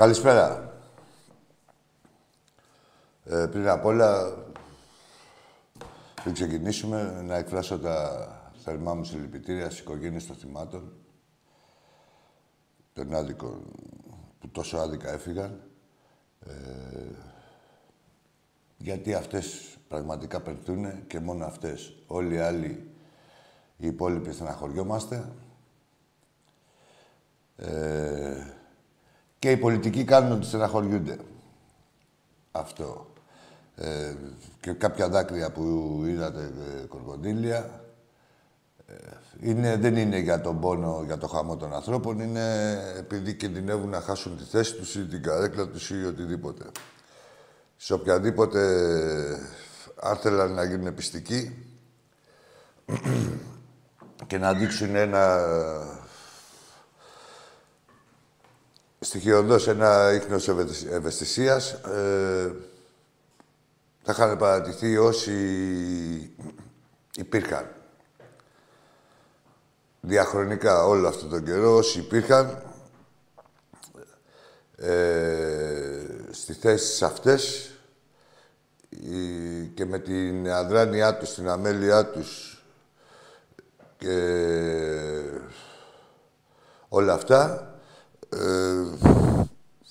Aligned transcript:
Καλησπέρα. 0.00 0.72
Ε, 3.24 3.46
πριν 3.50 3.68
απ' 3.68 3.84
όλα, 3.84 4.36
πριν 6.22 6.34
ξεκινήσουμε, 6.34 7.22
να 7.26 7.36
εκφράσω 7.36 7.78
τα 7.78 8.28
θερμά 8.64 8.94
μου 8.94 9.04
συλληπιτήρια 9.04 9.64
στις 9.64 9.78
οικογένειες 9.78 10.26
των 10.26 10.36
θυμάτων, 10.36 10.92
των 12.92 13.14
άδικων 13.14 13.62
που 14.38 14.48
τόσο 14.48 14.76
άδικα 14.76 15.10
έφυγαν, 15.12 15.60
ε, 16.46 16.52
γιατί 18.76 19.14
αυτές 19.14 19.76
πραγματικά 19.88 20.40
περθούν 20.40 21.06
και 21.06 21.20
μόνο 21.20 21.44
αυτές. 21.44 21.94
Όλοι 22.06 22.34
οι 22.34 22.38
άλλοι, 22.38 22.90
οι 23.76 23.86
υπόλοιποι 23.86 24.32
στεναχωριόμαστε. 24.32 25.32
Ε, 27.56 28.59
και 29.40 29.50
οι 29.50 29.56
πολιτικοί 29.56 30.04
κάνουν 30.04 30.32
ότι 30.32 30.46
στεναχωριούνται. 30.46 31.18
Αυτό. 32.50 33.06
Ε, 33.74 34.14
και 34.60 34.72
κάποια 34.72 35.08
δάκρυα 35.08 35.50
που 35.50 35.62
είδατε 36.06 36.52
ε, 36.82 36.86
κορκοντήλια 36.86 37.84
ε, 38.86 38.94
είναι, 39.40 39.76
δεν 39.76 39.96
είναι 39.96 40.18
για 40.18 40.40
τον 40.40 40.60
πόνο, 40.60 41.02
για 41.06 41.18
το 41.18 41.26
χαμό 41.26 41.56
των 41.56 41.74
ανθρώπων, 41.74 42.20
είναι 42.20 42.78
επειδή 42.98 43.34
κινδυνεύουν 43.34 43.88
να 43.88 44.00
χάσουν 44.00 44.36
τη 44.36 44.44
θέση 44.44 44.74
τους 44.74 44.94
ή 44.94 45.06
την 45.06 45.22
καρέκλα 45.22 45.68
τους 45.68 45.90
ή 45.90 46.04
οτιδήποτε. 46.04 46.64
Σε 47.76 47.92
οποιαδήποτε 47.92 48.60
αν 50.00 50.16
θέλαν 50.16 50.52
να 50.52 50.64
γίνουν 50.64 50.94
πιστικοί 50.94 51.66
και 54.26 54.38
να 54.38 54.54
δείξουν 54.54 54.94
ένα 54.94 55.38
στοιχειοδός 59.00 59.68
ένα 59.68 60.12
ίχνος 60.12 60.48
ευαισθησίας. 60.90 61.72
Ε, 61.72 62.54
θα 64.02 64.12
είχαν 64.12 64.38
παρατηθεί 64.38 64.96
όσοι 64.96 65.32
υπήρχαν. 67.16 67.74
Διαχρονικά 70.00 70.84
όλο 70.84 71.08
αυτό 71.08 71.26
τον 71.26 71.44
καιρό, 71.44 71.76
όσοι 71.76 71.98
υπήρχαν 71.98 72.62
ε, 74.76 76.06
στις 76.30 76.56
θέσεις 76.56 77.02
αυτές 77.02 77.70
και 79.74 79.84
με 79.84 79.98
την 79.98 80.50
αδράνειά 80.50 81.16
τους, 81.16 81.34
την 81.34 81.48
αμέλειά 81.48 82.06
τους 82.06 82.62
και 83.98 84.16
όλα 86.88 87.12
αυτά, 87.12 87.69
ε, 88.30 88.84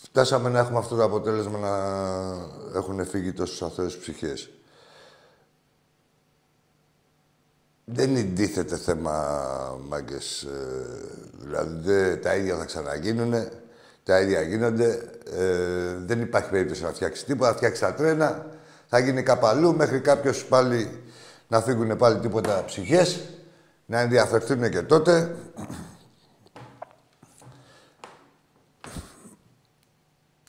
φτάσαμε 0.03 0.49
να 0.49 0.59
έχουμε 0.59 0.77
αυτό 0.77 0.95
το 0.95 1.03
αποτέλεσμα 1.03 1.57
να 1.57 2.77
έχουν 2.77 3.05
φύγει 3.05 3.33
τόσους 3.33 3.61
αθώες 3.61 3.97
ψυχές. 3.97 4.49
Δεν 7.85 8.15
είναι 8.15 8.63
θέμα, 8.63 9.13
μάγκες. 9.87 10.41
Ε, 10.41 10.49
δηλαδή, 11.39 12.17
τα 12.17 12.35
ίδια 12.35 12.57
θα 12.57 12.65
ξαναγίνουν, 12.65 13.47
τα 14.03 14.21
ίδια 14.21 14.41
γίνονται. 14.41 15.09
Ε, 15.31 15.95
δεν 16.05 16.21
υπάρχει 16.21 16.49
περίπτωση 16.49 16.83
να 16.83 16.89
φτιάξεις 16.89 17.25
τίποτα, 17.25 17.51
θα 17.51 17.55
φτιάξεις 17.55 17.79
τα 17.79 17.93
τρένα, 17.93 18.45
θα 18.87 18.99
γίνει 18.99 19.23
καπαλού 19.23 19.75
μέχρι 19.75 19.99
κάποιος 19.99 20.45
πάλι 20.45 21.03
να 21.47 21.61
φύγουν 21.61 21.97
πάλι 21.97 22.19
τίποτα 22.19 22.63
ψυχές, 22.65 23.19
να 23.85 23.99
ενδιαφερθούν 23.99 24.69
και 24.69 24.81
τότε. 24.81 25.35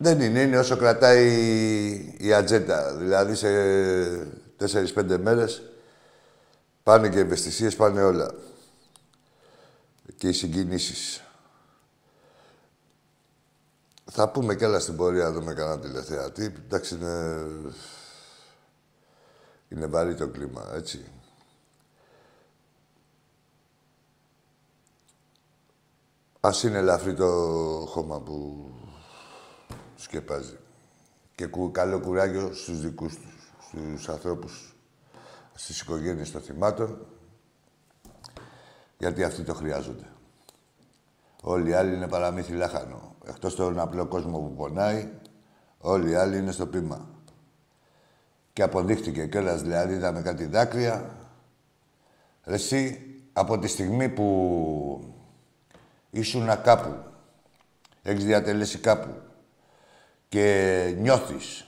Δεν 0.03 0.21
είναι, 0.21 0.41
είναι 0.41 0.59
όσο 0.59 0.77
κρατάει 0.77 1.27
η 2.19 2.33
ατζέντα. 2.33 2.97
Δηλαδή 2.97 3.34
σε 3.34 3.49
τέσσερις-πέντε 4.56 5.19
μέρες 5.19 5.62
πάνε 6.83 7.09
και 7.09 7.19
οι 7.19 7.21
ευαισθησίες, 7.21 7.77
πάνε 7.77 8.03
όλα. 8.03 8.34
Και 10.16 10.28
οι 10.28 10.33
συγκινήσεις. 10.33 11.25
Θα 14.05 14.28
πούμε 14.28 14.56
κι 14.56 14.65
άλλα 14.65 14.81
στην 14.81 14.97
πορεία, 14.97 15.25
να 15.25 15.33
δούμε 15.33 15.55
κανένα 15.55 15.81
τηλεθεατή. 15.81 16.55
Εντάξει, 16.65 16.94
είναι... 16.94 17.47
είναι 19.69 19.87
βαρύ 19.87 20.15
το 20.15 20.28
κλίμα, 20.28 20.70
έτσι. 20.75 21.05
Ας 26.41 26.62
είναι 26.62 26.79
ελαφρύ 26.79 27.14
το 27.14 27.26
χώμα 27.88 28.20
που 28.20 28.64
σκεπάζει. 30.02 30.58
Και 31.35 31.49
καλό 31.73 32.00
κουράγιο 32.00 32.52
στους 32.52 32.81
δικούς 32.81 33.14
τους, 33.14 33.52
στους 33.69 34.08
ανθρώπους, 34.08 34.76
στις 35.55 35.81
οικογένειες 35.81 36.31
των 36.31 36.41
θυμάτων, 36.41 37.06
γιατί 38.99 39.25
αυτοί 39.25 39.43
το 39.43 39.55
χρειάζονται. 39.55 40.06
Όλοι 41.43 41.70
οι 41.70 41.73
άλλοι 41.73 41.94
είναι 41.94 42.08
παραμύθι 42.08 42.52
λάχανο. 42.52 43.14
Εκτός 43.26 43.55
τον 43.55 43.79
απλό 43.79 44.06
κόσμο 44.06 44.38
που 44.38 44.55
πονάει, 44.55 45.12
όλοι 45.79 46.11
οι 46.11 46.14
άλλοι 46.14 46.38
είναι 46.38 46.53
στο 46.53 46.67
πείμα. 46.67 47.08
Και 48.53 48.62
αποδείχτηκε 48.62 49.26
κιόλας, 49.26 49.62
δηλαδή, 49.62 49.94
είδαμε 49.94 50.23
κάτι 50.23 50.46
δάκρυα. 50.46 51.14
Εσύ, 52.44 53.06
από 53.32 53.58
τη 53.58 53.67
στιγμή 53.67 54.08
που 54.08 55.14
ήσουν 56.11 56.62
κάπου, 56.62 56.96
έχεις 58.03 58.25
διατελέσει 58.25 58.79
κάπου, 58.79 59.14
και 60.31 60.94
νιώθεις, 60.99 61.67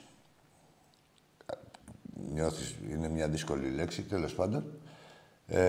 νιώθεις 2.33 2.75
είναι 2.91 3.09
μια 3.09 3.29
δύσκολη 3.29 3.71
λέξη, 3.71 4.03
τέλος 4.03 4.35
πάντων, 4.35 4.65
ε, 5.47 5.61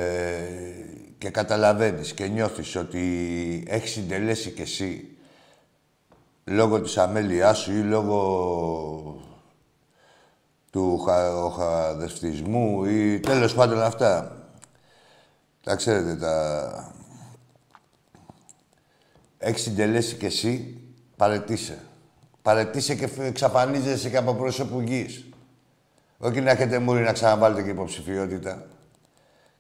και 1.18 1.30
καταλαβαίνεις 1.30 2.14
και 2.14 2.28
νιώθεις 2.28 2.76
ότι 2.76 3.64
έχεις 3.68 3.92
συντελέσει 3.92 4.52
κι 4.52 4.62
εσύ 4.62 5.18
λόγω 6.44 6.82
της 6.82 6.98
αμέλειάς 6.98 7.58
σου 7.58 7.72
ή 7.72 7.82
λόγω 7.82 9.22
του 10.72 11.00
χαδευτισμού 11.58 12.86
ή 12.86 13.20
τέλος 13.20 13.54
πάντων 13.54 13.82
αυτά. 13.82 14.38
Τα 15.64 15.76
ξέρετε, 15.76 16.16
τα... 16.16 16.94
Έχεις 19.38 19.62
συντελέσει 19.62 20.16
κι 20.16 20.26
εσύ, 20.26 20.82
παρετήσε. 21.16 21.80
Παρετήσε 22.44 22.96
και 22.96 23.10
εξαφανίζεσαι 23.20 24.10
και 24.10 24.18
από 24.18 24.34
πρόσωπου 24.34 24.80
γης. 24.82 25.26
Όχι 26.18 26.42
να 26.42 26.52
έχετε 26.52 26.80
μούρι 26.80 27.02
να 27.02 27.12
ξαναβάλετε 27.12 27.62
και 27.62 27.70
υποψηφιότητα. 27.70 28.66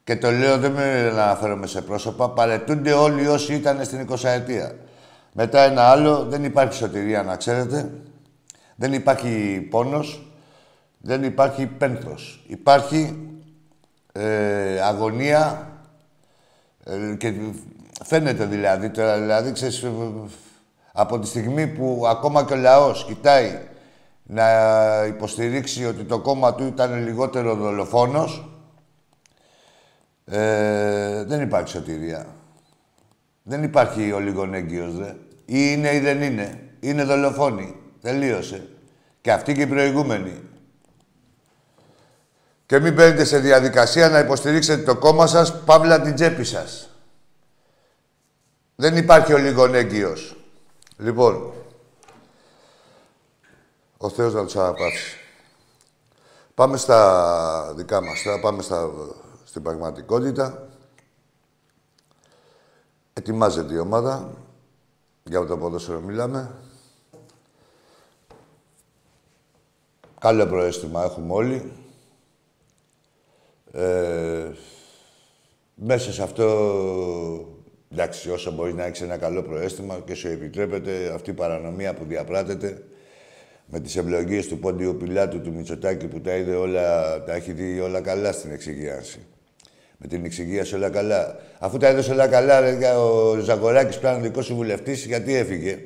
Και 0.04 0.16
το 0.16 0.32
λέω, 0.32 0.58
δεν 0.58 0.72
με 0.72 1.10
αναφέρομαι 1.14 1.68
σε 1.68 1.82
πρόσωπα. 1.82 2.30
Παρετούνται 2.30 2.94
όλοι 2.94 3.28
όσοι 3.28 3.54
ήταν 3.54 3.86
στην 3.86 4.08
20 4.10 4.24
ετία. 4.24 4.76
Μετά 5.34 5.62
ένα 5.62 5.82
άλλο, 5.82 6.24
δεν 6.24 6.44
υπάρχει 6.44 6.74
σωτηρία, 6.74 7.24
να 7.24 7.36
ξέρετε. 7.36 7.92
Δεν 8.76 8.94
υπάρχει 8.94 9.62
πόνος. 9.70 10.28
Δεν 10.98 11.24
υπάρχει 11.24 11.66
πένθος. 11.66 12.44
Υπάρχει 12.48 13.28
ε, 14.12 14.80
αγωνία 14.82 15.72
ε, 16.84 17.16
και 17.18 17.34
φαίνεται 18.04 18.46
δηλαδή 18.46 18.90
τώρα, 18.90 19.20
δηλαδή, 19.20 19.52
ξέρεις, 19.52 19.86
από 20.95 21.19
τη 21.19 21.28
στιγμή 21.28 21.68
που 21.68 22.04
ακόμα 22.07 22.45
και 22.45 22.54
ο 22.54 22.56
λαός 22.56 23.06
κοιτάει 23.06 23.60
να 24.24 24.45
υποστηρίξει 25.06 25.86
ότι 25.86 26.04
το 26.04 26.19
κόμμα 26.19 26.56
του 26.56 26.66
ήταν 26.66 27.04
λιγότερο 27.04 27.56
δολοφόνος, 27.56 28.50
ε, 30.25 31.24
δεν 31.24 31.42
υπάρχει 31.42 31.69
σωτηρία. 31.69 32.25
Δεν 33.44 33.63
υπάρχει 33.63 34.12
ο 34.12 34.19
λιγονέγκυος, 34.19 34.95
δε. 34.95 35.10
Ή 35.45 35.72
είναι 35.72 35.94
ή 35.95 36.00
δεν 36.00 36.22
είναι. 36.22 36.69
Είναι 36.80 37.04
δολοφόνοι. 37.04 37.75
Τελείωσε. 38.01 38.68
Και 39.22 39.31
αυτοί 39.31 39.54
και 39.54 39.62
οι 39.62 39.68
προηγούμενοι. 39.68 40.42
Και 42.66 42.80
μην 42.80 42.94
μπαίνετε 42.94 43.24
σε 43.24 43.39
διαδικασία 43.39 44.10
να 44.10 44.19
υποστηρίξετε 44.19 44.84
το 44.84 44.96
κόμμα 44.96 45.28
σας, 45.28 45.63
παύλα 45.63 46.01
την 46.01 46.16
τσέπη 46.16 46.44
σας. 46.44 46.89
Δεν 48.75 48.98
υπάρχει 48.98 49.34
ο 49.34 49.38
λιγονέγκυος. 49.38 50.43
Λοιπόν, 50.98 51.54
ο 53.98 54.10
Θεός 54.10 54.34
να 54.34 54.44
τους 54.44 54.56
αναπαύσει. 54.56 55.18
Πάμε 56.56 56.78
στα 56.78 57.74
δικά 57.75 58.01
μας, 58.01 58.22
θα 58.22 58.40
πάμε 58.40 58.62
στα, 58.62 58.92
στην 59.44 59.62
πραγματικότητα. 59.62 60.69
Ετοιμάζεται 63.13 63.74
η 63.74 63.78
ομάδα. 63.78 64.30
Για 65.24 65.45
το 65.45 65.57
ποδόσφαιρο 65.57 66.00
μιλάμε. 66.00 66.56
Καλό 70.19 70.48
προέστημα 70.48 71.04
έχουμε 71.04 71.34
όλοι. 71.34 71.72
Ε, 73.72 74.51
μέσα 75.75 76.12
σε 76.12 76.24
αυτό, 76.24 76.46
εντάξει, 77.94 78.30
όσο 78.30 78.51
μπορεί 78.51 78.74
να 78.74 78.86
έχεις 78.86 79.01
ένα 79.01 79.18
καλό 79.18 79.42
προέστημα 79.42 80.01
και 80.06 80.13
σου 80.13 80.28
επιτρέπεται 80.28 81.12
αυτή 81.13 81.30
η 81.30 81.34
παρανομία 81.34 81.94
που 81.94 82.06
διαπράτεται 82.06 82.84
με 83.66 83.80
τις 83.80 83.95
ευλογίες 83.95 84.48
του 84.48 84.60
Πόντιου 84.60 84.98
Πιλάτου, 84.98 85.42
του 85.42 85.54
Μητσοτάκη, 85.54 86.07
που 86.07 86.22
τα 86.22 86.36
είδε 86.36 86.56
όλα, 86.56 87.24
τα 87.24 87.34
έχει 87.34 87.51
δει 87.51 87.80
όλα 87.80 88.01
καλά 88.01 88.31
στην 88.31 88.51
εξηγίαση. 88.51 89.19
Με 89.98 90.07
την 90.07 90.25
εξηγίαση 90.25 90.75
όλα 90.75 90.90
καλά. 90.90 91.40
Αφού 91.60 91.78
τα 91.78 91.88
έδωσε 91.88 92.12
όλα 92.12 92.28
καλά, 92.28 92.60
ρε, 92.60 92.88
ο 92.88 93.36
Ζαγοράκης 93.40 93.98
πλέον 93.98 94.22
δικό 94.22 94.42
σου 94.42 94.56
βουλευτής, 94.56 95.06
γιατί 95.06 95.36
έφυγε; 95.36 95.80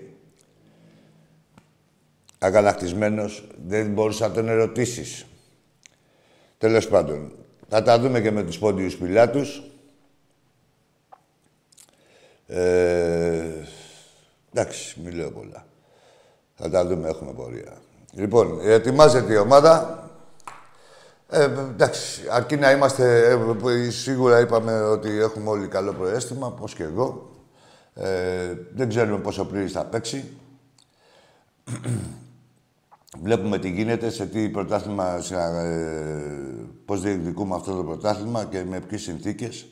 Αγανακτισμένος, 2.39 3.48
δεν 3.68 3.88
μπορούσε 3.88 4.24
να 4.24 4.31
τον 4.31 4.50
ερωτήσεις. 4.50 5.25
Τέλος 6.57 6.88
πάντων, 6.88 7.31
θα 7.68 7.83
τα 7.83 8.00
δούμε 8.00 8.21
και 8.21 8.31
με 8.31 8.44
τους 8.44 8.60
Πόντιους 8.60 8.95
Πιλάτους. 8.95 9.63
Ε, 12.48 13.52
εντάξει, 14.54 15.00
μην 15.04 15.16
λέω 15.16 15.32
πολλά. 15.32 15.66
Θα 16.56 16.70
τα 16.70 16.86
δούμε, 16.86 17.10
έχουμε 17.10 17.34
πορεία. 17.34 17.78
Λοιπόν, 18.12 18.60
ετοιμάζεται 18.62 19.34
η 19.34 19.38
ομάδα. 19.38 20.02
Ε, 21.30 21.44
εντάξει, 21.44 22.22
αρκεί 22.30 22.56
να 22.56 22.72
είμαστε... 22.72 23.32
Ε, 23.66 23.90
σίγουρα 23.90 24.40
είπαμε 24.40 24.82
ότι 24.82 25.10
έχουμε 25.10 25.50
όλοι 25.50 25.68
καλό 25.68 25.94
προέστημα, 25.94 26.52
πώς 26.52 26.74
και 26.74 26.84
εγώ. 26.84 27.32
Ε, 27.94 28.54
δεν 28.76 28.90
ξέρουμε 28.90 29.18
πόσο 29.18 29.46
πλήρης 29.46 29.72
θα 29.72 29.86
παίξει. 29.86 30.38
Βλέπουμε 33.24 33.60
τι 33.60 33.70
γίνεται, 33.70 34.10
σε 34.10 34.26
τι 34.26 34.50
πρωτάθλημα, 34.50 35.22
ε, 35.32 36.28
πώς 36.86 37.02
διεκδικούμε 37.02 37.56
αυτό 37.56 37.76
το 37.76 37.84
πρωτάθλημα 37.84 38.46
και 38.46 38.64
με 38.64 38.80
ποιες 38.80 39.02
συνθήκες. 39.02 39.68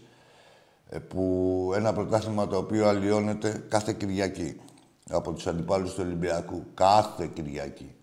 Ε, 0.89 0.99
που 0.99 1.71
ένα 1.75 1.93
πρωτάθλημα 1.93 2.47
το 2.47 2.57
οποίο 2.57 2.87
αλλοιώνεται 2.87 3.63
κάθε 3.69 3.93
Κυριακή 3.93 4.61
από 5.09 5.33
τους 5.33 5.47
αντιπάλους 5.47 5.93
του 5.93 6.01
Ολυμπιακού. 6.05 6.63
Κάθε 6.73 7.29
Κυριακή. 7.33 7.95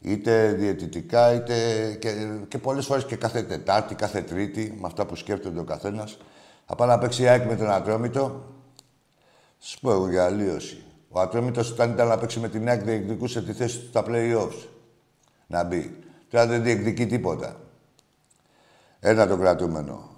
Είτε 0.00 0.52
διαιτητικά, 0.52 1.32
είτε 1.32 1.54
και, 2.00 2.10
και 2.48 2.58
πολλές 2.58 2.86
φορές 2.86 3.04
και 3.04 3.16
κάθε 3.16 3.42
Τετάρτη, 3.42 3.94
κάθε 3.94 4.22
Τρίτη, 4.22 4.76
με 4.80 4.86
αυτά 4.86 5.06
που 5.06 5.16
σκέφτεται 5.16 5.60
ο 5.60 5.64
καθένας. 5.64 6.18
Θα 6.66 6.74
πάει 6.74 6.88
να 6.88 6.98
παίξει 6.98 7.28
ΑΕΚ 7.28 7.46
με 7.46 7.56
τον 7.56 7.70
Ατρόμητο. 7.70 8.44
Σας 9.58 9.78
πω 9.80 9.92
εγώ 9.92 10.08
για 10.08 10.24
αλλίωση. 10.24 10.82
Ο 11.08 11.20
Ατρόμητος 11.20 11.70
όταν 11.70 11.90
ήταν 11.90 12.08
να 12.08 12.18
παίξει 12.18 12.40
με 12.40 12.48
την 12.48 12.68
ΑΕΚ 12.68 12.82
διεκδικούσε 12.82 13.42
τη 13.42 13.52
θέση 13.52 13.78
του 13.78 13.86
στα 13.86 14.04
play-offs. 14.06 14.66
Να 15.46 15.64
μπει. 15.64 15.98
Τώρα 16.30 16.46
δεν 16.46 16.62
διεκδικεί 16.62 17.06
τίποτα. 17.06 17.56
Ένα 19.00 19.26
το 19.26 19.36
κρατούμενο. 19.36 20.10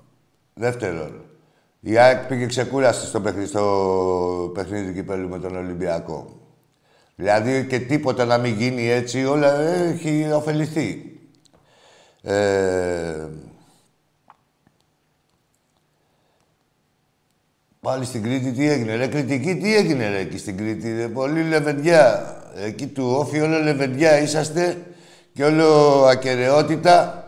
Δεύτερον, 0.55 1.25
η 1.85 1.99
ΑΕΚ 1.99 2.27
πήγε 2.27 2.47
ξεκούραστη 2.47 3.07
στο 3.07 3.21
παιχνίδι, 3.21 3.47
στο 3.47 4.51
παιχνίδι 4.55 4.93
κυπέλου 4.93 5.29
με 5.29 5.39
τον 5.39 5.57
Ολυμπιακό. 5.57 6.41
Δηλαδή 7.17 7.67
και 7.67 7.79
τίποτα 7.79 8.25
να 8.25 8.39
μην 8.39 8.55
γίνει 8.55 8.89
έτσι, 8.89 9.25
όλα 9.25 9.61
έχει 9.61 10.31
ωφεληθεί. 10.33 11.19
Ε, 12.23 13.29
Πάλι 17.81 18.05
στην 18.05 18.23
Κρήτη 18.23 18.53
τι 18.53 18.69
έγινε, 18.69 18.97
ρε 18.97 19.07
κριτική 19.07 19.57
τι 19.57 19.77
έγινε 19.77 20.09
ρε 20.09 20.19
εκεί 20.19 20.39
στην 20.39 20.57
Κρήτη, 20.57 20.97
ρε, 20.97 21.09
πολύ 21.09 21.43
λεβεντιά. 21.43 22.37
Εκεί 22.65 22.87
του 22.87 23.15
όφη 23.19 23.41
όλο 23.41 23.59
λεβεντιά 23.59 24.21
είσαστε 24.21 24.83
και 25.35 25.45
όλο 25.45 26.03
ακαιρεότητα 26.05 27.25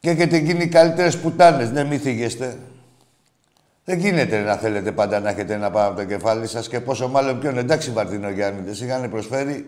και 0.00 0.10
έχετε 0.10 0.36
γίνει 0.36 0.66
καλύτερες 0.68 1.18
πουτάνες, 1.18 1.70
ναι 1.70 1.84
μη 1.84 1.98
θυγεστε. 1.98 2.58
Δεν 3.90 3.98
γίνεται 3.98 4.38
να 4.38 4.56
θέλετε 4.56 4.92
πάντα 4.92 5.20
να 5.20 5.30
έχετε 5.30 5.54
ένα 5.54 5.70
πάνω 5.70 5.88
από 5.88 5.96
το 5.96 6.04
κεφάλι 6.04 6.46
σας 6.46 6.68
και 6.68 6.80
πόσο 6.80 7.08
μάλλον 7.08 7.38
ποιον. 7.38 7.58
Εντάξει, 7.58 7.90
Βαρτινογιάννητες, 7.90 8.80
είχαν 8.80 9.10
προσφέρει, 9.10 9.66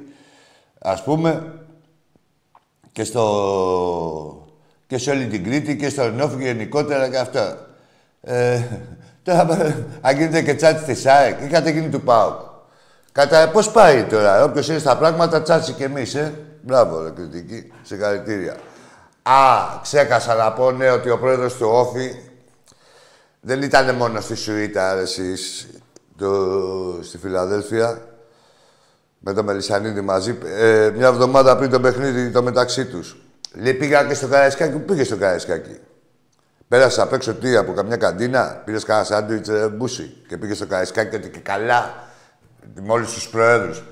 ας 0.78 1.02
πούμε, 1.02 1.52
και, 2.92 3.04
στο... 3.04 4.46
και 4.86 4.98
σε 4.98 5.10
όλη 5.10 5.26
την 5.26 5.44
Κρήτη 5.44 5.76
και 5.76 5.88
στο 5.88 6.10
Νόφι 6.10 6.42
γενικότερα 6.42 7.08
και 7.08 7.18
αυτά. 7.18 7.66
Ε, 8.20 8.60
τώρα, 9.22 9.46
αν 10.00 10.16
γίνετε 10.16 10.42
και 10.42 10.54
τσάτσι 10.54 10.84
τη 10.84 10.94
ΣΑΕΚ, 10.94 11.40
είχατε 11.40 11.70
γίνει 11.70 11.88
του 11.88 12.00
ΠΑΟΚ. 12.00 12.40
Κατά 13.12 13.48
πώς 13.48 13.70
πάει 13.70 14.04
τώρα, 14.04 14.44
όποιος 14.44 14.68
είναι 14.68 14.78
στα 14.78 14.96
πράγματα, 14.96 15.42
τσάτσι 15.42 15.72
κι 15.72 15.82
εμείς, 15.82 16.14
ε. 16.14 16.34
Μπράβο, 16.62 17.02
ρε, 17.02 17.10
κριτική. 17.10 17.72
Συγχαρητήρια. 17.82 18.56
Α, 19.22 19.34
ξέχασα 19.82 20.34
να 20.34 20.52
πω, 20.52 20.70
ναι, 20.70 20.90
ότι 20.90 21.10
ο 21.10 21.18
πρόεδρος 21.18 21.56
του 21.56 21.68
Όφη 21.70 22.10
δεν 23.44 23.62
ήταν 23.62 23.94
μόνο 23.94 24.20
στη 24.20 24.34
Σουήτα, 24.34 24.98
εσείς, 24.98 25.66
το, 26.16 26.98
στη 27.02 27.18
Φιλαδέλφια, 27.18 28.06
με 29.18 29.32
το 29.32 29.42
Μελισανίδη 29.42 30.00
μαζί, 30.00 30.38
ε, 30.44 30.90
μια 30.96 31.06
εβδομάδα 31.06 31.56
πριν 31.56 31.70
το 31.70 31.80
παιχνίδι 31.80 32.30
το 32.30 32.42
μεταξύ 32.42 32.86
τους. 32.86 33.16
Λέει, 33.54 33.74
πήγα 33.74 34.04
και 34.04 34.14
στο 34.14 34.28
Καραϊσκάκι, 34.28 34.72
που 34.72 34.80
πήγες 34.80 35.06
στο 35.06 35.16
Καραϊσκάκι; 35.16 35.78
Πέρασα 36.68 37.02
απ' 37.02 37.12
έξω 37.12 37.34
τι, 37.34 37.56
από 37.56 37.72
καμιά 37.72 37.96
καντίνα, 37.96 38.62
πήρες 38.64 38.84
κανένα 38.84 39.06
σάντουιτς 39.06 39.48
ε, 39.48 39.68
μπούσι 39.68 40.24
και 40.28 40.36
πήγες 40.36 40.56
στο 40.56 40.66
Καραϊσκάκι 40.66 41.28
και 41.28 41.38
καλά, 41.38 41.94
με 42.74 42.92
όλους 42.92 43.12
τους 43.12 43.28
προέδρους. 43.28 43.82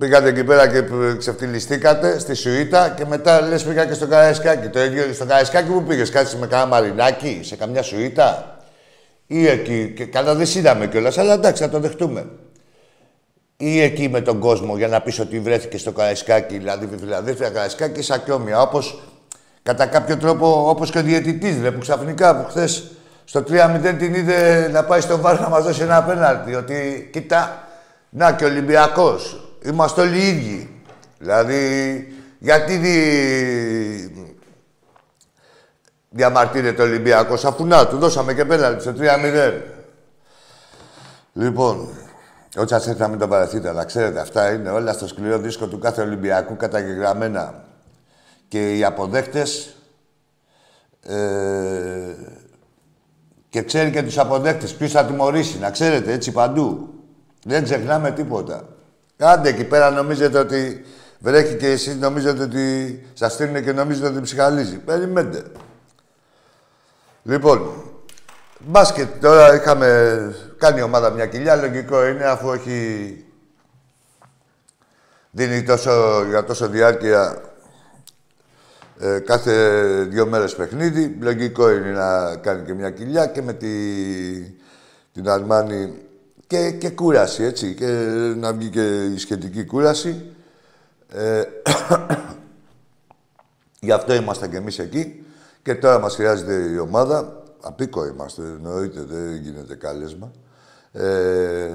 Πήγατε 0.00 0.28
εκεί 0.28 0.44
πέρα 0.44 0.68
και 0.68 0.84
ξεφτυλιστήκατε 1.18 2.18
στη 2.18 2.34
Σουήτα 2.34 2.88
και 2.96 3.04
μετά 3.06 3.40
λες 3.40 3.62
πήγα 3.62 3.84
και 3.84 3.94
στο 3.94 4.06
Καραϊσκάκι. 4.06 4.68
Το 4.68 4.82
ίδιο 4.82 5.12
στο 5.12 5.24
Καραϊσκάκι 5.24 5.70
που 5.70 5.82
πήγες, 5.82 6.10
κάτσε 6.10 6.36
με 6.38 6.46
κανένα 6.46 6.68
μαρινάκι, 6.68 7.40
σε 7.42 7.56
καμιά 7.56 7.82
Σουήτα. 7.82 8.56
Ή 9.26 9.46
εκεί. 9.46 9.92
Και 9.96 10.04
καλά 10.04 10.34
δεν 10.34 10.46
είδαμε 10.56 10.86
κιόλας, 10.86 11.18
αλλά 11.18 11.32
εντάξει, 11.32 11.62
θα 11.62 11.68
το 11.68 11.78
δεχτούμε. 11.78 12.26
Ή 13.56 13.80
εκεί 13.80 14.08
με 14.08 14.20
τον 14.20 14.38
κόσμο 14.38 14.76
για 14.76 14.88
να 14.88 15.00
πεις 15.00 15.18
ότι 15.18 15.40
βρέθηκε 15.40 15.78
στο 15.78 15.92
Καραϊσκάκι, 15.92 16.58
δηλαδή 16.58 16.88
Φιλαδέλφια 17.00 17.48
Καραϊσκάκι, 17.48 18.02
σαν 18.02 18.22
όμοια. 18.30 18.60
Όπως 18.60 19.02
κατά 19.62 19.86
κάποιο 19.86 20.16
τρόπο, 20.16 20.68
όπως 20.68 20.90
και 20.90 20.98
ο 20.98 21.02
διαιτητής, 21.02 21.54
που 21.54 21.78
ξαφνικά 21.78 22.36
που 22.36 22.48
χθες 22.48 22.90
στο 23.24 23.40
3-0 23.40 23.94
την 23.98 24.14
είδε 24.14 24.68
να 24.72 24.84
πάει 24.84 25.00
στο 25.00 25.18
βάρο 25.18 25.40
να 25.40 25.48
μας 25.48 25.64
δώσει 25.64 25.82
ένα 25.82 25.96
απέναντι. 25.96 26.54
Ότι 26.54 27.08
κοίτα, 27.12 27.68
να 28.10 28.32
και 28.32 28.44
ο 28.44 28.48
Ολυμπιακός. 28.48 29.44
Είμαστε 29.62 30.00
όλοι 30.00 30.28
ίδιοι. 30.28 30.82
Δηλαδή, 31.18 32.06
Γιατί 32.38 32.76
δι... 32.76 32.96
διαμαρτύρεται 36.08 36.82
ο 36.82 36.84
Ολυμπιακός, 36.84 37.44
αφού 37.44 37.66
να, 37.66 37.86
του 37.86 37.98
δώσαμε 37.98 38.34
και 38.34 38.44
πέναλτι 38.44 38.82
στο 38.82 38.94
3-0. 38.98 39.52
Λοιπόν, 41.32 41.88
ό,τι 42.56 42.68
σας 42.68 42.86
έρθει 42.86 43.00
να 43.00 43.08
μην 43.08 43.18
το 43.18 43.28
παραθείτε, 43.28 43.68
αλλά 43.68 43.84
ξέρετε, 43.84 44.20
αυτά 44.20 44.52
είναι 44.52 44.70
όλα 44.70 44.92
στο 44.92 45.08
σκληρό 45.08 45.38
δίσκο 45.38 45.66
του 45.66 45.78
κάθε 45.78 46.02
Ολυμπιακού 46.02 46.56
καταγεγραμμένα. 46.56 47.64
Και 48.48 48.76
οι 48.76 48.84
αποδέκτες 48.84 49.74
ε, 51.02 52.14
και 53.48 53.62
ξέρει 53.62 53.90
και 53.90 54.02
τους 54.02 54.18
αποδέκτες 54.18 54.74
ποιος 54.74 54.90
θα 54.90 55.04
τιμωρήσει, 55.04 55.58
να 55.58 55.70
ξέρετε, 55.70 56.12
έτσι 56.12 56.32
παντού. 56.32 56.94
Δεν 57.44 57.64
ξεχνάμε 57.64 58.10
τίποτα. 58.10 58.68
Κάντε 59.20 59.48
εκεί 59.48 59.64
πέρα 59.64 59.90
νομίζετε 59.90 60.38
ότι 60.38 60.84
βρέχει 61.18 61.54
και 61.54 61.70
εσείς 61.70 61.96
νομίζετε 61.96 62.42
ότι 62.42 63.06
σας 63.12 63.32
στείλουν 63.32 63.64
και 63.64 63.72
νομίζετε 63.72 64.06
ότι 64.06 64.20
ψυχαλίζει. 64.20 64.76
Περιμένετε. 64.76 65.42
Λοιπόν, 67.22 67.72
μπάσκετ 68.58 69.08
τώρα 69.20 69.54
είχαμε 69.54 70.34
κάνει 70.58 70.78
η 70.78 70.82
ομάδα 70.82 71.10
μια 71.10 71.26
κοιλιά. 71.26 71.56
Λογικό 71.56 72.06
είναι 72.06 72.24
αφού 72.24 72.52
έχει 72.52 73.24
δίνει 75.30 75.62
τόσο, 75.62 76.24
για 76.28 76.44
τόσο 76.44 76.68
διάρκεια 76.68 77.42
ε, 79.00 79.18
κάθε 79.18 79.82
δύο 80.08 80.26
μέρες 80.26 80.54
παιχνίδι. 80.54 81.16
Λογικό 81.20 81.70
είναι 81.70 81.90
να 81.90 82.36
κάνει 82.36 82.64
και 82.64 82.74
μια 82.74 82.90
κοιλιά 82.90 83.26
και 83.26 83.42
με 83.42 83.52
τη, 83.52 83.68
την 85.12 85.28
Αρμάνη 85.28 86.08
και, 86.50 86.70
και 86.70 86.90
κούραση, 86.90 87.42
έτσι. 87.42 87.74
Και 87.74 87.86
να 88.36 88.52
βγει 88.52 88.68
και 88.68 89.04
η 89.04 89.18
σχετική 89.18 89.64
κούραση. 89.64 90.32
Ε, 91.08 91.42
γι' 93.86 93.92
αυτό 93.92 94.14
είμαστε 94.14 94.48
και 94.48 94.56
εμείς 94.56 94.78
εκεί. 94.78 95.24
Και 95.62 95.74
τώρα 95.74 95.98
μας 95.98 96.14
χρειάζεται 96.14 96.54
η 96.54 96.78
ομάδα. 96.78 97.42
Απίκο 97.60 98.06
είμαστε, 98.06 98.42
εννοείται, 98.42 99.00
δεν 99.00 99.34
γίνεται 99.34 99.74
κάλεσμα. 99.74 100.30
Ε, 100.92 101.68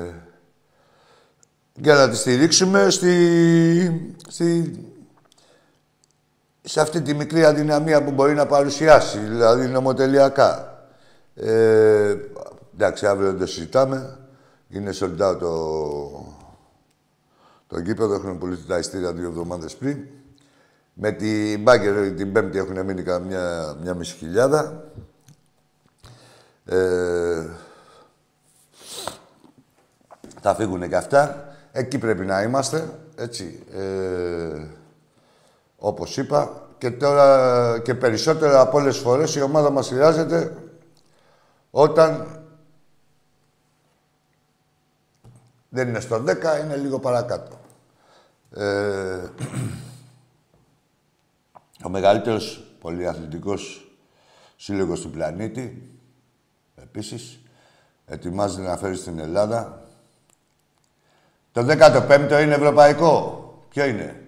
για 1.73 1.95
να 1.95 2.09
τη 2.09 2.15
στηρίξουμε 2.15 2.89
στη, 2.89 4.15
στη 4.27 4.79
σε 6.61 6.81
αυτή 6.81 7.01
τη 7.01 7.13
μικρή 7.13 7.45
αδυναμία 7.45 8.03
που 8.03 8.11
μπορεί 8.11 8.33
να 8.33 8.45
παρουσιάσει, 8.45 9.17
δηλαδή 9.17 9.67
νομοτελειακά. 9.67 10.79
Ε, 11.35 12.15
εντάξει, 12.73 13.05
αύριο 13.05 13.29
δεν 13.29 13.39
το 13.39 13.45
συζητάμε. 13.45 14.19
Είναι 14.75 14.91
sold 14.99 15.21
out 15.21 15.37
το, 15.39 16.35
το 17.67 17.79
γήπεδο. 17.79 18.13
Έχουν 18.13 18.37
πουλήσει 18.37 18.65
τα 18.65 18.77
ειστήρια 18.77 19.13
δύο 19.13 19.27
εβδομάδες 19.27 19.75
πριν. 19.75 19.97
Με 20.93 21.11
την 21.11 21.61
Μπάγκερ 21.61 22.11
την 22.11 22.31
Πέμπτη 22.31 22.57
έχουν 22.57 22.85
μείνει 22.85 23.03
καμιά 23.03 23.75
μια 23.81 23.93
μισή 23.93 24.15
χιλιάδα. 24.15 24.83
Ε, 26.65 27.45
θα 30.41 30.55
φύγουν 30.55 30.89
και 30.89 30.95
αυτά. 30.95 31.47
Εκεί 31.71 31.97
πρέπει 31.97 32.25
να 32.25 32.41
είμαστε, 32.41 32.89
έτσι. 33.15 33.63
Ε, 33.73 34.65
όπως 35.77 36.17
είπα, 36.17 36.67
και 36.77 36.91
τώρα 36.91 37.79
και 37.79 37.93
περισσότερο 37.93 38.61
από 38.61 38.77
όλες 38.77 38.97
φορές 38.97 39.35
η 39.35 39.41
ομάδα 39.41 39.69
μας 39.69 39.87
χρειάζεται 39.87 40.57
όταν 41.71 42.39
δεν 45.75 45.87
είναι 45.87 45.99
στο 45.99 46.23
10, 46.27 46.35
είναι 46.63 46.75
λίγο 46.75 46.99
παρακάτω. 46.99 47.59
Ε, 48.55 49.19
ο 51.85 51.89
μεγαλύτερος 51.89 52.63
πολυαθλητικός 52.79 53.91
σύλλογος 54.55 55.01
του 55.01 55.09
πλανήτη, 55.09 55.91
επίσης, 56.75 57.39
ετοιμάζεται 58.05 58.61
να 58.61 58.77
φέρει 58.77 58.95
στην 58.95 59.19
Ελλάδα. 59.19 59.83
Το 61.51 61.65
15ο 61.69 62.39
είναι 62.41 62.55
ευρωπαϊκό. 62.55 63.41
Ποιο 63.69 63.85
είναι; 63.85 64.21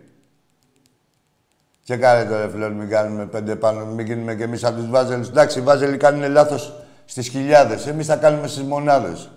Και 1.83 1.97
κάνε 1.97 2.29
το 2.29 2.37
ρε 2.37 2.49
φίλε, 2.49 2.69
μην 2.69 2.89
κάνουμε 2.89 3.25
πέντε 3.25 3.55
πάνω, 3.55 3.85
μην 3.85 4.05
γίνουμε 4.05 4.35
κι 4.35 4.43
εμείς 4.43 4.63
από 4.63 4.75
τους 4.75 4.89
Βάζελους. 4.89 5.27
Εντάξει, 5.27 5.59
οι 5.59 5.61
Βάζελοι 5.61 5.97
κάνουν 5.97 6.31
λάθος 6.31 6.83
στις 7.05 7.27
χιλιάδες. 7.27 7.87
Εμείς 7.87 8.05
θα 8.05 8.15
κάνουμε 8.15 8.47
στις 8.47 8.63
μονάδες. 8.63 9.29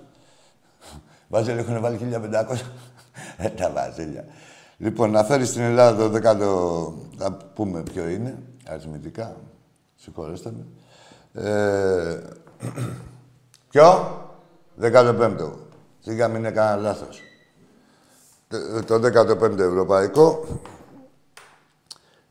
Βάζελοι 1.31 1.59
έχουν 1.59 1.81
βάλει 1.81 1.99
1500. 1.99 2.57
ε, 3.37 3.49
τα 3.49 3.71
Βάζελια. 3.71 4.25
Λοιπόν, 4.77 5.11
να 5.11 5.25
φέρεις 5.25 5.49
στην 5.49 5.63
Ελλάδα 5.63 5.97
το 6.03 6.09
δεκάτο, 6.09 6.95
θα 7.19 7.37
πούμε 7.55 7.83
ποιο 7.83 8.09
είναι, 8.09 8.39
αριθμητικά. 8.69 9.37
Συγχωρέστε 9.97 10.53
με. 10.53 10.67
Ε, 11.49 12.23
ποιο; 13.71 14.19
15ο. 14.81 15.53
Σίγα 15.99 16.29
μην 16.29 16.37
είναι 16.37 16.51
κανένα 16.51 16.77
λάθος. 16.77 17.21
Το 18.87 18.95
15ο 18.95 19.59
ευρωπαϊκό 19.59 20.45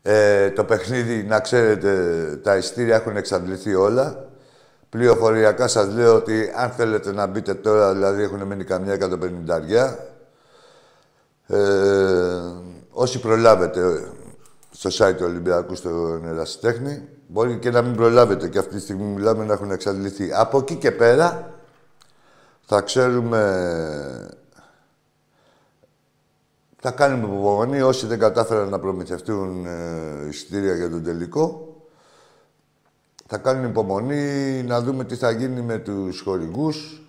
ε, 0.02 0.50
το 0.50 0.64
παιχνίδι, 0.64 1.22
να 1.22 1.40
ξέρετε, 1.40 2.36
τα 2.42 2.56
ειστήρια 2.56 2.94
έχουν 2.94 3.16
εξαντληθεί 3.16 3.74
όλα. 3.74 4.29
Πληροφοριακά 4.90 5.68
σας 5.68 5.94
λέω 5.94 6.14
ότι 6.14 6.52
αν 6.56 6.70
θέλετε 6.70 7.12
να 7.12 7.26
μπείτε 7.26 7.54
τώρα, 7.54 7.92
δηλαδή 7.92 8.22
έχουν 8.22 8.42
μείνει 8.42 8.64
καμιά 8.64 8.98
150 9.46 9.96
ε, 11.46 11.58
όσοι 12.90 13.20
προλάβετε 13.20 14.10
στο 14.70 14.90
site 14.92 15.14
του 15.16 15.24
Ολυμπιακού 15.24 15.74
στο 15.74 16.20
Ερασιτέχνη, 16.24 17.08
μπορεί 17.26 17.58
και 17.58 17.70
να 17.70 17.82
μην 17.82 17.96
προλάβετε 17.96 18.48
και 18.48 18.58
αυτή 18.58 18.74
τη 18.74 18.80
στιγμή 18.80 19.04
μιλάμε 19.04 19.44
να 19.44 19.52
έχουν 19.52 19.70
εξαντληθεί. 19.70 20.32
Από 20.32 20.58
εκεί 20.58 20.74
και 20.74 20.90
πέρα 20.90 21.54
θα 22.60 22.80
ξέρουμε 22.80 23.40
θα 26.80 26.90
κάνουμε 26.90 27.34
υπομονή 27.34 27.80
όσοι 27.80 28.06
δεν 28.06 28.18
κατάφεραν 28.18 28.68
να 28.68 28.78
προμηθευτούν 28.78 29.66
ε, 29.66 30.26
εισιτήρια 30.28 30.74
για 30.74 30.90
τον 30.90 31.02
τελικό. 31.02 31.69
Θα 33.32 33.38
κάνουν 33.38 33.64
υπομονή 33.64 34.62
να 34.62 34.80
δούμε 34.82 35.04
τι 35.04 35.16
θα 35.16 35.30
γίνει 35.30 35.60
με 35.60 35.78
τους 35.78 36.20
χορηγούς 36.20 37.02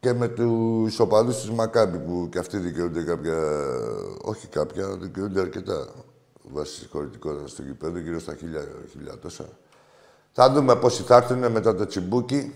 και 0.00 0.12
με 0.12 0.28
τους 0.28 1.00
οπαδούς 1.00 1.40
της 1.40 1.50
Μακάμπη 1.50 1.98
που 1.98 2.28
και 2.30 2.38
αυτοί 2.38 2.58
δικαιούνται 2.58 3.02
κάποια... 3.02 3.38
Όχι 4.22 4.46
κάποια, 4.46 4.96
δικαιούνται 4.96 5.40
αρκετά 5.40 5.88
βάσει 6.42 6.78
της 6.78 6.88
χωρητικότητας 6.90 7.50
στο 7.50 7.62
γηπέδο, 7.62 7.98
γύρω 7.98 8.18
στα 8.18 8.34
χίλια, 8.34 8.68
χίλια 8.90 9.18
τόσα. 9.18 9.48
Θα 10.32 10.50
δούμε 10.50 10.76
πόσοι 10.76 11.02
θα 11.02 11.16
έρθουν 11.16 11.52
μετά 11.52 11.74
το 11.74 11.86
τσιμπούκι. 11.86 12.54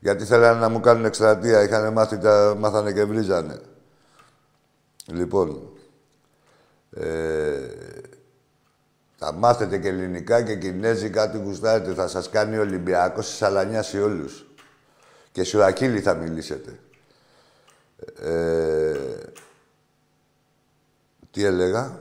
Γιατί 0.00 0.24
θέλανε 0.24 0.60
να 0.60 0.68
μου 0.68 0.80
κάνουν 0.80 1.04
εκστρατεία, 1.04 1.62
είχαν 1.62 1.92
μάθει, 1.92 2.18
τα, 2.18 2.56
μάθανε 2.58 2.92
και 2.92 3.04
βρίζανε. 3.04 3.60
Λοιπόν, 5.06 5.60
ε, 6.90 7.58
θα 9.22 9.32
μάθετε 9.32 9.78
και 9.78 9.88
ελληνικά 9.88 10.42
και 10.42 10.56
κινέζικα 10.56 11.30
τι 11.30 11.38
γουστάρετε. 11.38 11.94
Θα 11.94 12.08
σας 12.08 12.28
κάνει 12.28 12.56
ο 12.56 12.60
Ολυμπιακός 12.60 13.26
σε 13.26 13.34
σαλανιά 13.34 13.82
σε 13.82 14.00
όλους. 14.00 14.46
Και 15.32 15.44
σου 15.44 15.62
Ακύλη 15.62 16.00
θα 16.00 16.14
μιλήσετε. 16.14 16.78
Ε, 18.22 18.98
τι 21.30 21.44
έλεγα; 21.44 21.98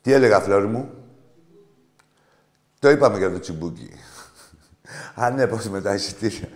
Τι 0.00 0.12
έλεγα, 0.12 0.40
φλόρ 0.40 0.66
μου; 0.66 0.90
Το 2.78 2.90
είπαμε 2.90 3.18
για 3.18 3.32
το 3.32 3.40
τσιμπούκι. 3.40 4.00
Α, 5.14 5.30
ναι, 5.30 5.46
πώς 5.46 5.68
με 5.68 5.80
τα 5.80 5.94
εισιτήρια. 5.94 6.48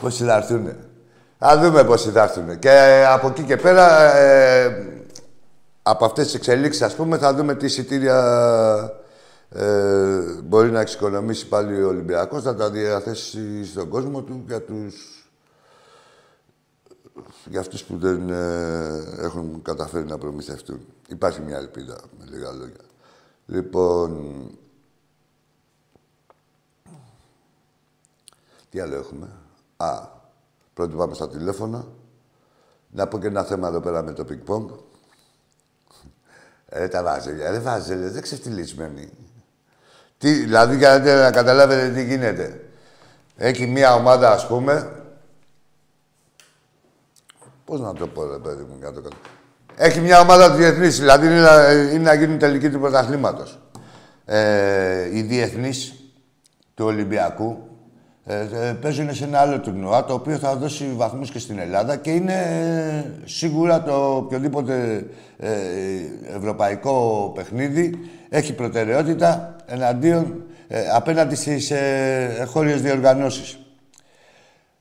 πώς 0.00 0.16
θα 0.16 0.36
έρθουνε. 0.36 0.76
Θα 1.38 1.58
δούμε 1.58 1.84
πώς 1.84 2.02
θα 2.12 2.22
έρθουν. 2.22 2.58
Και 2.58 2.70
ε, 2.70 3.06
από 3.06 3.28
εκεί 3.28 3.42
και 3.42 3.56
πέρα, 3.56 4.14
ε, 4.14 5.01
από 5.82 6.04
αυτές 6.04 6.24
τις 6.24 6.34
εξελίξεις, 6.34 6.82
ας 6.82 6.94
πούμε, 6.94 7.18
θα 7.18 7.34
δούμε 7.34 7.54
τι 7.54 7.64
εισιτήρια 7.64 9.02
ε, 9.48 10.20
μπορεί 10.42 10.70
να 10.70 10.80
εξοικονομήσει 10.80 11.48
πάλι 11.48 11.82
ο 11.82 11.88
Ολυμπιακός, 11.88 12.42
θα 12.42 12.54
τα 12.54 12.70
διαθέσει 12.70 13.66
στον 13.66 13.88
κόσμο 13.88 14.22
του 14.22 14.44
για 14.46 14.62
τους 14.62 15.16
για 17.44 17.60
αυτούς 17.60 17.84
που 17.84 17.98
δεν 17.98 18.30
ε, 18.30 19.04
έχουν 19.18 19.62
καταφέρει 19.62 20.06
να 20.06 20.18
προμηθευτούν. 20.18 20.86
Υπάρχει 21.08 21.40
μια 21.40 21.56
ελπίδα, 21.56 22.00
με 22.18 22.24
λίγα 22.30 22.52
λόγια. 22.52 22.80
Λοιπόν, 23.46 24.32
τι 28.70 28.80
άλλο 28.80 28.94
έχουμε; 28.94 29.28
Α, 29.76 30.20
Πρώτη 30.74 30.96
πάμε 30.96 31.14
στα 31.14 31.28
τηλέφωνα. 31.28 31.86
Να 32.90 33.08
πω 33.08 33.18
και 33.18 33.26
ένα 33.26 33.44
θέμα 33.44 33.68
εδώ 33.68 33.80
πέρα 33.80 34.02
με 34.02 34.12
το 34.12 34.24
πικ-πονγκ. 34.24 34.68
Ε, 36.74 36.88
τα 36.88 37.02
βάζελια. 37.02 37.52
Δεν 37.52 37.62
βάζελια, 37.62 38.08
δεν 38.08 38.22
ξεφτυλισμένοι. 38.22 39.08
Τι, 40.18 40.32
δηλαδή, 40.32 40.76
για 40.76 40.98
να 40.98 41.30
καταλάβετε 41.30 41.88
τι 41.88 42.04
γίνεται. 42.04 42.60
Έχει 43.36 43.66
μία 43.66 43.94
ομάδα, 43.94 44.30
ας 44.30 44.46
πούμε... 44.46 44.96
Πώς 47.64 47.80
να 47.80 47.94
το 47.94 48.06
πω, 48.06 48.32
ρε 48.32 48.38
παιδί 48.38 48.62
μου, 48.62 48.78
κάτω 48.80 49.00
κάτω. 49.00 49.16
Έχει 49.76 50.00
μια 50.00 50.20
ομάδα 50.20 50.50
διεθνή, 50.50 50.86
δηλαδή 50.88 51.26
είναι 51.26 51.40
να, 51.40 51.72
είναι 51.72 51.98
να 51.98 52.14
γίνουν 52.14 52.38
τελική 52.38 52.70
του 52.70 52.80
πρωταθλήματος. 52.80 53.60
Ε, 54.24 55.16
οι 55.16 55.22
διεθνείς 55.22 55.94
του 56.74 56.84
Ολυμπιακού 56.84 57.71
ε, 58.26 58.68
ε, 58.68 58.72
παίζουν 58.72 59.14
σε 59.14 59.24
ένα 59.24 59.38
άλλο 59.38 59.60
τουρνουά 59.60 60.04
το 60.04 60.14
οποίο 60.14 60.36
θα 60.36 60.56
δώσει 60.56 60.92
βαθμούς 60.96 61.30
και 61.30 61.38
στην 61.38 61.58
Ελλάδα 61.58 61.96
και 61.96 62.10
είναι 62.10 62.32
ε, 62.32 63.28
σίγουρα 63.28 63.82
το 63.82 64.16
οποιοδήποτε 64.16 65.06
ε, 65.38 65.50
ευρωπαϊκό 66.36 67.32
παιχνίδι 67.34 67.98
έχει 68.28 68.54
προτεραιότητα 68.54 69.56
εναντίον, 69.66 70.42
απέναντι 70.94 71.34
στις 71.34 71.70
ε, 71.70 72.46
χώριες 72.48 72.82
διοργανώσεις. 72.82 73.58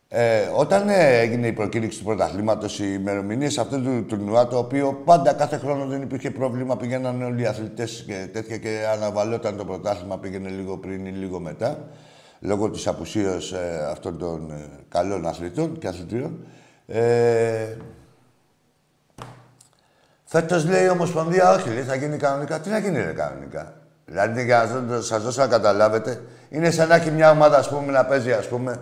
Ε, 0.08 0.42
όταν 0.56 0.90
έγινε 0.90 1.48
η 1.48 1.52
προκήρυξη 1.52 1.98
του 2.00 2.06
πρωταθλήματος, 2.06 2.80
οι 2.80 2.96
ημερομηνίες 3.00 3.58
αυτού 3.58 3.82
του 3.82 4.06
τουρνουά, 4.08 4.48
το 4.48 4.58
οποίο 4.58 5.02
πάντα 5.06 5.34
κάθε 5.34 5.58
χρόνο 5.58 5.86
δεν 5.86 6.02
υπήρχε 6.02 6.32
πρόβλημα, 6.32 6.78
πήγαιναν 6.78 7.22
όλοι 7.22 7.42
οι 7.42 7.46
αθλητές 7.46 8.04
και 8.08 8.28
τέτοια 8.34 8.58
και 8.58 8.80
αναβαλόταν 8.94 9.58
το 9.58 9.66
πρωτάθλημα, 9.66 10.18
πήγαινε 10.18 10.50
λίγο 10.50 10.78
πριν 10.78 11.06
ή 11.06 11.10
λίγο 11.10 11.40
μετά 11.40 11.88
λόγω 12.42 12.70
της 12.70 12.88
απουσίας 12.88 13.52
ε, 13.52 13.88
αυτών 13.92 14.18
των 14.18 14.52
ε, 14.52 14.70
καλών 14.90 15.28
αθλητών 15.28 15.78
και 15.80 15.88
αθλητήρων. 15.88 16.46
Ε, 16.88 17.78
φέτος 20.26 20.66
λέει 20.66 20.86
η 20.86 20.90
Ομοσπονδία, 20.90 21.52
όχι, 21.52 21.70
λέει, 21.70 21.84
θα 21.84 21.96
γίνει 21.96 22.18
κανονικά. 22.18 22.60
Τι 22.60 22.70
να 22.70 22.78
γίνει 22.78 22.98
ρε, 22.98 23.12
κανονικά; 23.12 23.74
Δηλαδή, 24.06 24.44
για 24.44 24.84
να 24.88 25.02
σας 25.02 25.24
δώσω 25.24 25.42
να 25.42 25.48
καταλάβετε, 25.48 26.22
είναι 26.50 26.72
σαν 26.72 26.88
να 26.88 26.96
έχει 26.96 27.12
μια 27.12 27.32
ομάδα, 27.32 27.58
ας 27.58 27.70
πούμε, 27.70 27.92
να 27.92 28.06
παίζει, 28.06 28.32
ας 28.32 28.48
πούμε, 28.48 28.82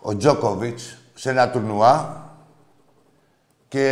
ο 0.00 0.16
Τζόκοβιτς 0.16 0.96
σε 1.14 1.30
ένα 1.30 1.50
τουρνουά 1.50 2.26
και 3.68 3.86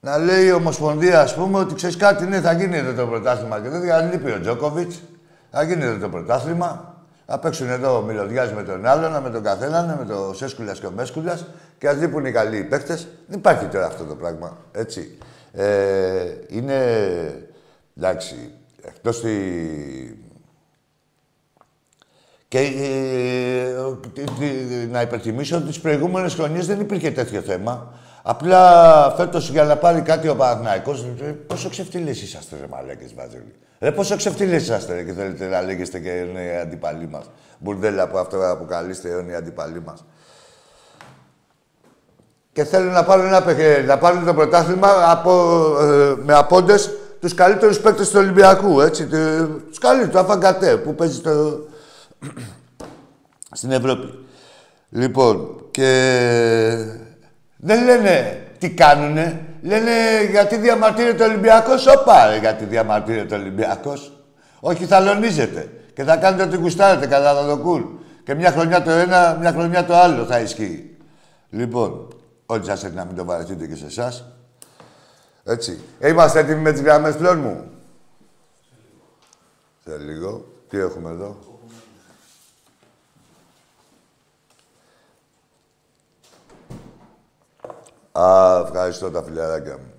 να 0.00 0.18
λέει 0.18 0.46
η 0.46 0.52
Ομοσπονδία, 0.52 1.20
ας 1.20 1.34
πούμε, 1.34 1.58
ότι 1.58 1.74
ξέρεις 1.74 1.96
κάτι, 1.96 2.26
ναι, 2.26 2.40
θα 2.40 2.52
γίνει 2.52 2.76
εδώ 2.76 2.92
το 3.02 3.06
πρωτάθλημα 3.06 3.60
και 3.60 3.68
τέτοια. 3.68 3.96
Αν 3.96 4.10
λείπει 4.10 4.30
ο 4.30 4.40
Τζόκοβιτς, 4.40 5.02
θα 5.50 5.62
γίνει 5.62 5.84
εδώ 5.84 5.98
το 5.98 6.08
πρωτάθλημα. 6.08 6.94
Θα 7.26 7.38
παίξουν 7.38 7.68
εδώ 7.68 7.96
ο 7.96 8.02
Μυρωδιά 8.02 8.52
με 8.54 8.62
τον 8.62 8.86
άλλον, 8.86 9.22
με 9.22 9.30
τον 9.30 9.42
καθέναν, 9.42 9.96
με 9.98 10.04
τον 10.04 10.34
Σέσκουλας 10.34 10.80
και 10.80 10.86
ο 10.86 10.90
Μέσκουλας 10.90 11.46
και 11.78 11.88
ας 11.88 11.96
λείπουν 11.96 12.24
οι 12.24 12.32
καλοί 12.32 12.64
παίχτε. 12.64 12.94
Δεν 13.26 13.38
υπάρχει 13.38 13.64
τώρα 13.64 13.86
αυτό 13.86 14.04
το 14.04 14.14
πράγμα. 14.14 14.56
Έτσι. 14.72 15.18
Ε, 15.52 16.34
είναι. 16.48 16.78
εντάξει. 17.96 18.50
Εκτός 18.82 19.20
τη. 19.20 19.30
Και 22.48 22.58
ε, 22.58 23.74
να 24.90 25.00
υπενθυμίσω 25.00 25.56
ότι 25.56 25.72
τι 25.72 25.78
προηγούμενες 25.78 26.34
χρονιές 26.34 26.66
δεν 26.66 26.80
υπήρχε 26.80 27.10
τέτοιο 27.10 27.40
θέμα. 27.40 27.92
Απλά 28.22 29.14
φέτος 29.16 29.50
για 29.50 29.64
να 29.64 29.76
πάρει 29.76 30.00
κάτι 30.00 30.28
ο 30.28 30.36
Παναθναϊκό, 30.36 30.94
πόσο 31.46 31.68
ξεφτύλε 31.68 32.10
είσαστε, 32.10 32.56
ρε 32.60 32.66
Μαλάκες 32.70 33.14
Βάζελη. 33.14 33.54
Ρε, 33.78 33.92
πόσο 33.92 34.16
ξεφτύλε 34.16 34.54
είσαστε 34.56 34.94
ρε, 34.94 35.02
και 35.02 35.12
θέλετε 35.12 35.46
να 35.46 35.62
λέγεστε 35.62 35.98
και 35.98 36.08
είναι 36.08 36.42
οι 36.42 36.56
αντιπαλοί 36.56 37.08
μας. 37.08 37.24
Μπουρδέλα 37.58 38.08
που 38.08 38.18
αυτό 38.18 38.50
αποκαλείστε 38.50 39.08
είναι 39.08 39.32
οι 39.32 39.34
αντιπαλοί 39.34 39.82
μας. 39.82 40.04
Και 42.52 42.64
θέλουν 42.64 42.92
να 42.92 43.04
πάρουν, 43.04 43.26
ένα, 43.26 43.44
να 43.86 43.98
πάρουν 43.98 44.24
το 44.24 44.34
πρωτάθλημα 44.34 45.10
από, 45.10 45.32
ε, 45.80 46.14
με 46.24 46.34
απόντες 46.34 46.90
τους 47.20 47.34
καλύτερους 47.34 47.80
παίκτες 47.80 48.10
του 48.10 48.18
Ολυμπιακού. 48.18 48.80
Έτσι, 48.80 49.06
τους 49.68 49.78
καλύτερους, 49.78 50.12
του 50.12 50.18
Αφαγκατέ 50.18 50.76
που 50.76 50.94
παίζει 50.94 51.14
στο... 51.14 51.60
στην 53.52 53.70
Ευρώπη. 53.70 54.18
Λοιπόν, 54.90 55.64
και 55.70 55.90
δεν 57.60 57.84
λένε 57.84 58.46
τι 58.58 58.70
κάνουνε. 58.70 59.44
Λένε 59.62 59.90
γιατί 60.30 60.56
διαμαρτύρεται 60.56 61.22
ο 61.22 61.26
Ολυμπιακός. 61.26 61.86
Όπα, 61.86 62.36
γιατί 62.36 62.64
διαμαρτύρεται 62.64 63.34
ο 63.34 63.38
Ολυμπιακός. 63.38 64.24
Όχι, 64.60 64.84
θαλονίζετε. 64.84 65.72
Και 65.94 66.04
θα 66.04 66.16
κάνετε 66.16 66.42
ό,τι 66.42 66.56
γουστάρετε 66.56 67.06
κατά 67.06 67.46
το 67.46 67.58
κουλ. 67.58 67.82
Και 68.24 68.34
μια 68.34 68.50
χρονιά 68.50 68.82
το 68.82 68.90
ένα, 68.90 69.36
μια 69.40 69.52
χρονιά 69.52 69.84
το 69.84 69.94
άλλο 69.94 70.24
θα 70.24 70.40
ισχύει. 70.40 70.96
Λοιπόν, 71.50 72.08
ό,τι 72.46 72.66
σας 72.66 72.84
έρθει 72.84 72.96
να 72.96 73.04
μην 73.04 73.16
το 73.16 73.24
βαρεθείτε 73.24 73.66
και 73.66 73.74
σε 73.74 73.86
εσάς. 73.86 74.24
Έτσι. 75.44 75.80
Είμαστε 76.00 76.38
έτοιμοι 76.38 76.60
με 76.60 76.72
τις 76.72 76.80
γραμμές 76.80 77.16
πλέον 77.16 77.38
μου. 77.38 77.64
Σε 79.84 79.96
λίγο. 79.96 80.44
Τι 80.68 80.78
έχουμε 80.78 81.10
εδώ; 81.10 81.49
Α, 88.20 88.58
ευχαριστώ 88.66 89.10
τα 89.10 89.22
φιλαράκια 89.22 89.72
μου. 89.72 89.92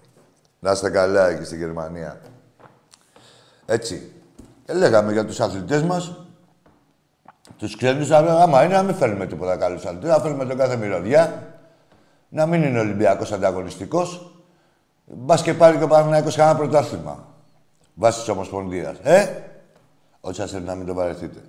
Να 0.60 0.72
είστε 0.72 0.90
καλά 0.90 1.28
εκεί 1.28 1.44
στη 1.44 1.58
Γερμανία. 1.58 2.22
Έτσι. 3.66 4.12
Και 4.66 4.74
λέγαμε 4.74 5.12
για 5.12 5.26
τους 5.26 5.40
αθλητές 5.40 5.84
μας, 5.84 6.16
τους 7.58 7.78
ξένους, 7.78 8.12
αλλά 8.12 8.42
άμα 8.42 8.64
είναι 8.64 8.76
να 8.76 8.84
μην 8.84 8.96
φέρνουμε 8.96 9.26
τίποτα 9.26 9.58
καλούς 9.58 9.86
αθλητές, 9.86 10.10
να 10.10 10.20
φέρνουμε 10.20 10.46
τον 10.46 10.58
κάθε 10.58 10.76
μυρωδιά, 10.76 11.54
να 12.30 12.46
μην 12.46 12.64
είναι 12.64 12.80
Ολυμπιακός 12.80 13.32
ανταγωνιστικός, 13.32 14.36
μπας 15.06 15.42
και 15.42 15.54
πάρει 15.54 15.78
και 15.78 15.84
ο 15.84 15.88
Παναθηναϊκός 15.88 16.36
κανένα 16.36 16.58
πρωτάθλημα. 16.58 17.26
Βάσεις 17.94 18.20
της 18.20 18.30
Ομοσπονδίας. 18.30 18.98
Ε, 19.04 19.44
ό,τι 20.22 20.36
σας 20.36 20.52
θέλει 20.52 20.66
να 20.66 20.76
μην 20.76 20.86
το 20.86 20.94
βαρεθείτε. 20.94 21.40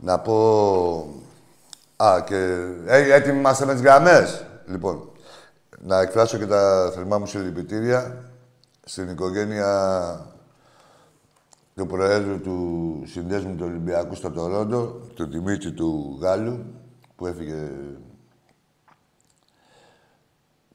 Να 0.00 0.18
πω... 0.18 0.34
Α, 1.96 2.22
και... 2.26 2.36
Ε, 2.86 3.14
έτοιμοι 3.14 3.38
είμαστε 3.38 3.64
με 3.64 3.72
τις 3.72 3.82
γραμμές. 3.82 4.46
Λοιπόν, 4.66 5.10
να 5.78 6.00
εκφράσω 6.00 6.38
και 6.38 6.46
τα 6.46 6.90
θερμά 6.94 7.18
μου 7.18 7.26
συλληπιτήρια 7.26 8.30
στην 8.84 9.08
οικογένεια 9.08 10.26
του 11.74 11.86
Προέδρου 11.86 12.40
του 12.40 13.02
Συνδέσμου 13.06 13.54
του 13.54 13.64
Ολυμπιακού 13.66 14.14
στο 14.14 14.30
Τορόντο, 14.30 15.00
του 15.14 15.26
Δημήτρη 15.26 15.72
του 15.72 16.18
Γάλλου, 16.20 16.64
που 17.16 17.26
έφυγε 17.26 17.70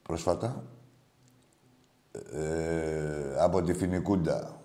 πρόσφατα, 0.03 0.63
ε, 2.31 3.35
από 3.39 3.61
τη 3.61 3.73
Φινικούντα. 3.73 4.62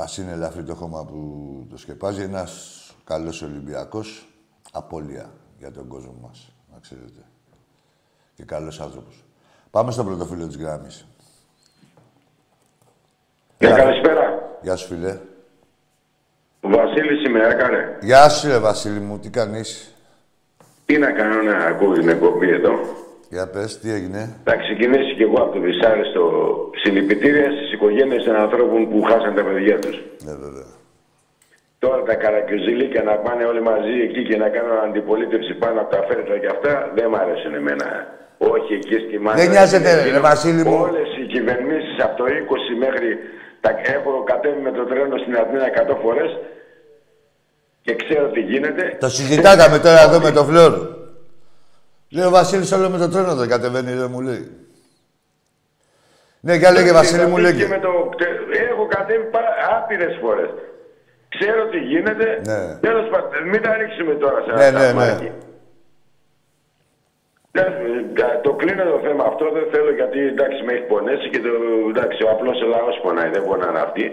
Α 0.00 0.04
είναι 0.18 0.32
ελαφρύ 0.32 0.62
το 0.62 0.74
χώμα 0.74 1.04
που 1.04 1.66
το 1.70 1.76
σκεπάζει. 1.76 2.22
Ένας 2.22 2.80
καλός 3.04 3.42
Ολυμπιακός. 3.42 4.28
Απόλυα 4.72 5.30
για 5.58 5.70
τον 5.70 5.88
κόσμο 5.88 6.14
μας, 6.22 6.52
να 6.72 6.78
ξέρετε. 6.80 7.20
Και 8.34 8.44
καλός 8.44 8.80
άνθρωπος. 8.80 9.24
Πάμε 9.70 9.92
στο 9.92 10.04
πρωτοφύλλο 10.04 10.46
της 10.46 10.56
γράμμης. 10.56 11.06
Γεια, 13.58 13.76
καλησπέρα. 13.76 14.58
Γεια 14.62 14.76
σου, 14.76 14.86
φίλε. 14.86 15.18
Ο 16.60 16.68
Βασίλης 16.68 17.24
είμαι, 17.26 17.46
έκανε. 17.46 17.98
Γεια 18.02 18.28
σου, 18.28 18.48
ρε 18.48 18.58
Βασίλη 18.58 19.00
μου. 19.00 19.18
Τι 19.18 19.30
κάνεις; 19.30 19.94
Τι 20.84 20.98
να 20.98 21.12
κάνω 21.12 21.42
να 21.42 21.56
ακούω 21.56 21.92
την 21.92 22.08
εκπομπή 22.08 22.50
εδώ. 22.50 22.70
Για 23.28 23.46
πες, 23.48 23.78
τι 23.80 23.88
έγινε. 23.92 24.20
Θα 24.44 24.56
ξεκινήσει 24.56 25.14
κι 25.14 25.22
εγώ 25.22 25.38
από 25.42 25.52
το 25.54 25.60
δυσάρεστο 25.60 26.22
συλληπιτήρια 26.82 27.50
στις 27.56 27.72
οικογένειες 27.72 28.24
των 28.24 28.36
ανθρώπων 28.36 28.88
που 28.90 29.02
χάσαν 29.02 29.34
τα 29.34 29.42
παιδιά 29.44 29.78
τους. 29.78 29.96
Ναι, 30.26 30.34
βέβαια. 30.44 30.68
Τώρα 31.78 32.02
τα 32.02 32.14
καρακιουζιλίκια 32.14 33.02
να 33.02 33.14
πάνε 33.24 33.44
όλοι 33.44 33.62
μαζί 33.62 33.94
εκεί 34.06 34.22
και 34.28 34.36
να 34.36 34.48
κάνουν 34.48 34.78
αντιπολίτευση 34.88 35.52
πάνω 35.54 35.80
από 35.80 35.90
τα 35.94 36.04
φέρετρα 36.08 36.38
και 36.38 36.46
αυτά 36.46 36.92
δεν 36.96 37.08
μ' 37.08 37.14
αρέσουν 37.14 37.54
εμένα. 37.54 37.86
Όχι 38.38 38.72
εκεί 38.74 38.96
στη 39.04 39.18
Μάνια. 39.18 39.42
Δεν 39.42 39.50
νοιάζεται, 39.50 39.90
ρε 40.10 40.20
Βασίλη 40.20 40.62
μου. 40.64 40.78
Όλες 40.88 41.08
οι 41.18 41.24
κυβερνήσεις 41.34 41.96
από 42.04 42.16
το 42.20 42.24
20 42.24 42.76
μέχρι 42.84 43.08
τα 43.60 43.70
έχω 43.94 44.24
κατέβει 44.24 44.60
με 44.60 44.72
το 44.72 44.84
τρένο 44.84 45.16
στην 45.18 45.34
Αθήνα 45.36 45.64
100 45.92 45.96
φορές 46.02 46.30
και 47.82 47.94
ξέρω 47.94 48.28
τι 48.28 48.40
γίνεται. 48.40 48.96
Το 49.00 49.08
συζητάγαμε 49.08 49.78
τώρα 49.78 50.00
εδώ 50.00 50.20
με 50.20 50.30
το 50.30 50.44
Φλόρο. 50.44 50.95
Λέει 52.10 52.24
ο 52.24 52.30
Βασίλης 52.30 52.72
όλο 52.72 52.90
με 52.90 52.98
το 52.98 53.08
τρένο 53.08 53.34
δεν 53.34 53.48
κατεβαίνει, 53.48 53.92
δεν 53.92 54.10
μου 54.10 54.20
λέει. 54.20 54.50
Ναι, 56.40 56.54
για 56.54 56.70
λέγε 56.70 56.92
Βασίλη 56.92 57.26
μου, 57.26 57.36
λέγε. 57.36 57.66
Με 57.66 57.78
το... 57.78 58.10
Έχω 58.70 58.86
κατέβει 58.86 59.30
άπειρες 59.76 60.18
φορές. 60.20 60.50
Ξέρω 61.28 61.68
τι 61.68 61.78
γίνεται. 61.78 62.26
Ναι. 62.44 62.60
Τέλος 62.80 63.08
πάντων, 63.10 63.48
μην 63.50 63.62
τα 63.62 63.76
ρίξουμε 63.76 64.14
τώρα 64.14 64.38
σε 64.44 64.52
ναι, 64.52 64.70
ναι, 64.78 64.92
ναι. 64.92 65.16
Το 68.42 68.52
κλείνω 68.52 68.84
το 68.84 69.00
θέμα 69.06 69.24
αυτό, 69.24 69.44
δεν 69.52 69.66
θέλω 69.72 69.92
γιατί 69.94 70.18
εντάξει 70.18 70.62
με 70.62 70.72
έχει 70.72 70.86
πονέσει 70.92 71.28
και 71.30 71.38
το, 71.38 71.48
εντάξει, 71.92 72.22
ο 72.24 72.30
απλός 72.30 72.62
ο 72.62 72.66
λαός 72.66 73.00
πονάει, 73.02 73.30
δεν 73.30 73.44
πονάνε 73.44 73.78
αυτοί. 73.78 74.04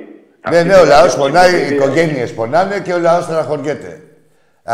Ναι, 0.49 0.63
ναι, 0.63 0.75
ο 0.75 0.85
λαός 0.85 1.15
πονάει, 1.15 1.53
οι 1.61 1.73
οικογένειες 1.75 2.33
πονάνε 2.33 2.79
και 2.79 2.93
ο 2.93 2.99
λαός 2.99 3.23
στεναχωριέται. 3.23 4.01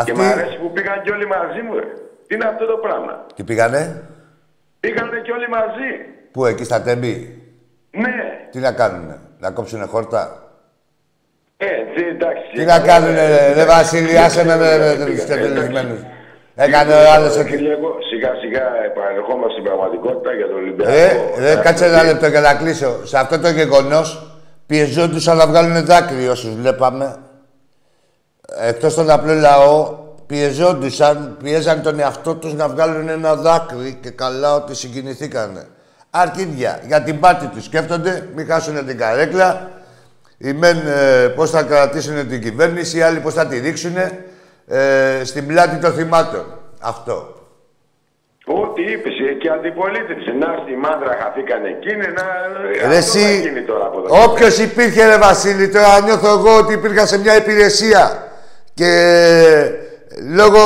Και 0.04 0.14
μ' 0.14 0.20
αρέσει 0.20 0.56
που 0.62 0.70
πήγαν 0.72 1.02
και 1.02 1.10
όλοι 1.10 1.26
μαζί 1.26 1.60
μου, 1.66 1.74
ρε. 1.74 1.86
Τι 2.30 2.36
είναι 2.36 2.44
αυτό 2.44 2.66
το 2.66 2.76
πράγμα; 2.76 3.26
Τι 3.34 3.44
πήγανε; 3.44 4.02
Πήγανε 4.80 5.20
και 5.24 5.32
όλοι 5.32 5.48
μαζί. 5.48 5.90
Πού, 6.32 6.46
εκεί 6.46 6.64
στα 6.64 6.82
τέμπη; 6.82 7.42
Ναι. 7.90 8.14
Τι 8.50 8.58
να 8.58 8.72
κάνουνε, 8.72 9.20
να 9.38 9.50
κόψουνε 9.50 9.84
χόρτα; 9.84 10.42
Ε, 11.56 11.66
τι, 11.94 12.02
εντάξει. 12.08 12.50
Τι 12.54 12.64
να 12.64 12.80
κάνουν, 12.80 13.14
ρε 13.54 13.64
Βασίλη, 13.64 14.18
άσε 14.18 14.44
με 14.44 14.56
με 14.56 15.04
τους 15.06 15.24
τετελισμένους. 15.24 16.00
Έκανε 16.54 16.94
ο 16.94 17.12
άλλος 17.14 17.36
ότι... 17.36 17.56
Σιγά 18.10 18.34
σιγά 18.40 18.62
επανερχόμαστε 18.84 19.52
στην 19.52 19.64
πραγματικότητα 19.64 20.32
για 20.32 20.46
τον 20.46 20.56
Ολυμπιακό. 20.56 20.90
Ρε, 20.90 21.54
ρε, 21.54 21.60
κάτσε 21.60 21.84
ένα 21.86 22.02
λεπτό 22.02 22.26
για 22.26 22.40
να 22.40 22.54
κλείσω. 22.54 23.06
Σε 23.06 23.18
αυτό 23.18 23.40
το 23.40 23.48
γεγονός 23.48 24.36
πιεζόντουσαν 24.66 25.36
να 25.36 25.46
βγάλουν 25.46 25.84
δάκρυ 25.84 26.28
όσους 26.28 26.54
βλέπαμε. 26.54 27.16
Εκτός 28.60 28.94
τον 28.94 29.10
απλό 29.10 29.34
λαό, 29.34 29.98
πιεζόντουσαν, 30.30 31.36
πιέζαν 31.42 31.82
τον 31.82 32.00
εαυτό 32.00 32.34
τους 32.34 32.54
να 32.54 32.68
βγάλουν 32.68 33.08
ένα 33.08 33.34
δάκρυ 33.34 33.98
και 34.02 34.10
καλά 34.10 34.54
ότι 34.54 34.74
συγκινηθήκανε. 34.74 35.66
Αρκίδια, 36.10 36.80
για 36.86 37.02
την 37.02 37.20
πάτη 37.20 37.46
τους 37.46 37.64
σκέφτονται, 37.64 38.28
μην 38.34 38.46
χάσουν 38.46 38.86
την 38.86 38.98
καρέκλα. 38.98 39.70
Οι 40.38 40.52
μεν 40.52 40.76
ε, 40.76 41.28
πώς 41.28 41.50
θα 41.50 41.62
κρατήσουν 41.62 42.28
την 42.28 42.42
κυβέρνηση, 42.42 42.98
οι 42.98 43.02
άλλοι 43.02 43.18
πώς 43.18 43.34
θα 43.34 43.46
τη 43.46 43.58
ρίξουν 43.58 43.96
ε, 44.66 45.24
στην 45.24 45.46
πλάτη 45.46 45.76
των 45.76 45.92
θυμάτων. 45.92 46.44
Αυτό. 46.80 47.34
Ό,τι 48.44 48.82
είπες 48.82 49.12
ε, 49.30 49.32
και 49.32 49.48
αντιπολίτευση. 49.48 50.32
Να 50.38 50.46
στη 50.62 50.76
μάντρα 50.76 51.16
χαθήκαν 51.22 51.64
εκείνη, 51.64 52.06
να. 52.06 52.24
Ρε 52.88 52.96
εσύ, 52.96 53.42
όποιος 54.26 54.58
υπήρχε, 54.58 55.06
ρε 55.06 55.18
Βασίλη, 55.18 55.68
τώρα 55.68 56.00
νιώθω 56.00 56.28
εγώ 56.28 56.56
ότι 56.56 56.72
υπήρχα 56.72 57.06
σε 57.06 57.18
μια 57.18 57.36
υπηρεσία 57.36 58.28
και 58.74 58.90
λόγω 60.18 60.60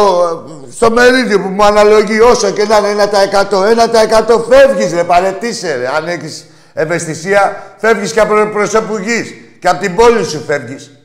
στο 0.70 0.90
μερίδιο 0.90 1.40
που 1.40 1.48
μου 1.48 1.64
αναλογεί 1.64 2.20
όσο 2.20 2.50
και 2.50 2.64
να 2.64 2.76
είναι 2.76 3.04
1%, 3.04 4.36
1% 4.36 4.44
φεύγεις 4.48 4.94
ρε, 4.94 5.04
παρετήσε 5.04 5.76
ρε. 5.76 5.88
Αν 5.96 6.08
έχεις 6.08 6.46
ευαισθησία, 6.74 7.74
φεύγεις 7.76 8.12
και 8.12 8.20
από 8.20 8.50
προσώπου 8.52 8.96
γης. 8.96 9.34
Και 9.58 9.68
από 9.68 9.80
την 9.80 9.94
πόλη 9.94 10.24
σου 10.24 10.40
φεύγεις. 10.40 10.98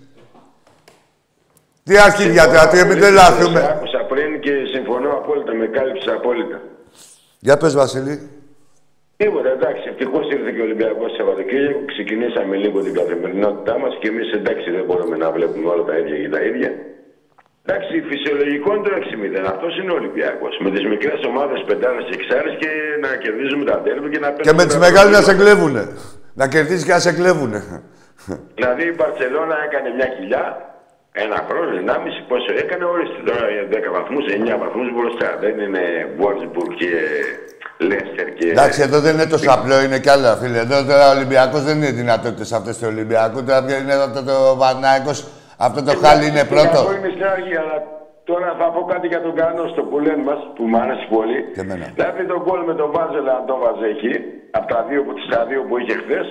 Τι 1.84 1.98
αρχίδια 1.98 2.46
τώρα, 2.46 2.68
τι 2.68 2.86
μην 2.86 3.00
δεν 3.00 3.14
λάθουμε. 3.14 3.60
Άκουσα 3.60 3.98
πριν 4.12 4.40
και 4.40 4.52
συμφωνώ 4.74 5.10
απόλυτα, 5.10 5.54
με 5.54 5.68
κάλυψε 5.68 6.12
απόλυτα. 6.12 6.62
Για 7.40 7.58
πες, 7.58 7.74
Βασίλη. 7.76 8.30
Τίποτα, 9.18 9.50
εντάξει. 9.50 9.84
Ευτυχώς 9.92 10.26
ήρθε 10.32 10.52
και 10.52 10.62
ο 10.62 10.64
Ολυμπιακός 10.64 11.16
Σαββατοκύριακο. 11.18 11.80
Ξεκινήσαμε 11.86 12.56
λίγο 12.56 12.78
την 12.82 12.94
καθημερινότητά 12.94 13.80
μας 13.80 13.94
και 14.00 14.08
εμείς 14.08 14.32
εντάξει 14.32 14.72
δεν 14.72 14.84
μπορούμε 14.88 15.16
να 15.18 15.32
βλέπουμε 15.32 15.70
όλα 15.74 15.84
τα 15.84 15.98
ίδια 15.98 16.18
και 16.24 16.30
τα 16.30 16.42
ίδια. 16.50 16.72
Εντάξει, 17.70 17.96
φυσιολογικό 18.12 18.70
είναι 18.76 18.86
το 18.88 18.92
6-0. 19.02 19.54
Αυτός 19.54 19.72
είναι 19.78 19.92
ο 19.96 19.98
Ολυμπιακός. 20.02 20.54
Με 20.64 20.70
τις 20.74 20.84
μικρές 20.94 21.20
ομάδες 21.32 21.60
πεντάρες 21.68 22.04
και 22.08 22.16
εξάρε 22.20 22.52
και 22.62 22.72
να 23.04 23.10
κερδίζουμε 23.24 23.64
τα 23.72 23.78
τέρμη 23.84 24.08
και 24.14 24.20
να 24.26 24.30
Και 24.48 24.56
με 24.60 24.66
τις 24.70 24.78
μεγάλες 24.86 25.14
να 25.18 25.22
σε 25.28 25.34
κλέβουνε. 25.40 25.84
Να 26.40 26.46
κερδίζει 26.54 26.84
και 26.88 26.96
να 26.98 27.02
σε 27.06 27.12
κλέβουνε. 27.20 27.60
Δηλαδή 28.58 28.84
η 28.92 28.94
Μπαρσελόνα 28.98 29.58
έκανε 29.68 29.90
μια 29.98 30.08
κοιλιά, 30.16 30.46
ένα 31.24 31.38
χρόνο, 31.48 31.72
ενάμιση, 31.84 32.20
πόσο 32.32 32.52
έκανε, 32.64 32.84
ορίστε 32.94 33.20
τώρα 33.30 33.44
10 33.76 33.90
βαθμούς, 33.98 34.24
9 34.40 34.56
βαθμούς 34.64 34.88
μπροστά. 34.96 35.30
Δεν 35.44 35.56
είναι 35.66 35.84
Βόρσμπουργκ 36.20 36.72
και 36.82 36.92
Λέστερ 37.90 38.28
και. 38.38 38.48
Εντάξει, 38.56 38.80
εδώ 38.88 38.98
δεν 39.06 39.14
είναι 39.16 39.30
τόσο 39.36 39.50
απλό, 39.58 39.78
είναι 39.86 40.00
κι 40.04 40.12
άλλα 40.16 40.32
φίλε. 40.42 40.60
Εδώ 40.66 40.78
τώρα 40.90 41.06
ο 41.10 41.16
Ολυμπιακός 41.18 41.62
δεν 41.68 41.76
είναι 41.78 41.92
δυνατότητες 42.02 42.52
αυτές 42.52 42.78
του 42.78 42.88
Ολυμπιακού. 42.94 43.44
Τώρα 43.44 43.60
είναι 43.82 43.94
εδώ 43.94 44.08
το, 44.16 44.22
το 44.24 44.38
αυτό 45.66 45.80
το 45.88 45.94
χάλι 46.04 46.26
είναι 46.30 46.44
πρώτο. 46.54 46.78
Εγώ 46.84 46.94
είμαι 46.98 47.12
στην 47.16 47.28
αρχή, 47.36 47.56
αλλά 47.62 47.78
τώρα 48.30 48.50
θα 48.60 48.68
πω 48.74 48.82
κάτι 48.92 49.06
για 49.14 49.22
τον 49.26 49.34
Κανόστο 49.42 49.82
που 49.90 49.98
λένε 50.06 50.24
μας, 50.30 50.40
που 50.56 50.64
μου 50.70 50.78
άρεσε 50.84 51.06
πολύ. 51.16 51.40
Και 51.56 51.62
εμένα. 51.66 51.86
Δηλαδή 51.98 52.22
τον 52.32 52.42
κόλ 52.48 52.62
με 52.70 52.76
τον 52.82 52.90
Βάζελ, 52.96 53.28
αν 53.38 53.44
το 53.50 53.56
βάζε 53.64 53.88
εκεί, 53.96 54.14
από 54.58 54.68
τα 54.74 54.80
δύο, 54.88 55.02
τα 55.34 55.42
δύο 55.50 55.62
που 55.68 55.74
είχε 55.82 55.96
χθες, 56.04 56.28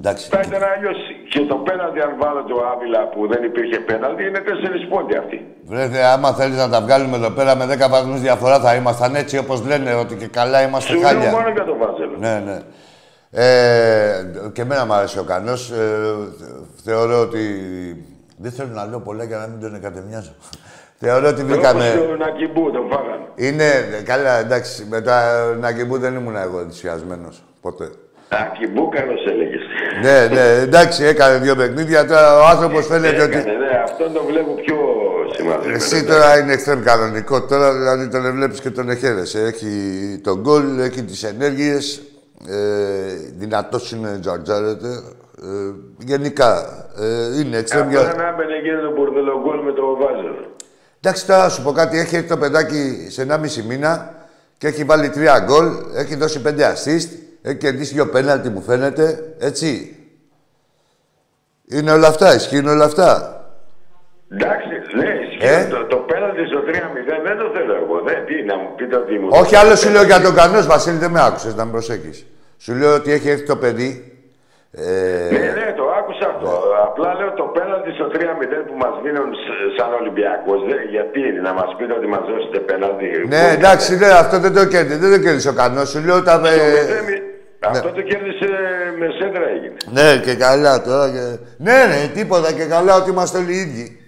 Εντάξει. 0.00 0.28
Θα 0.28 0.40
ήταν 0.48 0.62
αλλιώς. 0.74 0.96
Και 1.30 1.40
το 1.40 1.56
πέναλτι, 1.56 2.00
αν 2.00 2.12
βάλω 2.18 2.42
το 2.44 2.56
Άβυλα 2.72 3.08
που 3.08 3.20
δεν 3.28 3.44
υπήρχε 3.44 3.78
πέναλτι, 3.78 4.22
είναι 4.28 4.38
τέσσερις 4.38 4.88
πόντι 4.88 5.16
αυτοί. 5.16 5.46
Βρέτε, 5.64 6.04
άμα 6.04 6.32
θέλεις 6.32 6.56
να 6.56 6.68
τα 6.68 6.80
βγάλουμε 6.80 7.16
εδώ 7.16 7.30
πέρα 7.30 7.54
με 7.56 7.64
10 7.64 7.88
βαθμούς 7.90 8.20
διαφορά, 8.20 8.60
θα 8.60 8.74
ήμασταν 8.74 9.14
έτσι 9.14 9.38
όπως 9.38 9.66
λένε 9.66 9.94
ότι 9.94 10.14
και 10.16 10.26
καλά 10.26 10.62
είμαστε 10.62 10.92
Σου 10.92 11.00
χάλια. 11.00 11.30
μόνο 11.30 11.48
για 11.48 11.64
τον 11.64 11.76
Βάζελ. 11.78 12.10
Ναι, 12.18 12.42
ναι. 12.46 12.58
Ε, 13.30 14.50
και 14.52 14.62
εμένα 14.62 14.86
μου 14.86 14.92
άρεσε 14.92 15.20
ο 15.20 15.24
Κανός. 15.24 15.70
Ε, 15.70 15.76
θεωρώ 16.84 17.20
ότι 17.20 17.42
δεν 18.36 18.52
θέλω 18.52 18.68
να 18.72 18.86
λέω 18.86 19.00
πολλά 19.00 19.24
για 19.24 19.36
να 19.38 19.46
μην 19.46 19.60
τον 19.60 19.74
εκατεμιάζω. 19.74 20.34
Θεωρώ 20.98 21.28
ότι 21.28 21.44
βρήκαμε. 21.44 22.04
Τον 22.08 22.18
Νακιμπού 22.18 22.70
τον 22.70 22.88
φάγανε. 22.90 23.24
Είναι 23.34 23.64
καλά, 24.04 24.38
εντάξει. 24.38 24.86
Με 24.90 25.00
τα 25.00 25.44
Νακιμπού 25.60 25.98
δεν 25.98 26.14
ήμουν 26.14 26.36
εγώ 26.36 26.60
ενθουσιασμένος. 26.60 27.44
Ποτέ. 27.60 27.90
Νακιμπού, 28.30 28.88
καλώς 28.88 29.26
έλεγες. 29.26 29.60
ναι, 30.02 30.34
ναι, 30.34 30.60
εντάξει, 30.62 31.04
έκανε 31.04 31.38
δύο 31.38 31.56
παιχνίδια. 31.56 32.06
Τώρα 32.06 32.38
ο 32.40 32.44
άνθρωπος 32.44 32.86
φαίνεται 32.86 33.22
ότι. 33.22 33.36
Ναι, 33.36 33.80
αυτό 33.84 34.10
το 34.10 34.24
βλέπω 34.24 34.54
πιο 34.54 34.76
σημαντικό. 35.36 35.74
Εσύ 35.74 36.04
τώρα 36.04 36.38
είναι 36.38 36.52
εξτρέμ 36.52 36.82
κανονικό. 36.82 37.42
Τώρα 37.42 37.72
δηλαδή 37.72 38.08
τον 38.08 38.32
βλέπεις 38.34 38.60
και 38.60 38.70
τον 38.70 38.88
εχαίρεσαι. 38.90 39.40
Έχει 39.40 39.68
τον 40.22 40.40
γκολ, 40.40 40.78
έχει 40.78 41.02
τις 41.02 41.22
ενέργειες. 41.22 42.02
Ε, 42.48 42.54
Δυνατός 43.36 43.92
είναι, 43.92 44.18
τζαρτζάρεται. 44.20 45.02
Ε, 45.42 45.74
γενικά 45.98 46.58
ε, 47.00 47.40
είναι 47.40 47.56
εξτρέμ 47.56 47.88
για... 47.88 48.00
Αυτό 48.00 48.16
να 48.16 48.28
έμπαινε 48.28 48.54
και 48.62 48.72
το 48.82 48.92
μπουρδελο 48.92 49.40
γκολ 49.40 49.58
με 49.64 49.72
το 49.72 49.96
Βάζελ. 50.00 50.34
Εντάξει, 51.00 51.26
τώρα 51.26 51.48
σου 51.48 51.62
πω 51.62 51.72
κάτι. 51.72 51.98
Έχει 51.98 52.16
έρθει 52.16 52.28
το 52.28 52.36
παιδάκι 52.36 53.06
σε 53.10 53.26
1,5 53.30 53.62
μήνα 53.68 54.14
και 54.58 54.66
έχει 54.66 54.84
βάλει 54.84 55.10
τρία 55.10 55.40
γκολ, 55.40 55.66
έχει 55.96 56.16
δώσει 56.16 56.42
πέντε 56.42 56.72
assist, 56.72 57.08
έχει 57.42 57.56
κερδίσει 57.56 57.94
δύο 57.94 58.08
πέναλτι 58.08 58.48
μου 58.48 58.62
φαίνεται, 58.62 59.34
έτσι. 59.38 59.96
Είναι 61.68 61.92
όλα 61.92 62.08
αυτά, 62.08 62.34
ισχύουν 62.34 62.66
όλα 62.66 62.84
αυτά. 62.84 63.38
Εντάξει, 64.32 64.68
ναι, 64.96 65.06
ισχύει. 65.06 65.46
Ε; 65.46 65.64
Το, 65.64 65.84
το 65.84 65.96
πέναλτι 65.96 66.46
στο 66.46 66.58
3-0 66.58 66.72
δεν 67.24 67.38
το 67.38 67.50
θέλω 67.54 67.74
εγώ. 67.74 68.00
Δεν, 68.04 68.26
τι, 68.26 68.42
να 68.42 68.56
μου 68.56 68.74
πείτε 68.76 68.96
ότι 68.96 69.18
μου... 69.18 69.28
Όχι, 69.30 69.56
άλλο 69.56 69.76
σου 69.76 69.90
λέω 69.90 70.02
για 70.02 70.20
τον 70.20 70.34
Κανός, 70.34 70.66
Βασίλη, 70.66 70.96
δεν 70.96 71.10
με 71.10 71.24
άκουσες 71.24 71.54
να 71.54 71.64
με 71.64 71.70
προσέχεις. 71.70 72.26
Σου 72.58 72.74
λέω 72.74 72.94
ότι 72.94 73.12
έχει 73.12 73.28
έρθει 73.28 73.44
το 73.44 73.56
παιδί 73.56 74.13
ε... 74.76 75.28
Ναι, 75.32 75.44
ναι, 75.58 75.66
το 75.76 75.84
άκουσα 75.98 76.26
αυτό. 76.32 76.50
Ναι. 76.50 76.82
Απλά 76.86 77.14
λέω 77.18 77.32
το 77.32 77.46
πέναλτι 77.56 77.90
στο 77.98 78.06
3-0 78.12 78.16
που 78.68 78.76
μας 78.82 78.94
δίνουν 79.02 79.30
σαν 79.76 79.90
Ολυμπιακό. 80.00 80.52
Γιατί 80.94 81.20
να 81.46 81.52
μας 81.52 81.70
πείτε 81.76 81.92
ότι 81.92 82.06
μας 82.06 82.24
δώσετε 82.30 82.58
πέναλτι. 82.58 83.06
Ναι, 83.28 83.44
εντάξει, 83.56 83.96
ναι, 83.96 84.10
αυτό 84.22 84.38
δεν 84.38 84.52
το 84.58 84.64
κέρδισε. 84.66 84.98
Δεν 84.98 85.10
το 85.14 85.18
κέρδισε 85.24 85.48
ο 85.48 85.52
Κανός. 85.52 85.88
Σου 85.90 86.00
λέω 86.06 86.22
τα. 86.22 86.38
Ναι. 86.38 86.50
Αυτό 87.70 87.88
το 87.98 88.02
κέρδισε 88.02 88.48
με 88.98 89.06
σέντρα 89.18 89.46
έγινε. 89.54 89.76
Ναι, 89.96 90.20
και 90.24 90.34
καλά 90.34 90.82
τώρα. 90.82 91.10
Και... 91.10 91.24
Ναι, 91.66 91.78
ναι, 91.90 92.10
τίποτα 92.14 92.52
και 92.52 92.64
καλά 92.64 92.94
ότι 92.96 93.10
είμαστε 93.10 93.38
όλοι 93.38 93.52
οι 93.56 93.60
ίδιοι. 93.66 93.98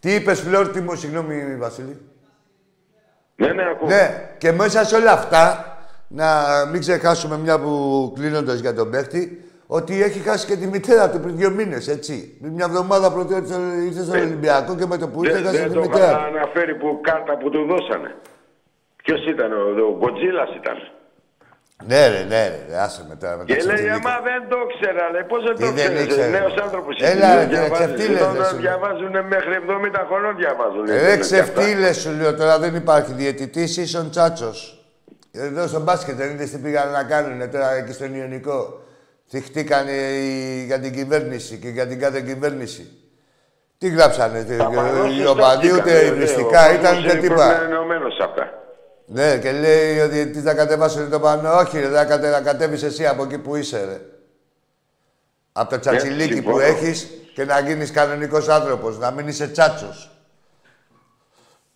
Τι 0.00 0.14
είπες, 0.14 0.40
Φλόρτη 0.40 0.80
μου, 0.80 0.94
συγγνώμη, 0.94 1.56
Βασίλη. 1.58 2.00
Ναι, 3.36 3.52
ναι, 3.52 3.62
ακούω. 3.62 3.88
Ναι, 3.88 4.30
και 4.38 4.52
μέσα 4.52 4.84
σε 4.84 4.96
όλα 4.96 5.12
αυτά, 5.12 5.76
να 6.08 6.26
μην 6.72 6.80
ξεχάσουμε 6.80 7.38
μια 7.38 7.60
που 7.60 8.12
κλείνοντας 8.14 8.58
για 8.58 8.74
τον 8.74 8.90
παίχτη, 8.90 9.43
ότι 9.66 10.02
έχει 10.02 10.18
χάσει 10.18 10.46
και 10.46 10.56
τη 10.56 10.66
μητέρα 10.66 11.10
του 11.10 11.20
πριν 11.20 11.36
δύο 11.36 11.50
μήνες, 11.50 11.88
έτσι. 11.88 12.38
Μια 12.40 12.64
εβδομάδα 12.68 13.12
πρώτη 13.12 13.34
ήρθε 13.84 14.02
στο 14.02 14.12
Ολυμπιακό 14.12 14.76
και 14.76 14.86
με 14.86 14.96
το 14.96 15.08
που 15.08 15.24
ήρθε 15.24 15.38
έχασε 15.38 15.68
τη 15.68 15.78
μητέρα. 15.78 16.06
Δεν 16.06 16.14
το 16.14 16.38
αναφέρει 16.38 16.74
που 16.74 17.00
κάρτα 17.02 17.36
που 17.36 17.50
του 17.50 17.66
δώσανε. 17.66 18.14
Ποιος 18.96 19.26
ήταν, 19.26 19.52
ο, 19.52 19.86
ο 19.88 19.96
Γκοτζίλας 19.98 20.48
ήταν. 20.60 20.76
Ναι, 21.86 22.08
ρε, 22.08 22.24
ναι, 22.28 22.48
ρε, 22.48 22.78
άσε 22.78 23.04
με 23.08 23.16
τώρα. 23.16 23.44
Και 23.44 23.54
λέει, 23.54 23.88
αμά 23.88 24.20
δεν 24.22 24.48
το 24.48 24.56
ξέρα, 24.72 25.10
λέει, 25.12 25.24
πώς 25.28 25.44
δεν 25.44 25.56
το 25.56 25.74
ξέρεις. 25.74 26.16
Νέος 26.30 26.54
άνθρωπος 26.62 26.96
Έλα, 27.00 27.44
ρε, 27.44 27.68
ξεφτύλες. 27.70 28.22
Διαβάζουν 28.60 29.10
μέχρι 29.10 29.52
70 29.68 30.04
χρονών 30.08 30.36
διαβάζουν. 30.36 30.84
Ρε, 30.86 31.16
ξεφτύλες 31.16 32.00
σου 32.00 32.10
λέω 32.20 32.34
τώρα, 32.34 32.58
δεν 32.58 32.74
υπάρχει 32.74 33.12
διαιτητής, 33.12 33.76
ίσον 33.76 34.10
τσάτσος. 34.10 34.84
Εδώ 35.32 35.66
στο 35.66 35.80
μπάσκετ 35.80 36.16
δεν 36.16 36.30
είδες 36.30 36.50
τι 36.50 36.58
πήγαν 36.58 36.90
να 36.90 37.04
κάνουν 37.04 37.50
τώρα 37.50 37.74
εκεί 37.74 37.92
στον 37.92 38.14
Ιωνικό; 38.14 38.83
Θυχτήκανε 39.28 39.92
για 40.66 40.80
την 40.80 40.92
κυβέρνηση 40.92 41.56
και 41.56 41.68
για 41.68 41.86
την 41.86 41.98
κάθε 41.98 42.20
κυβέρνηση. 42.20 42.98
Τι 43.78 43.88
γράψανε, 43.88 44.46
οι 45.18 45.26
οπαδοί 45.26 45.72
ούτε 45.72 46.04
υβριστικά 46.04 46.74
ήταν 46.74 46.98
ούτε 46.98 47.14
τίποτα. 47.14 47.60
Ναι, 49.06 49.38
και 49.38 49.52
λέει 49.52 49.98
ότι 49.98 50.30
τι 50.30 50.40
θα 50.40 50.54
κατεβάσουν 50.54 51.10
το 51.10 51.20
πάνω. 51.20 51.52
Όχι, 51.58 51.80
ρε, 51.80 51.88
θα, 51.88 52.04
κατε, 52.04 52.40
κατέβεις 52.44 52.82
εσύ 52.82 53.06
από 53.06 53.22
εκεί 53.22 53.38
που 53.38 53.56
είσαι, 53.56 53.84
ρε. 53.84 54.00
Από 55.52 55.70
το 55.70 55.78
τσατσιλίκι 55.78 56.42
που 56.42 56.58
έχεις 56.58 57.08
και 57.34 57.44
να 57.44 57.60
γίνεις 57.60 57.90
κανονικός 57.90 58.48
άνθρωπος, 58.48 58.98
να 58.98 59.10
μην 59.10 59.28
είσαι 59.28 59.48
τσάτσος. 59.48 60.10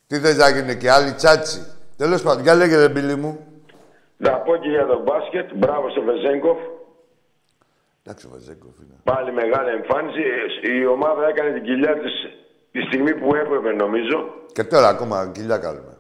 Τι 0.07 0.19
θες 0.19 0.37
να 0.37 0.49
γίνει 0.49 0.77
και 0.77 0.91
άλλοι 0.91 1.13
τσάτσι. 1.13 1.67
Τέλος 1.97 2.23
πάντων, 2.23 2.43
για 2.43 2.55
λέγε 2.55 2.77
ρε 2.77 2.89
μπίλη 2.89 3.17
μου. 3.17 3.39
Να 4.17 4.31
πω 4.31 4.57
και 4.57 4.69
για 4.69 4.87
το 4.87 5.03
μπάσκετ, 5.03 5.51
μπράβο 5.55 5.91
στο 5.91 6.03
Βεζέγκοφ. 6.03 6.59
Εντάξει, 8.09 8.27
ο 8.27 8.31
Βαζέγκοφ 8.33 8.77
είναι. 8.83 8.97
Πάλι 9.13 9.31
μεγάλη 9.33 9.71
εμφάνιση. 9.79 10.23
Η 10.81 10.87
ομάδα 10.87 11.23
έκανε 11.33 11.51
την 11.57 11.63
κοιλιά 11.63 11.95
της 12.03 12.13
τη 12.73 12.81
στιγμή 12.89 13.13
που 13.15 13.35
έπρεπε, 13.43 13.71
νομίζω. 13.85 14.17
Και 14.53 14.65
τώρα 14.65 14.89
ακόμα 14.89 15.31
κοιλιά 15.35 15.59
κάνουμε. 15.59 15.93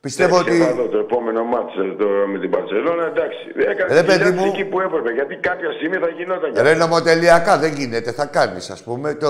Πιστεύω 0.00 0.38
ότι... 0.38 0.56
Θα 0.58 0.88
το 0.88 0.98
επόμενο 0.98 1.44
μάτς 1.44 1.74
ε, 1.76 1.94
το, 1.98 2.06
με 2.32 2.38
την 2.38 2.50
Παρσελόνα, 2.50 3.06
εντάξει. 3.06 3.42
Έκανε 3.56 3.94
Ρε, 4.00 4.02
παιδί 4.02 4.30
μου... 4.30 4.44
εκεί 4.46 4.64
που 4.64 4.80
έπρεπε, 4.80 5.10
γιατί 5.12 5.36
κάποια 5.36 5.72
στιγμή 5.72 5.96
θα 5.96 6.08
γινόταν. 6.08 6.52
Ρε 6.56 6.74
νομοτελειακά 6.74 7.58
δεν 7.58 7.72
γίνεται, 7.72 8.12
θα 8.12 8.26
κάνεις 8.26 8.70
ας 8.70 8.82
πούμε. 8.82 9.14
Το, 9.14 9.28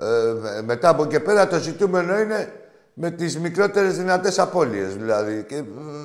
ε, 0.00 0.62
μετά 0.64 0.88
από 0.88 1.06
και 1.06 1.20
πέρα 1.20 1.46
το 1.46 1.58
ζητούμενο 1.58 2.18
είναι 2.18 2.52
με 2.94 3.10
τις 3.10 3.38
μικρότερες 3.38 3.96
δυνατές 3.98 4.38
απώλειες. 4.38 4.96
Δηλαδή. 4.96 5.44
Και, 5.48 5.54
ε, 5.54 5.64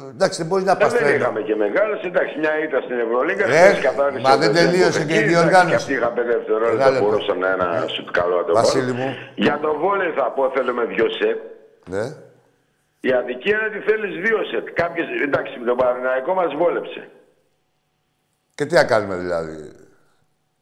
εντάξει, 0.09 0.37
δεν 0.37 0.47
μπορείς 0.47 0.65
να 0.65 0.77
πας. 0.77 0.93
Δεν 0.93 1.15
είχαμε 1.15 1.41
και 1.41 1.55
μεγάλες. 1.55 2.03
Εντάξει, 2.03 2.39
μια 2.39 2.63
ήταν 2.63 2.81
στην 2.81 2.99
Ευρωλίγκα. 2.99 3.45
Ε, 3.45 3.73
μα 4.21 4.37
δεν 4.37 4.53
τελείωσε 4.53 5.05
και 5.05 5.19
η 5.19 5.23
διοργάνωση. 5.23 5.69
Και 5.69 5.75
αυτοί 5.75 5.93
είχαν 5.93 6.13
πέντε 6.13 6.31
δευτερόλεπτα. 6.31 6.99
Μπορούσαν 7.01 7.43
ένα 7.43 7.85
σουτ 7.87 8.09
καλό 8.11 8.43
το 8.43 8.53
Βασίλη 8.53 8.91
μου. 8.91 9.15
Για 9.35 9.59
το 9.61 9.77
βόλε 9.79 10.11
θα 10.15 10.31
πω, 10.31 10.51
θέλουμε 10.55 10.85
δυο 10.85 11.05
σετ. 11.09 11.39
Ναι. 11.89 12.05
Η 12.99 13.11
αδικία 13.11 13.57
είναι 13.57 13.67
ότι 13.67 13.91
θέλεις 13.91 14.11
δύο 14.25 14.43
σετ. 14.51 14.67
Κάποιες, 14.73 15.07
εντάξει, 15.23 15.59
με 15.59 15.65
τον 15.65 15.77
Παναγιακό 15.77 16.33
μας 16.33 16.53
βόλεψε. 16.57 17.09
Και 18.55 18.65
τι 18.65 18.73
να 18.73 18.83
κάνουμε 18.83 19.15
δηλαδή. 19.15 19.71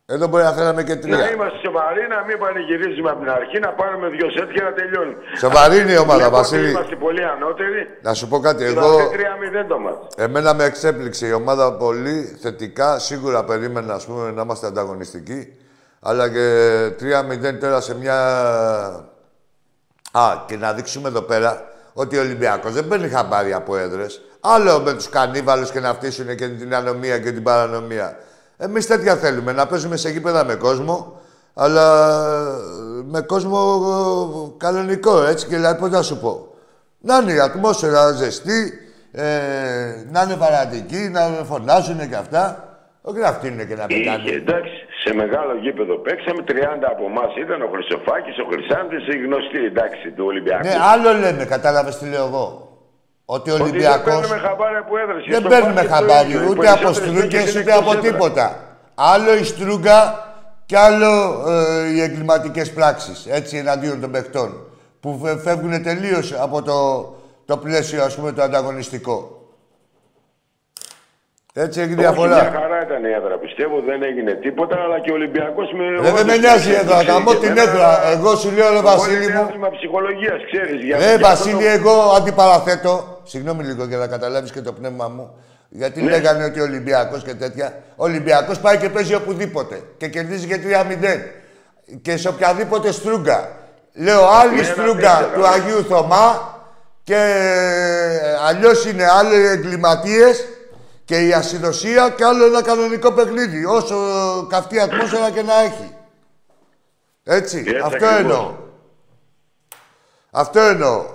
Εδώ 0.09 0.27
μπορεί 0.27 0.43
να 0.43 0.51
θέλαμε 0.51 0.83
και 0.83 0.95
τρία. 0.95 1.17
Να 1.17 1.29
είμαστε 1.29 1.59
σοβαροί, 1.65 2.07
να 2.07 2.23
μην 2.27 2.37
πανηγυρίζουμε 2.39 3.09
από 3.09 3.19
την 3.19 3.29
αρχή, 3.29 3.59
να 3.59 3.69
πάρουμε 3.69 4.07
δύο 4.07 4.29
σετ 4.29 4.49
και 4.51 4.61
να 4.61 4.73
τελειώνει. 4.73 5.15
Σοβαρή 5.37 5.79
είναι 5.79 5.91
η 5.91 5.97
ομάδα, 5.97 6.29
Βασίλη. 6.29 6.69
Είμαστε 6.69 6.95
πολύ 6.95 7.23
ανώτεροι. 7.23 7.87
Να 8.01 8.13
σου 8.13 8.27
πω 8.27 8.39
κάτι. 8.39 8.63
Εγώ. 8.63 8.97
3-0 8.97 9.65
το 9.67 9.79
μάτι. 9.79 10.07
Εμένα 10.17 10.53
με 10.53 10.63
εξέπληξε 10.63 11.27
η 11.27 11.31
ομάδα 11.31 11.73
πολύ 11.73 12.37
θετικά. 12.41 12.99
Σίγουρα 12.99 13.43
περίμενα 13.43 13.93
ας 13.93 14.05
πούμε, 14.05 14.31
να 14.31 14.41
είμαστε 14.41 14.67
ανταγωνιστικοί. 14.67 15.53
Αλλά 15.99 16.29
και 16.29 16.45
3-0 16.99 17.59
τώρα 17.59 17.81
σε 17.81 17.95
μια. 17.95 18.17
Α, 20.11 20.43
και 20.45 20.57
να 20.57 20.73
δείξουμε 20.73 21.07
εδώ 21.07 21.21
πέρα 21.21 21.63
ότι 21.93 22.17
ο 22.17 22.21
Ολυμπιακός 22.21 22.73
δεν 22.73 22.87
παίρνει 22.87 23.09
χαμπάρι 23.09 23.53
από 23.53 23.77
έδρες. 23.77 24.21
Άλλο 24.39 24.79
με 24.79 24.93
τους 24.93 25.09
κανίβαλους 25.09 25.71
και 25.71 25.79
να 25.79 25.93
φτύσουν 25.93 26.35
και 26.35 26.47
την 26.47 26.75
ανομία 26.75 27.19
και 27.19 27.31
την 27.31 27.43
παρανομία. 27.43 28.17
Εμείς 28.57 28.87
τέτοια 28.87 29.15
θέλουμε. 29.15 29.51
Να 29.51 29.67
παίζουμε 29.67 29.97
σε 29.97 30.09
γήπεδα 30.09 30.45
με 30.45 30.55
κόσμο, 30.55 31.21
αλλά 31.53 31.85
με 33.03 33.21
κόσμο 33.21 33.57
ε, 33.87 34.57
κανονικό, 34.57 35.23
έτσι. 35.23 35.47
Και 35.47 35.55
δηλαδή, 35.55 35.79
πώς 35.79 35.89
να 35.89 36.01
σου 36.01 36.19
πω. 36.19 36.47
Να 36.99 37.17
είναι 37.17 37.33
η 37.33 37.39
ατμόσφαιρα 37.39 38.11
ζεστή, 38.11 38.73
ε, 39.11 39.25
να 40.11 40.21
είναι 40.21 40.35
παρατική, 40.35 41.09
να 41.11 41.21
φωνάζουν 41.21 42.09
και 42.09 42.15
αυτά. 42.15 42.61
Όχι 43.01 43.19
να 43.19 43.31
φτύνουν 43.31 43.67
και 43.67 43.75
να 43.75 43.85
πετάνε. 43.85 44.23
Είχε, 44.23 44.35
εντάξει, 44.35 44.73
σε 45.03 45.13
μεγάλο 45.13 45.53
γήπεδο 45.61 45.95
παίξαμε, 45.97 46.43
30 46.47 46.51
από 46.91 47.05
εμάς 47.05 47.35
ήταν 47.35 47.61
ο 47.61 47.69
Χρυσοφάκης, 47.73 48.37
ο 48.39 48.45
Χρυσάντης, 48.51 49.07
οι 49.07 49.17
γνωστοί 49.17 49.65
εντάξει 49.65 50.11
του 50.11 50.25
Ολυμπιακού. 50.25 50.67
Ναι, 50.67 50.75
άλλο 50.93 51.19
λέμε, 51.19 51.45
κατάλαβες 51.45 51.97
τι 51.97 52.09
λέω 52.09 52.25
εγώ. 52.25 52.66
Ότι 53.29 53.51
ο 53.51 53.53
Ολυμπιακό. 53.53 54.11
Δεν 54.11 54.19
παίρνουμε 54.19 54.37
χαμπάρι 54.47 54.75
από 54.75 54.97
έδραση. 54.97 55.29
Δεν 55.29 55.43
παίρνουμε 55.47 55.81
χαμπάρι 55.81 56.47
ούτε 56.49 56.69
από 56.69 56.93
στρούγκες 56.93 57.55
ούτε 57.55 57.73
από 57.73 57.95
τίποτα. 57.95 58.55
Άλλο 58.95 59.35
η 59.35 59.43
στρούγκα 59.43 60.25
και 60.65 60.77
άλλο 60.77 61.43
ε, 61.47 61.89
οι 61.89 62.01
εγκληματικές 62.01 62.73
πράξεις. 62.73 63.25
Έτσι 63.29 63.57
εναντίον 63.57 64.01
των 64.01 64.11
παιχτών. 64.11 64.67
Που 64.99 65.37
φεύγουν 65.43 65.83
τελείως 65.83 66.33
από 66.33 66.61
το, 66.61 67.05
το 67.45 67.57
πλαίσιο 67.57 68.03
ας 68.03 68.15
πούμε 68.15 68.31
το 68.31 68.41
ανταγωνιστικό. 68.41 69.36
Έτσι 71.63 71.81
έχει 71.81 71.93
διαφορά. 71.93 72.35
Μια 72.41 72.59
χαρά 72.59 72.81
ήταν 72.87 73.03
η 73.03 73.11
έδρα, 73.19 73.35
πιστεύω. 73.37 73.75
Δεν 73.89 74.03
έγινε 74.03 74.31
τίποτα, 74.31 74.75
αλλά 74.83 74.99
και 74.99 75.11
ο 75.11 75.13
Ολυμπιακός 75.13 75.67
με. 75.77 76.11
Δεν 76.11 76.25
με 76.25 76.37
νοιάζει 76.37 76.69
η 76.69 76.73
έδρα. 76.73 77.03
Καμώ 77.03 77.33
την 77.35 77.57
έδρα. 77.57 77.89
Εγώ 78.15 78.35
σου 78.35 78.51
λέω, 78.51 78.69
ρε 78.73 78.81
Βασίλη 78.81 79.27
μου. 79.33 79.49
Είναι 79.55 79.69
ψυχολογίας, 79.77 80.39
ξέρεις. 80.51 80.79
Ρε 81.05 81.17
Βασίλη, 81.17 81.65
εγώ 81.65 81.91
αντιπαραθέτω. 82.17 83.21
Συγγνώμη 83.23 83.63
λίγο 83.63 83.83
για 83.85 83.97
να 83.97 84.07
καταλάβεις 84.07 84.51
και 84.51 84.61
το 84.61 84.73
πνεύμα 84.73 85.07
μου. 85.07 85.35
Γιατί 85.69 86.01
ναι. 86.01 86.09
λέγανε 86.09 86.43
ότι 86.43 86.59
ο 86.59 86.63
Ολυμπιακός 86.63 87.23
και 87.23 87.33
τέτοια. 87.33 87.73
Ο 87.95 88.03
Ολυμπιακός 88.03 88.59
πάει 88.59 88.77
και 88.77 88.89
παίζει 88.89 89.15
οπουδήποτε 89.15 89.81
και 89.97 90.07
κερδίζει 90.07 90.47
και 90.47 90.59
3-0. 90.63 91.99
Και 92.01 92.17
σε 92.17 92.27
οποιαδήποτε 92.27 92.91
στρούγκα. 92.91 93.49
Λέω 93.93 94.25
άλλη 94.41 94.55
ναι, 94.55 94.63
στρούγκα 94.63 95.29
του 95.33 95.47
Αγίου 95.47 95.83
Θωμά 95.89 96.55
και 97.03 97.15
ε, 97.15 98.47
αλλιώς 98.47 98.85
είναι 98.85 99.05
άλλοι 99.19 99.47
εγκληματίες 99.47 100.45
και 101.07 101.27
η 101.27 101.33
ασυδοσία 101.33 102.09
και 102.09 102.23
άλλο 102.23 102.45
ένα 102.45 102.63
κανονικό 102.63 103.13
παιχνίδι. 103.13 103.65
Όσο 103.65 103.95
καυτή 104.49 104.79
ατμόσφαιρα 104.79 105.31
και 105.31 105.41
να 105.41 105.59
έχει. 105.59 105.95
Έτσι. 107.23 107.65
αυτό 107.83 108.05
εννοώ. 108.05 108.55
Αυτό 110.31 110.59
εννοώ. 110.59 111.05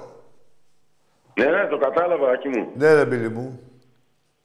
Ναι, 1.35 1.45
ναι, 1.45 1.67
το 1.67 1.79
κατάλαβα, 1.79 2.31
Άκη 2.31 2.49
μου. 2.49 2.69
Ναι, 2.75 2.93
ρε, 2.93 3.29
μου. 3.29 3.61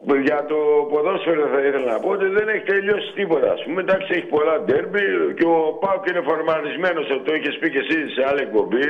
Για 0.05 0.39
το 0.51 0.59
ποδόσφαιρο 0.91 1.43
θα 1.53 1.59
ήθελα 1.67 1.87
να 1.93 1.99
πω 2.03 2.09
ότι 2.17 2.27
δεν 2.37 2.47
έχει 2.53 2.65
τελειώσει 2.73 3.09
τίποτα. 3.19 3.47
Α 3.55 3.57
πούμε, 3.63 3.79
εντάξει, 3.85 4.07
έχει 4.17 4.27
πολλά 4.35 4.55
ντέρμπι 4.65 5.05
και 5.37 5.45
ο 5.55 5.59
Πάουκ 5.83 6.03
είναι 6.09 6.21
φορμαρισμένο. 6.29 6.99
Το 7.27 7.31
είχες 7.37 7.55
πει 7.59 7.67
και 7.73 7.81
εσύ 7.85 7.97
σε 8.15 8.21
άλλη 8.29 8.41
εκπομπή. 8.47 8.85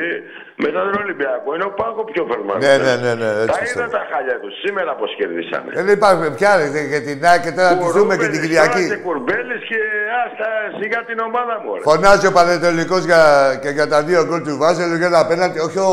Μετά 0.65 0.80
τον 0.88 0.96
Ολυμπιακό 1.04 1.50
είναι 1.56 1.67
ο 1.72 1.74
Πάουκ 1.80 1.98
πιο 2.13 2.24
φορμαρισμένο. 2.30 2.84
Ναι, 2.88 2.96
ναι, 3.04 3.13
ναι. 3.20 3.32
ναι 3.39 3.46
τα 3.52 3.60
είδα 3.65 3.88
τα 3.98 4.04
χάλια 4.10 4.38
τους. 4.43 4.54
Σήμερα 4.63 4.91
πώς 5.00 5.10
κερδίσανε. 5.20 5.70
Δεν 5.78 5.88
υπάρχει 5.98 6.26
πια 6.39 6.52
για 6.93 7.02
την 7.08 7.17
ΝΑ 7.26 7.34
και 7.43 7.52
τώρα 7.58 7.72
τη 7.82 7.88
δούμε 7.98 8.13
και 8.22 8.28
την 8.34 8.39
Κυριακή. 8.43 8.84
Και 8.93 9.00
κουρμπέλη 9.08 9.56
και 9.70 9.80
άστα 10.24 10.48
σιγά 10.80 11.00
την 11.10 11.20
ομάδα 11.30 11.56
μου. 11.63 11.72
Φωνάζει 11.89 12.26
ο 12.32 12.34
Πανετολικός 12.38 13.02
για, 13.10 13.22
και 13.63 13.70
για 13.78 13.88
τα 13.93 14.00
δύο 14.08 14.20
γκολ 14.28 14.41
του 14.48 14.54
Βάζελου 14.62 14.98
για 15.02 15.10
ένα 15.12 15.20
απέναντι. 15.26 15.58
Όχι 15.67 15.80
ο 15.89 15.91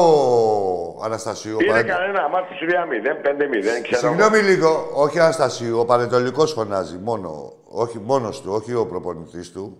Αναστασίου. 1.06 1.56
Είναι 1.60 1.82
κανένα 1.92 2.22
μάτι 2.32 2.52
3-0, 2.60 3.06
5-0. 3.24 3.96
Συγγνώμη 4.02 4.38
λίγο, 4.50 4.70
όχι 5.04 5.18
Αναστασίου, 5.20 5.78
ο 5.78 5.84
Πανετολικός 5.84 6.52
φωνάζει 6.52 6.98
μόνο. 7.02 7.52
Όχι 7.64 7.98
μόνος 7.98 8.40
του, 8.40 8.52
όχι 8.52 8.74
ο 8.74 8.86
προπονητής 8.86 9.52
του. 9.52 9.78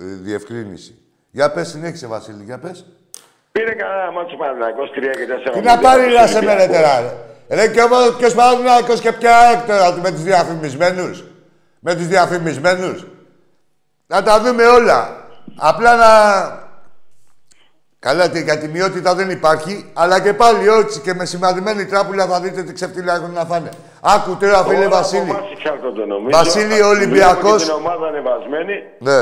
Ε, 0.00 0.04
διευκρίνηση. 0.04 0.98
Για 1.30 1.50
πες, 1.50 1.68
συνέχισε 1.68 2.06
Βασίλη, 2.06 2.44
για 2.44 2.58
πες. 2.58 2.86
Πήρε 3.52 3.74
κανένα 3.74 4.12
μάτσο 4.12 4.36
Παναθηναϊκός 4.36 4.90
3 4.90 5.12
και 5.16 5.26
4. 5.26 5.52
Τι 5.52 5.60
να 5.60 5.78
πάρει 5.78 6.12
να 6.12 6.26
σε 6.26 6.42
μένε 6.42 6.66
τώρα. 6.66 7.14
Ρε 7.48 7.68
και 7.68 7.82
όμως 7.82 8.16
ποιος 8.16 8.34
Παναθηναϊκός 8.34 9.00
και 9.00 9.12
ποια 9.12 9.36
έκτορα 9.54 9.92
με 10.02 10.10
τους 10.10 10.22
διαφημισμένους. 10.22 11.24
Με 11.80 11.94
τους 11.94 12.06
διαφημισμένους. 12.06 13.06
Να 14.06 14.22
τα 14.22 14.40
δούμε 14.40 14.66
όλα. 14.66 15.28
Απλά 15.56 15.96
να 15.96 16.12
Καλά, 18.06 18.26
για 18.26 18.58
τη 18.58 18.68
μειότητα 18.68 19.14
δεν 19.14 19.30
υπάρχει, 19.30 19.90
αλλά 19.92 20.20
και 20.20 20.32
πάλι 20.32 20.68
έτσι 20.80 21.00
και 21.00 21.14
με 21.14 21.24
σημαδεμένη 21.24 21.84
τράπουλα 21.86 22.26
θα 22.26 22.40
δείτε 22.40 22.62
τι 22.62 22.72
ξεφτύλα 22.72 23.14
έχουν 23.14 23.32
να 23.32 23.44
φάνε. 23.44 23.70
Άκου 24.14 24.36
τώρα, 24.40 24.64
φίλε 24.64 24.88
Βασίλη. 24.88 25.32
Βασίλη, 26.30 26.82
ο 26.82 26.88
Ολυμπιακός. 26.88 27.64
Την 27.64 27.72
ομάδα 27.72 28.06
ανεβασμένη. 28.06 28.76
Ναι. 28.98 29.20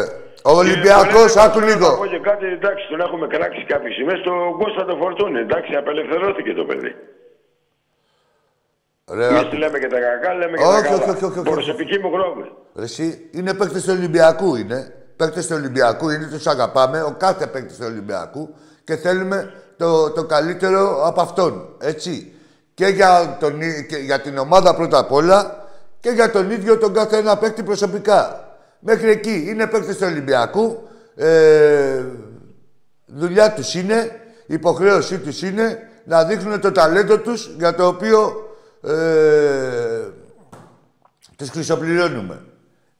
Ο 0.51 0.53
Ολυμπιακό, 0.63 1.23
άκου 1.45 1.61
λίγο. 1.61 1.89
Να 1.91 1.97
πω 1.97 2.07
και 2.07 2.19
κάτι, 2.19 2.47
εντάξει, 2.47 2.85
τον 2.91 3.01
έχουμε 3.01 3.27
κράξει 3.27 3.65
κάποιες 3.73 3.95
σημαίες. 3.95 4.21
Το 4.29 4.33
Κώστα 4.61 4.85
το 4.85 4.97
φορτούνι. 5.01 5.39
Εντάξει, 5.39 5.75
απελευθερώθηκε 5.75 6.53
το 6.53 6.65
παιδί. 6.65 6.93
Εμείς 9.29 9.53
λέμε 9.63 9.79
και 9.79 9.91
τα 9.95 9.99
κακά, 10.07 10.35
λέμε 10.35 10.57
και 10.57 10.65
όχι, 10.65 10.83
τα 10.83 10.89
καλά. 10.89 11.13
Όχι, 11.13 11.25
όχι, 11.25 11.39
όχι, 11.39 11.51
Προσωπική 11.51 11.99
μου 11.99 12.11
γνώμη. 12.15 12.45
Εσύ 12.85 13.29
είναι 13.33 13.55
παίκτη 13.55 13.81
του 13.83 13.95
Ολυμπιακού, 13.99 14.55
είναι. 14.57 14.81
Παίκτη 15.17 15.41
του 15.47 15.57
Ολυμπιακού 15.61 16.11
είναι, 16.11 16.27
τους 16.27 16.47
αγαπάμε. 16.47 17.03
Ο 17.03 17.15
κάθε 17.19 17.47
παίκτης 17.47 17.77
του 17.77 17.87
Ολυμπιακού 17.89 18.55
και 18.85 18.97
θέλουμε 18.97 19.53
το, 19.77 20.11
το 20.11 20.25
καλύτερο 20.25 21.07
από 21.07 21.21
αυτόν. 21.21 21.77
Έτσι. 21.79 22.33
Και 22.75 22.87
για, 22.87 23.37
τον, 23.41 23.61
και 23.89 23.97
για 23.97 24.21
την 24.21 24.39
ομάδα 24.39 24.75
πρώτα 24.75 24.99
απ' 24.99 25.13
όλα 25.13 25.67
και 26.01 26.11
για 26.11 26.31
τον 26.31 26.51
ίδιο 26.51 26.79
τον 26.79 26.93
κάθε 26.93 27.17
ένα 27.17 27.39
παίκτη 27.39 27.63
προσωπικά. 27.63 28.47
Μέχρι 28.79 29.11
εκεί 29.11 29.45
είναι 29.49 29.67
παίκτες 29.67 29.97
του 29.97 30.07
Ολυμπιακού. 30.11 30.89
Ε, 31.15 32.03
δουλειά 33.07 33.53
τους 33.53 33.75
είναι, 33.75 34.21
υποχρέωσή 34.47 35.19
τους 35.19 35.43
είναι 35.43 35.79
να 36.05 36.25
δείχνουν 36.25 36.61
το 36.61 36.73
ταλέντο 36.73 37.19
τους 37.19 37.51
για 37.59 37.75
το 37.75 37.87
οποίο 37.87 38.49
ε, 38.83 40.09
τις 41.37 41.51
χρυσοπληρώνουμε. 41.51 42.41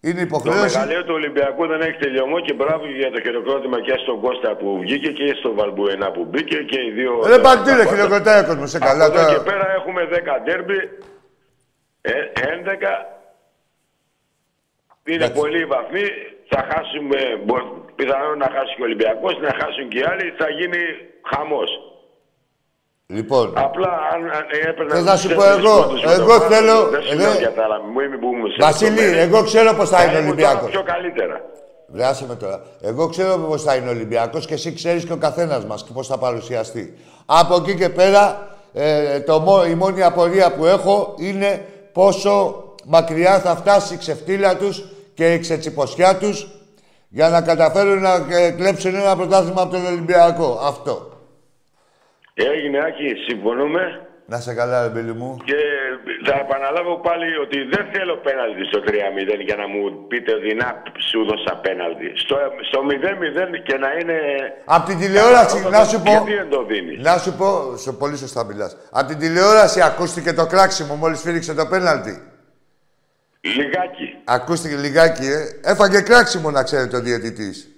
Είναι 0.07 0.21
υποχρέωση. 0.21 0.59
Το 0.59 0.79
μεγαλείο 0.79 1.05
του 1.05 1.15
Ολυμπιακού 1.15 1.67
δεν 1.67 1.81
έχει 1.81 1.97
τελειωμό 1.97 2.41
και 2.41 2.53
μπράβο 2.53 2.87
για 2.87 3.11
το 3.11 3.21
χειροκρότημα 3.21 3.81
και 3.81 3.95
στον 4.03 4.21
Κώστα 4.21 4.57
που 4.57 4.79
βγήκε 4.79 5.13
και 5.13 5.35
στον 5.39 5.55
Βαλμπουενά 5.55 6.11
που 6.11 6.25
μπήκε 6.25 6.57
και 6.57 6.81
οι 6.87 6.91
δύο. 6.91 7.21
Δεν 7.23 7.41
παντού 7.41 7.71
είναι 7.71 7.87
χειροκροτάει 7.87 8.41
ο 8.43 8.47
κόσμος. 8.47 8.71
Σε 8.71 8.79
καλά 8.79 9.11
τώρα. 9.11 9.33
Και 9.33 9.41
πέρα 9.51 9.67
έχουμε 9.79 10.09
10 10.11 10.41
ντέρμπι, 10.45 10.79
11. 12.01 13.21
Είναι 15.05 15.31
πολλοί 15.31 15.61
οι 15.61 15.65
βαθμοί. 15.65 16.05
Θα 16.49 16.67
χάσουμε, 16.71 17.19
πιθανόν 17.95 18.39
να 18.39 18.49
χάσει 18.55 18.75
και 18.75 18.83
ο 18.83 18.85
Ολυμπιακός, 18.85 19.39
να 19.41 19.53
χάσουν 19.61 19.89
και 19.89 19.99
οι 19.99 20.03
άλλοι. 20.03 20.35
Θα 20.39 20.51
γίνει 20.51 20.79
χαμός. 21.31 21.71
Λοιπόν. 23.07 23.53
Απλά 23.57 23.89
αν, 24.15 24.23
αν 24.25 24.45
έπαιρνα. 24.69 25.01
να 25.01 25.17
σου 25.17 25.35
πω 25.35 25.43
εγώ. 25.45 25.91
Εγώ 26.21 26.41
θέλω. 26.41 26.91
Εγώ... 27.13 27.39
Για 27.39 27.53
τα 27.53 27.63
Βασίλη, 28.59 29.19
εγώ 29.19 29.43
ξέρω 29.43 29.75
πώ 29.75 29.87
θα 29.87 30.05
είναι 30.05 30.17
ο 30.17 30.21
Ολυμπιακός. 30.21 30.71
Πιο 30.71 30.83
καλύτερα. 30.83 31.41
Βρεάσε 31.87 32.27
με 32.29 32.35
τώρα. 32.35 32.63
Εγώ 32.81 33.09
ξέρω 33.09 33.39
πώ 33.39 33.59
θα 33.59 33.75
είναι 33.75 33.89
ο 33.89 33.91
Ολυμπιακός 33.91 34.47
και 34.47 34.55
εσύ 34.55 34.73
ξέρεις 34.73 35.05
και 35.05 35.13
ο 35.13 35.17
καθένας 35.17 35.65
μας 35.65 35.85
και 35.85 35.93
πώ 35.93 36.03
θα 36.03 36.19
παρουσιαστεί. 36.19 36.99
Από 37.27 37.55
εκεί 37.55 37.75
και 37.75 37.89
πέρα 37.89 38.49
ε, 38.73 39.21
το, 39.21 39.65
η 39.71 39.75
μόνη 39.75 40.03
απορία 40.03 40.53
που 40.53 40.65
έχω 40.65 41.15
είναι 41.19 41.67
πόσο 41.93 42.65
μακριά 42.85 43.39
θα 43.39 43.57
φτάσει 43.57 43.95
η 43.95 43.97
ξεφτύλα 43.97 44.57
τους 44.57 44.85
και 45.15 45.33
η 45.33 45.39
ξετσιποσιά 45.39 46.17
τους 46.17 46.49
για 47.09 47.29
να 47.29 47.41
καταφέρουν 47.41 48.01
να 48.01 48.15
ε, 48.31 48.51
κλέψουν 48.51 48.95
ένα 48.95 49.17
πρωτάθλημα 49.17 49.63
από 49.63 49.73
τον 49.73 49.87
Ολυμπιακό. 49.87 50.61
Αυτό. 50.63 51.12
Έγινε, 52.35 52.79
Άκη, 52.79 53.15
συμφωνούμε. 53.29 54.07
Να 54.27 54.41
σε 54.41 54.55
καλά, 54.55 54.93
ρε 54.95 55.03
μου. 55.13 55.37
Και 55.45 55.61
θα 56.27 56.35
επαναλάβω 56.45 57.01
πάλι 57.01 57.37
ότι 57.37 57.59
δεν 57.73 57.85
θέλω 57.93 58.17
πέναλτι 58.17 58.65
στο 58.65 58.79
3-0 58.87 59.45
για 59.45 59.57
να 59.57 59.67
μου 59.69 60.07
πείτε 60.09 60.35
ότι 60.35 60.55
να 60.55 60.83
σου 61.09 61.25
δώσα 61.25 61.57
πέναλτι. 61.57 62.13
Στο, 62.15 62.37
στο 62.69 62.81
0-0 62.89 63.63
και 63.63 63.77
να 63.77 63.93
είναι... 64.01 64.19
Από 64.65 64.87
την 64.89 64.99
τηλεόραση, 64.99 65.69
να 65.71 65.85
σου 65.85 66.03
πω... 66.03 66.11
Γιατί 66.11 66.35
δεν 66.35 66.49
το 66.49 66.65
δίνεις; 66.65 67.03
Να 67.03 67.19
σου 67.19 67.33
πω, 67.37 67.77
σε 67.77 67.93
πολύ 67.93 68.17
σωστά 68.17 68.45
μιλάς. 68.45 68.77
Από 68.91 69.09
την 69.09 69.19
τηλεόραση 69.19 69.83
ακούστηκε 69.83 70.33
το 70.33 70.47
κράξιμο 70.47 70.95
μόλις 70.95 71.21
φύριξε 71.21 71.55
το 71.55 71.67
πέναλτι. 71.67 72.23
Λιγάκι. 73.41 74.17
Ακούστηκε 74.25 74.77
λιγάκι, 74.77 75.27
ε. 75.27 75.71
Έφαγε 75.71 76.01
κράξιμο 76.01 76.51
να 76.51 76.63
ξέρετε 76.63 76.97
ο 76.97 77.01
διαιτητής. 77.01 77.72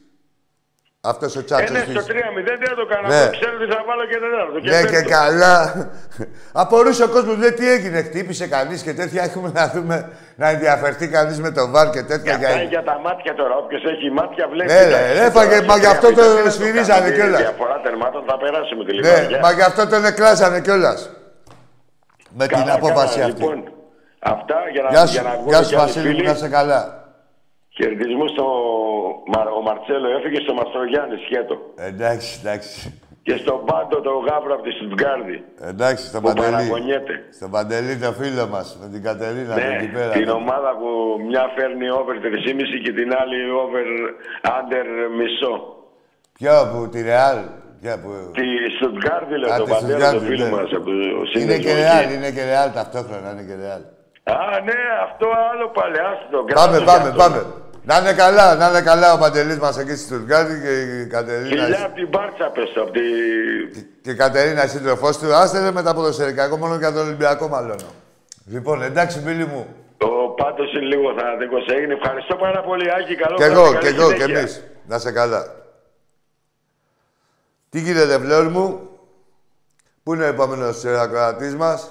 Αυτός 1.06 1.36
ο 1.36 1.44
τσάτσος. 1.44 1.68
Ε, 1.68 1.72
ναι, 1.72 2.00
στο 2.00 2.00
3-0 2.00 2.44
δεν 2.64 2.74
το 2.80 2.86
κάνω. 2.92 3.08
Ναι. 3.08 3.24
Ξέρω 3.38 3.52
ότι 3.60 3.66
θα 3.72 3.80
βάλω 3.88 4.04
και 4.10 4.18
τέταρτο. 4.24 4.56
Ναι, 4.72 4.80
και, 4.82 5.02
και 5.02 5.10
καλά. 5.16 5.90
Απορούσε 6.62 7.02
ο 7.04 7.08
κόσμος, 7.08 7.36
λέει 7.36 7.52
τι 7.52 7.70
έγινε, 7.70 8.02
χτύπησε 8.02 8.46
κανείς 8.48 8.82
και 8.82 8.94
τέτοια. 8.94 9.22
Έχουμε 9.22 9.50
να 9.54 9.68
δούμε 9.74 9.96
να 10.36 10.48
ενδιαφερθεί 10.48 11.08
κανείς 11.08 11.40
με 11.40 11.50
το 11.50 11.70
βαρ 11.70 11.90
και 11.90 12.02
τέτοια. 12.02 12.36
Για, 12.36 12.50
για... 12.50 12.62
για 12.62 12.82
τα 12.82 13.00
μάτια 13.04 13.34
τώρα. 13.34 13.54
Όποιος 13.56 13.82
έχει 13.84 14.10
μάτια 14.10 14.48
βλέπει. 14.52 14.72
Ναι, 14.72 14.84
ναι, 14.84 15.24
έφαγε, 15.26 15.62
μα 15.62 15.76
γι' 15.76 15.86
αυτό 15.86 16.12
το 16.14 16.22
σφυρίζανε 16.50 17.10
κιόλας. 17.10 17.40
Διαφορά 17.40 17.80
τερμάτων 17.84 18.24
θα 18.28 18.36
περάσουμε 18.36 18.84
τη 18.84 18.92
Ναι, 18.96 19.38
μα 19.42 19.52
γι' 19.52 19.62
αυτό 19.62 19.88
τον 19.88 20.04
εκλάσανε 20.04 20.60
κιόλας. 20.60 21.10
Με 22.28 22.46
την 22.46 22.70
απόφαση 22.70 23.20
αυτή. 23.20 23.40
Λοιπόν, 23.40 23.64
αυτά 24.18 24.56
για 24.72 24.82
να, 24.82 24.88
γεια 24.90 25.06
σου, 25.06 25.22
Γεια 25.46 25.62
σου, 25.62 25.76
Βασίλη, 25.76 26.22
να 26.22 26.34
σε 26.34 26.48
καλά. 26.48 27.03
Χαιρετισμού 27.76 28.28
στο 28.28 28.46
ο 29.58 29.60
Μαρτσέλο 29.62 30.08
έφυγε 30.16 30.40
στο 30.40 30.54
Μαστρογιάννη 30.54 31.16
σχέτο. 31.26 31.54
Εντάξει, 31.76 32.38
εντάξει. 32.40 33.00
Και 33.26 33.36
στον 33.36 33.64
Πάντο 33.64 34.00
το 34.00 34.12
Γάβρο 34.26 34.54
από 34.54 34.62
τη 34.62 34.72
Στουτγκάρδη. 34.76 35.44
Εντάξει, 35.72 36.06
στον 36.06 36.22
Παντελή. 36.22 36.66
Στον 37.38 37.50
Παντελή 37.50 37.96
το 37.98 38.12
φίλο 38.12 38.46
μας, 38.54 38.78
με 38.80 38.86
την 38.92 39.02
Κατερίνα. 39.02 39.54
Ναι, 39.54 39.76
εκεί 39.76 39.88
πέρα, 39.96 40.10
την 40.10 40.24
ναι. 40.24 40.30
ομάδα 40.30 40.70
που 40.80 40.88
μια 41.28 41.44
φέρνει 41.56 41.88
over 41.90 42.14
3,5 42.24 42.80
και 42.84 42.92
την 42.92 43.08
άλλη 43.20 43.38
over 43.62 43.86
under 44.58 44.86
μισό. 45.18 45.54
Ποιο, 46.38 46.54
που 46.70 46.88
τη 46.88 47.02
Ρεάλ. 47.02 47.38
Που... 48.02 48.10
Τη 48.38 48.46
Στουτγκάρδη, 48.76 49.36
λέω, 49.38 49.56
τον 49.56 49.68
Παντέλο, 49.68 50.10
το 50.12 50.20
φίλο 50.20 50.44
ναι. 50.44 50.50
μας. 50.50 50.70
Είναι 51.40 51.58
και 51.58 51.72
Ρεάλ, 51.80 52.04
είναι 52.14 52.30
και 52.30 52.44
Ρεάλ 52.44 52.72
ταυτόχρονα, 52.72 53.30
είναι 53.32 53.44
και 53.48 53.56
Ρεάλ. 53.62 53.82
Α, 54.36 54.60
ναι, 54.68 54.78
αυτό 55.06 55.26
άλλο 55.50 55.66
πάλι, 55.78 55.96
άστο. 56.10 56.44
Πάμε, 56.60 56.78
πάμε, 56.90 57.08
πάμε. 57.22 57.40
Να 57.86 57.98
είναι 57.98 58.12
καλά, 58.12 58.54
να 58.54 58.68
είναι 58.68 58.80
καλά 58.80 59.12
ο 59.12 59.18
Παντελής 59.18 59.58
μας 59.58 59.78
εκεί 59.78 59.90
στη 59.90 60.04
Στουρκάτη 60.04 60.60
και 60.60 60.80
η 60.80 61.06
Κατερίνα... 61.06 61.64
Φιλιά 61.64 61.84
από 61.84 61.94
την 61.94 62.08
Μπάρτσα 62.08 62.50
πες, 62.50 62.72
από 62.76 62.90
τη... 62.90 63.00
Και 64.02 64.10
η 64.10 64.14
Κατερίνα, 64.14 64.64
η 64.64 64.68
σύντροφός 64.68 65.18
του, 65.18 65.34
άστε 65.34 65.70
με 65.70 65.82
τα 65.82 65.94
ποδοσφαιρικά, 65.94 66.44
εγώ 66.44 66.56
μόνο 66.56 66.76
για 66.76 66.92
τον 66.92 67.06
Ολυμπιακό 67.06 67.48
μάλλον. 67.48 67.76
Λοιπόν, 68.46 68.82
εντάξει, 68.82 69.20
φίλοι 69.20 69.46
μου. 69.46 69.66
Ο 69.98 70.30
πάντως 70.30 70.72
είναι 70.72 70.84
λίγο 70.84 71.14
θανατικός 71.18 71.66
έγινε. 71.66 71.94
Ευχαριστώ 71.94 72.36
πάρα 72.36 72.62
πολύ, 72.62 72.90
Άκη, 72.90 73.14
καλό 73.14 73.36
Κι 73.36 73.42
εγώ, 73.42 73.74
κι 73.78 73.86
εγώ, 73.86 74.12
κι 74.12 74.22
εμείς. 74.22 74.62
Να 74.86 74.98
σε 74.98 75.12
καλά. 75.12 75.46
Τι 77.70 77.80
γίνεται, 77.80 78.18
Φλόρ 78.18 78.48
μου; 78.48 78.88
Πού 80.02 80.14
είναι 80.14 80.24
ο 80.24 80.26
επόμενος 80.26 80.84
ακροατής 80.84 81.54
μας; 81.54 81.90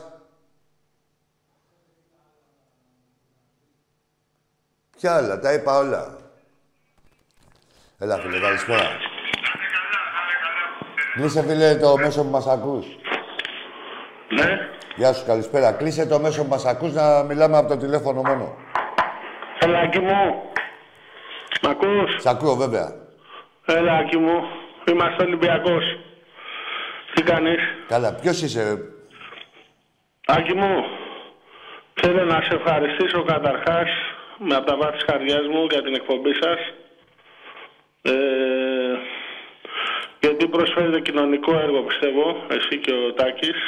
Ποια 5.03 5.15
άλλα, 5.15 5.39
τα 5.39 5.53
είπα 5.53 5.77
όλα. 5.77 6.17
Έλα, 7.99 8.17
φίλε, 8.17 8.39
καλησπέρα. 8.39 8.89
Κλείσε, 11.13 11.43
φίλε, 11.43 11.75
το 11.75 11.97
μέσο 11.97 12.23
που 12.23 12.29
μας 12.29 12.47
ακούς. 12.47 12.85
Ναι. 14.29 14.59
Γεια 14.95 15.13
σου, 15.13 15.25
καλησπέρα. 15.25 15.71
Κλείσε 15.71 16.05
το 16.05 16.19
μέσο 16.19 16.43
που 16.43 16.49
μας 16.49 16.65
ακούς 16.65 16.93
να 16.93 17.23
μιλάμε 17.23 17.57
από 17.57 17.67
το 17.67 17.77
τηλέφωνο 17.77 18.21
μόνο. 18.21 18.57
Έλα, 19.59 19.79
μου. 20.01 20.41
Μ' 21.61 21.67
ακούς; 21.69 22.21
Σ' 22.21 22.25
ακούω, 22.25 22.55
βέβαια. 22.55 22.95
Έλα, 23.65 24.03
μου. 24.19 24.43
Είμαστε 24.87 25.23
Ολυμπιακός. 25.23 25.83
Τι 27.13 27.23
κάνεις; 27.23 27.59
Καλά. 27.87 28.13
Ποιος 28.13 28.41
είσαι; 28.41 28.77
Άκη 30.27 30.53
μου, 30.55 30.83
θέλω 31.93 32.25
να 32.25 32.41
σε 32.41 32.55
ευχαριστήσω 32.55 33.23
καταρχάς 33.23 33.89
με 34.45 34.55
από 34.55 34.65
τα 34.65 34.75
βάθη 34.75 34.93
της 34.93 35.05
καρδιάς 35.05 35.47
μου 35.47 35.67
για 35.71 35.81
την 35.81 35.93
εκπομπή 35.95 36.33
σας. 36.41 36.59
Ε, 38.01 38.97
γιατί 40.19 40.47
προσφέρετε 40.47 40.99
κοινωνικό 40.99 41.59
έργο, 41.59 41.81
πιστεύω, 41.81 42.45
εσύ 42.49 42.77
και 42.77 42.93
ο 42.93 43.13
Τάκης. 43.13 43.59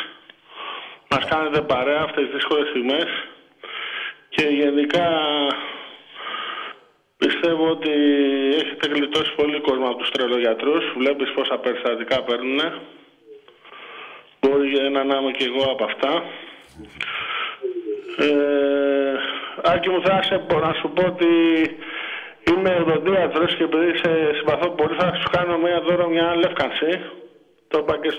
Μας 1.10 1.26
κάνετε 1.26 1.62
παρέα 1.62 2.02
αυτές 2.02 2.24
τις 2.24 2.34
δύσκολες 2.34 2.70
στιγμές 2.70 3.06
και 4.30 4.48
γενικά 4.48 5.08
πιστεύω 7.18 7.70
ότι 7.70 7.92
έχετε 8.62 8.88
γλιτώσει 8.88 9.36
πολύ 9.36 9.60
κόσμο 9.60 9.86
από 9.86 9.98
τους 9.98 10.12
τρελογιατρούς. 10.12 10.94
Βλέπεις 10.98 11.32
πόσα 11.32 11.58
περιστατικά 11.58 12.24
παίρνουν. 12.24 12.60
Μπορεί 14.40 14.92
να 14.92 15.18
είμαι 15.18 15.32
και 15.32 15.46
εγώ 15.46 15.72
από 15.72 15.84
αυτά. 15.84 16.24
Ε, 18.18 19.35
Άκη 19.74 19.90
μου, 19.90 20.02
θα 20.02 20.24
σε 20.24 20.38
πω, 20.38 20.60
να 20.60 20.74
σου 20.74 20.90
πω 20.96 21.06
ότι 21.06 21.26
είμαι 22.50 22.76
οδοντίατρος 22.82 23.56
και 23.56 23.64
επειδή 23.64 23.98
σε 23.98 24.34
συμπαθώ 24.38 24.70
πολύ 24.70 24.96
θα 24.96 25.14
σου 25.16 25.30
κάνω 25.32 25.58
μια 25.58 25.82
δώρο, 25.82 26.10
μια 26.10 26.36
λεύκανση. 26.36 27.00
Το 27.68 27.78
είπα 27.78 27.98
και 27.98 28.12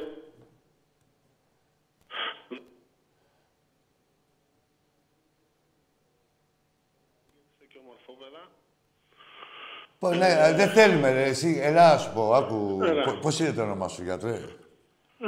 Πω, 9.98 10.08
ναι, 10.14 10.52
δεν 10.56 10.68
θέλουμε, 10.68 11.12
ρε, 11.12 11.22
εσύ. 11.22 11.60
Ελά, 11.62 11.92
να 11.92 11.98
σου 11.98 12.12
πω, 12.14 12.32
άκου. 12.34 12.78
Πώς 13.20 13.40
είναι 13.40 13.52
το 13.52 13.62
όνομα 13.62 13.88
σου, 13.88 14.02
γιατρέ; 14.02 14.38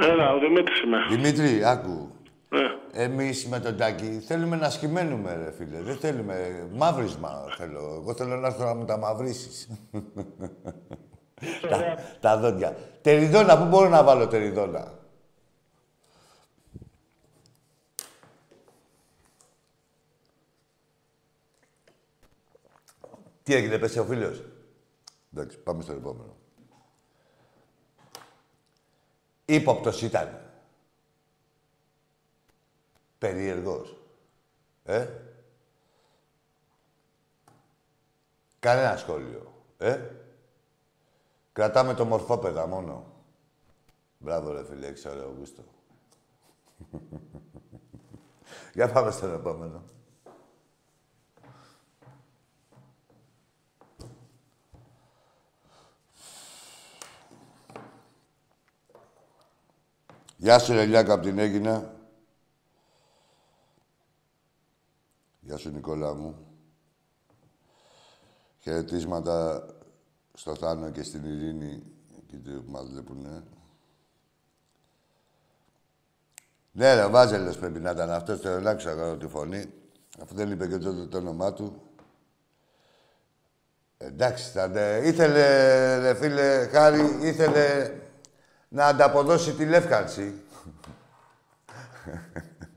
Έλα, 0.01 0.33
ο 0.33 0.39
Δημήτρης 0.39 0.81
είμαι. 0.81 0.97
Δημήτρη, 1.09 1.65
άκου. 1.65 2.11
Ναι. 2.49 2.59
Εμείς 2.91 3.47
με 3.47 3.59
τον 3.59 3.77
Τάκη 3.77 4.19
θέλουμε 4.19 4.55
να 4.55 4.69
σκημένουμε, 4.69 5.35
ρε 5.35 5.51
φίλε. 5.51 5.81
Δεν 5.81 5.97
θέλουμε. 5.97 6.67
Μαύρισμα 6.73 7.45
θέλω. 7.57 7.93
Εγώ 8.01 8.13
θέλω 8.13 8.35
να 8.35 8.47
έρθω 8.47 8.63
να 8.63 8.73
μου 8.73 8.85
τα 8.85 8.97
μαυρίσεις. 8.97 9.69
τα, 11.69 11.95
τα 12.19 12.37
δόντια. 12.37 12.77
Τεριδόνα, 13.01 13.57
πού 13.57 13.65
μπορώ 13.65 13.89
να 13.89 14.03
βάλω 14.03 14.27
τεριδόνα; 14.27 14.99
Τι 23.43 23.55
έγινε, 23.55 23.77
πέσει 23.77 23.99
ο 23.99 24.03
φίλος. 24.03 24.43
Εντάξει, 25.33 25.57
πάμε 25.57 25.81
στο 25.81 25.91
επόμενο. 25.91 26.35
Ήποπτος 29.45 30.01
ήταν. 30.01 30.48
Περίεργος. 33.19 33.97
Ε. 34.83 35.07
Κανένα 38.59 38.97
σχόλιο. 38.97 39.53
Ε. 39.77 39.99
Κρατάμε 41.51 41.93
το 41.93 42.05
μορφόπεδα 42.05 42.67
μόνο. 42.67 43.05
Μπράβο 44.17 44.51
ρε 44.51 44.65
φίλε, 44.65 44.87
έξω 44.87 45.09
ωραίο 45.09 45.35
γούστο. 45.37 45.63
Για 48.73 48.91
πάμε 48.91 49.11
στον 49.11 49.33
επόμενο. 49.33 49.83
Γεια 60.37 60.59
σου, 60.59 60.73
Ρελιάκα, 60.73 61.13
από 61.13 61.23
την 61.23 61.39
Έγινα. 61.39 61.98
Γεια 65.69 65.77
σου, 65.77 65.87
Νικόλα 65.87 66.13
μου. 66.13 66.35
Χαιρετίσματα 68.59 69.65
στο 70.33 70.55
Θάνο 70.55 70.89
και 70.89 71.03
στην 71.03 71.23
Ειρήνη, 71.23 71.83
εκεί 72.17 72.37
που 72.37 72.71
μας 72.71 72.87
βλέπουνε. 72.89 73.43
Ναι, 76.71 76.93
ρε, 76.93 77.07
Βάζελος 77.07 77.57
πρέπει 77.57 77.79
να 77.79 77.91
ήταν 77.91 78.09
αυτός, 78.11 78.41
το 78.41 78.49
ελάξω 78.49 78.89
εγώ 78.89 79.17
τη 79.17 79.27
φωνή. 79.27 79.73
Αφού 80.21 80.35
δεν 80.35 80.51
είπε 80.51 80.67
και 80.67 80.77
τότε 80.77 81.05
το 81.05 81.17
όνομά 81.17 81.53
του. 81.53 81.81
Εντάξει, 83.97 84.51
θα, 84.51 84.97
ήθελε, 85.03 85.97
ρε 85.99 86.13
φίλε, 86.15 86.67
χάρη, 86.71 87.17
ήθελε 87.21 87.95
να 88.69 88.85
ανταποδώσει 88.85 89.53
τη 89.53 89.65
λεύκανση. 89.65 90.33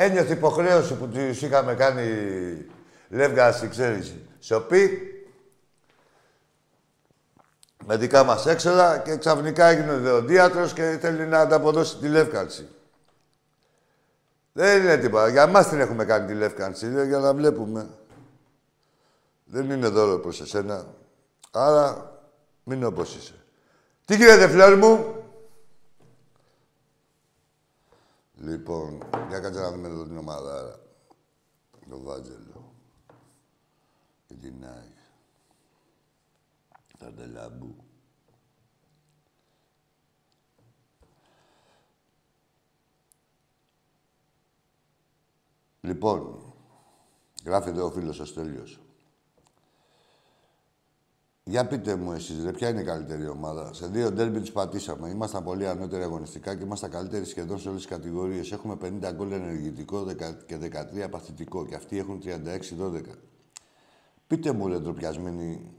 Ένιωθε 0.00 0.32
υποχρέωση 0.32 0.94
που 0.94 1.08
τους 1.08 1.42
είχαμε 1.42 1.74
κάνει 1.74 2.06
λεύγαση, 3.08 3.68
ξέρεις, 3.68 4.14
σοπή. 4.40 5.00
Με 7.84 7.96
δικά 7.96 8.24
μας 8.24 8.46
έξοδα 8.46 8.98
και 8.98 9.16
ξαφνικά 9.16 9.66
έγινε 9.66 9.96
δεοντίατρος 9.96 10.72
και 10.72 10.98
θέλει 11.00 11.26
να 11.26 11.38
ανταποδώσει 11.38 11.96
τη 11.96 12.08
λεύκανση. 12.08 12.68
Δεν 14.52 14.82
είναι 14.82 14.96
τίποτα. 14.96 15.28
Για 15.28 15.46
μας 15.46 15.68
την 15.68 15.80
έχουμε 15.80 16.04
κάνει 16.04 16.26
τη 16.26 16.34
λεύκανση, 16.34 17.06
για 17.06 17.18
να 17.18 17.34
βλέπουμε. 17.34 17.88
Δεν 19.44 19.70
είναι 19.70 19.88
δώρο 19.88 20.18
προς 20.18 20.40
εσένα. 20.40 20.86
Άρα, 21.50 22.12
μην 22.64 22.84
όπως 22.84 23.16
είσαι. 23.16 23.34
Τι 24.04 24.16
γίνεται, 24.16 24.48
φλόρ 24.48 24.76
μου; 24.76 25.17
Λοιπόν, 28.40 29.02
για 29.28 29.40
κάτσε 29.40 29.60
να 29.60 29.70
δούμε 29.72 29.88
εδώ 29.88 30.04
την 30.04 30.16
ομάδα. 30.16 30.58
Άρα. 30.58 30.86
Το 31.88 32.00
Βάτζελο. 32.00 32.72
Και 34.26 34.34
την 34.34 34.64
Άγια. 34.64 35.06
Ταντελαμπού. 36.98 37.76
Λοιπόν, 45.80 46.52
γράφει 47.44 47.68
εδώ 47.68 47.86
ο 47.86 47.90
φίλος 47.90 48.18
ο 48.18 48.24
Στέλιος. 48.24 48.80
Για 51.48 51.66
πείτε 51.66 51.96
μου 51.96 52.12
εσείς, 52.12 52.44
ρε, 52.44 52.52
ποια 52.52 52.68
είναι 52.68 52.80
η 52.80 52.84
καλύτερη 52.84 53.28
ομάδα; 53.28 53.72
Σε 53.72 53.86
δύο 53.86 54.12
ντέρμπι 54.12 54.40
του 54.40 54.52
πατήσαμε. 54.52 55.08
Ήμασταν 55.08 55.44
πολύ 55.44 55.66
ανώτεροι 55.66 56.02
αγωνιστικά 56.02 56.54
και 56.54 56.64
ήμασταν 56.64 56.90
καλύτεροι 56.90 57.24
σχεδόν 57.24 57.58
σε 57.58 57.68
όλες 57.68 57.80
τις 57.80 57.90
κατηγορίες. 57.90 58.52
Έχουμε 58.52 58.74
50 58.74 59.12
γκολ 59.12 59.32
ενεργητικό 59.32 60.06
και 60.46 60.56
13 60.56 61.08
παθητικό. 61.10 61.66
Και 61.66 61.74
αυτοί 61.74 61.98
έχουν 61.98 62.20
36-12. 62.20 63.18
Πείτε 64.26 64.52
μου, 64.52 64.68
ρε, 64.68 64.78
ντροπιασμένοι 64.78 65.72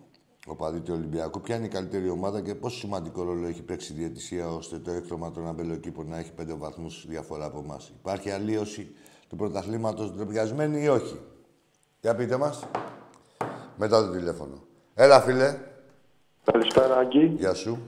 οπαδοί 0.48 0.80
του 0.80 0.94
Ολυμπιακού, 0.94 1.42
ποια 1.42 1.56
είναι 1.56 1.66
η 1.66 1.70
καλύτερη 1.70 2.10
ομάδα 2.10 2.42
και 2.42 2.56
πόσο 2.56 2.78
σημαντικό 2.78 3.24
ρόλο 3.24 3.48
έχει 3.48 3.62
παίξει 3.62 3.94
η 3.94 3.96
διαιτησία 3.96 4.50
ώστε 4.50 4.80
το 4.80 4.92
έκτομα 4.92 5.32
των 5.32 5.48
αμπελοκήπων 5.48 6.08
να 6.08 6.18
έχει 6.18 6.32
5 6.42 6.58
βαθμούς 6.58 7.06
διαφορά 7.08 7.46
από 7.46 7.60
εμάς; 7.60 7.92
Υπάρχει 8.00 8.30
αλλίωση 8.30 8.96
του 9.30 9.36
πρωταθλήματος 9.36 10.14
ντροπιασμένη 10.14 10.84
ή 10.84 10.88
όχι; 10.88 11.20
Για 12.02 12.16
πείτε 12.16 12.38
μας. 12.38 12.68
Μετά 13.78 14.06
το 14.06 14.12
τηλέφωνο. 14.12 14.68
Έλα, 15.02 15.22
φίλε. 15.22 15.60
Καλησπέρα, 16.44 16.98
Άγγι. 16.98 17.26
Γεια 17.26 17.54
σου. 17.54 17.80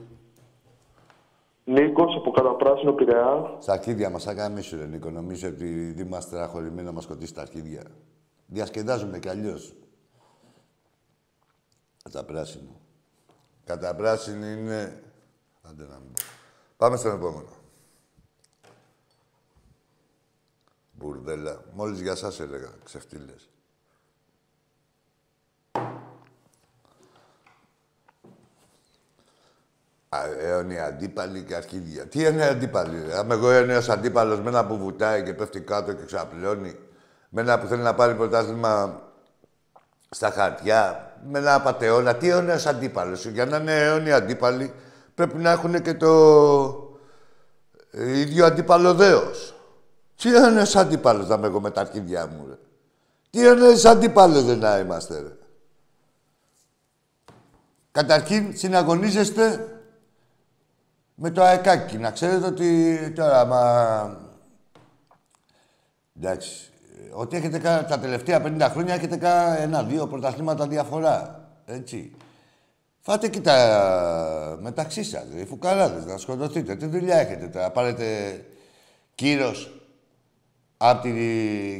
Νίκος 1.63 2.15
από 2.15 2.31
Καταπράσινο 2.31 2.93
Πειραιά. 2.93 3.57
Στα 3.59 3.73
αρχίδια 3.73 4.09
μας, 4.09 4.21
σαν 4.21 4.51
μίσου, 4.51 4.77
ρε 4.77 4.85
Νίκο. 4.85 5.09
Νομίζω 5.09 5.47
ότι 5.47 5.91
δεν 5.91 6.05
είμαστε 6.05 6.41
αχωρημένοι 6.41 6.85
να 6.87 6.91
μας 6.91 7.03
σκοτήσει 7.03 7.33
τα 7.33 7.41
αρχίδια. 7.41 7.83
Διασκεδάζουμε 8.45 9.19
κι 9.19 9.29
αλλιώς. 9.29 9.73
Καταπράσινο. 12.03 12.79
Καταπράσινο 13.65 14.45
είναι. 14.45 15.03
Άντε 15.61 15.83
να 15.83 15.99
μην 15.99 16.13
Πάμε 16.77 16.97
στον 16.97 17.15
επόμενο. 17.15 17.53
Μπουρδέλα. 20.91 21.63
Μόλις 21.73 22.01
για 22.01 22.15
σας 22.15 22.39
έλεγα, 22.39 22.69
ξεφτύλες. 22.83 23.49
Αιώνιοι 30.19 30.79
αντίπαλοι 30.79 31.43
και 31.43 31.55
αρχίδια. 31.55 32.07
Τι 32.07 32.25
είναι 32.25 32.45
αντίπαλοι, 32.45 33.13
Αν 33.13 33.31
εγώ 33.31 33.49
αιώνιος 33.49 33.89
αντίπαλος 33.89 34.39
με 34.39 34.49
ένα 34.49 34.65
που 34.65 34.77
βουτάει 34.77 35.23
και 35.23 35.33
πέφτει 35.33 35.59
κάτω 35.59 35.93
και 35.93 36.05
ξαπλώνει, 36.05 36.75
με 37.29 37.41
ένα 37.41 37.59
που 37.59 37.67
θέλει 37.67 37.81
να 37.81 37.93
πάρει 37.93 38.15
πρωτάθλημα 38.15 39.01
στα 40.09 40.29
χαρτιά, 40.29 41.13
με 41.29 41.39
ένα 41.39 41.53
απαταιώνα. 41.53 42.15
Τι 42.15 42.29
αιώνιος 42.29 42.65
αντίπαλος. 42.65 43.25
Για 43.25 43.45
να 43.45 43.57
είναι 43.57 43.83
αιώνιοι 43.83 44.11
αντίπαλοι 44.11 44.73
πρέπει 45.15 45.37
να 45.37 45.51
έχουν 45.51 45.81
και 45.81 45.93
το 45.93 46.11
ε, 47.91 48.19
ίδιο 48.19 48.45
αντίπαλο 48.45 48.93
δέος. 48.93 49.55
Τι 50.21 50.35
αιώνιος 50.35 50.75
αντίπαλος 50.75 51.27
να 51.27 51.35
είμαι 51.35 51.47
εγώ 51.47 51.59
με 51.59 51.71
τα 51.71 51.81
αρχίδια 51.81 52.27
μου, 52.27 52.45
ρε. 52.49 52.57
Τι 53.29 53.45
αιώνιος 53.45 53.85
αντίπαλος 53.85 54.43
δεν 54.43 54.57
να 54.57 54.77
είμαστε, 54.79 55.19
ρε. 55.19 55.35
Καταρχήν, 57.91 58.57
συναγωνίζεστε 58.57 59.65
με 61.23 61.29
το 61.29 61.43
αεκάκι. 61.43 61.97
Να 61.97 62.11
ξέρετε 62.11 62.45
ότι 62.45 62.97
τώρα, 63.15 63.45
μα... 63.45 64.17
Εντάξει, 66.17 66.71
ότι 67.13 67.37
έχετε 67.37 67.59
κάνει 67.59 67.87
τα 67.87 67.99
τελευταία 67.99 68.41
50 68.45 68.67
χρόνια 68.71 68.93
έχετε 68.93 69.17
κάνει 69.17 69.61
ένα-δύο 69.61 70.07
πρωταθλήματα 70.07 70.67
διαφορά. 70.67 71.47
Έτσι. 71.65 72.15
Φάτε 72.99 73.27
και 73.27 73.39
τα 73.41 74.57
μεταξύ 74.61 75.03
σας, 75.03 75.25
οι 75.35 75.45
φουκαράδες, 75.45 76.05
να 76.05 76.17
σκοτωθείτε. 76.17 76.75
Τι 76.75 76.85
δουλειά 76.85 77.17
έχετε 77.17 77.47
τώρα, 77.47 77.71
πάρετε 77.71 78.05
κύρος 79.15 79.81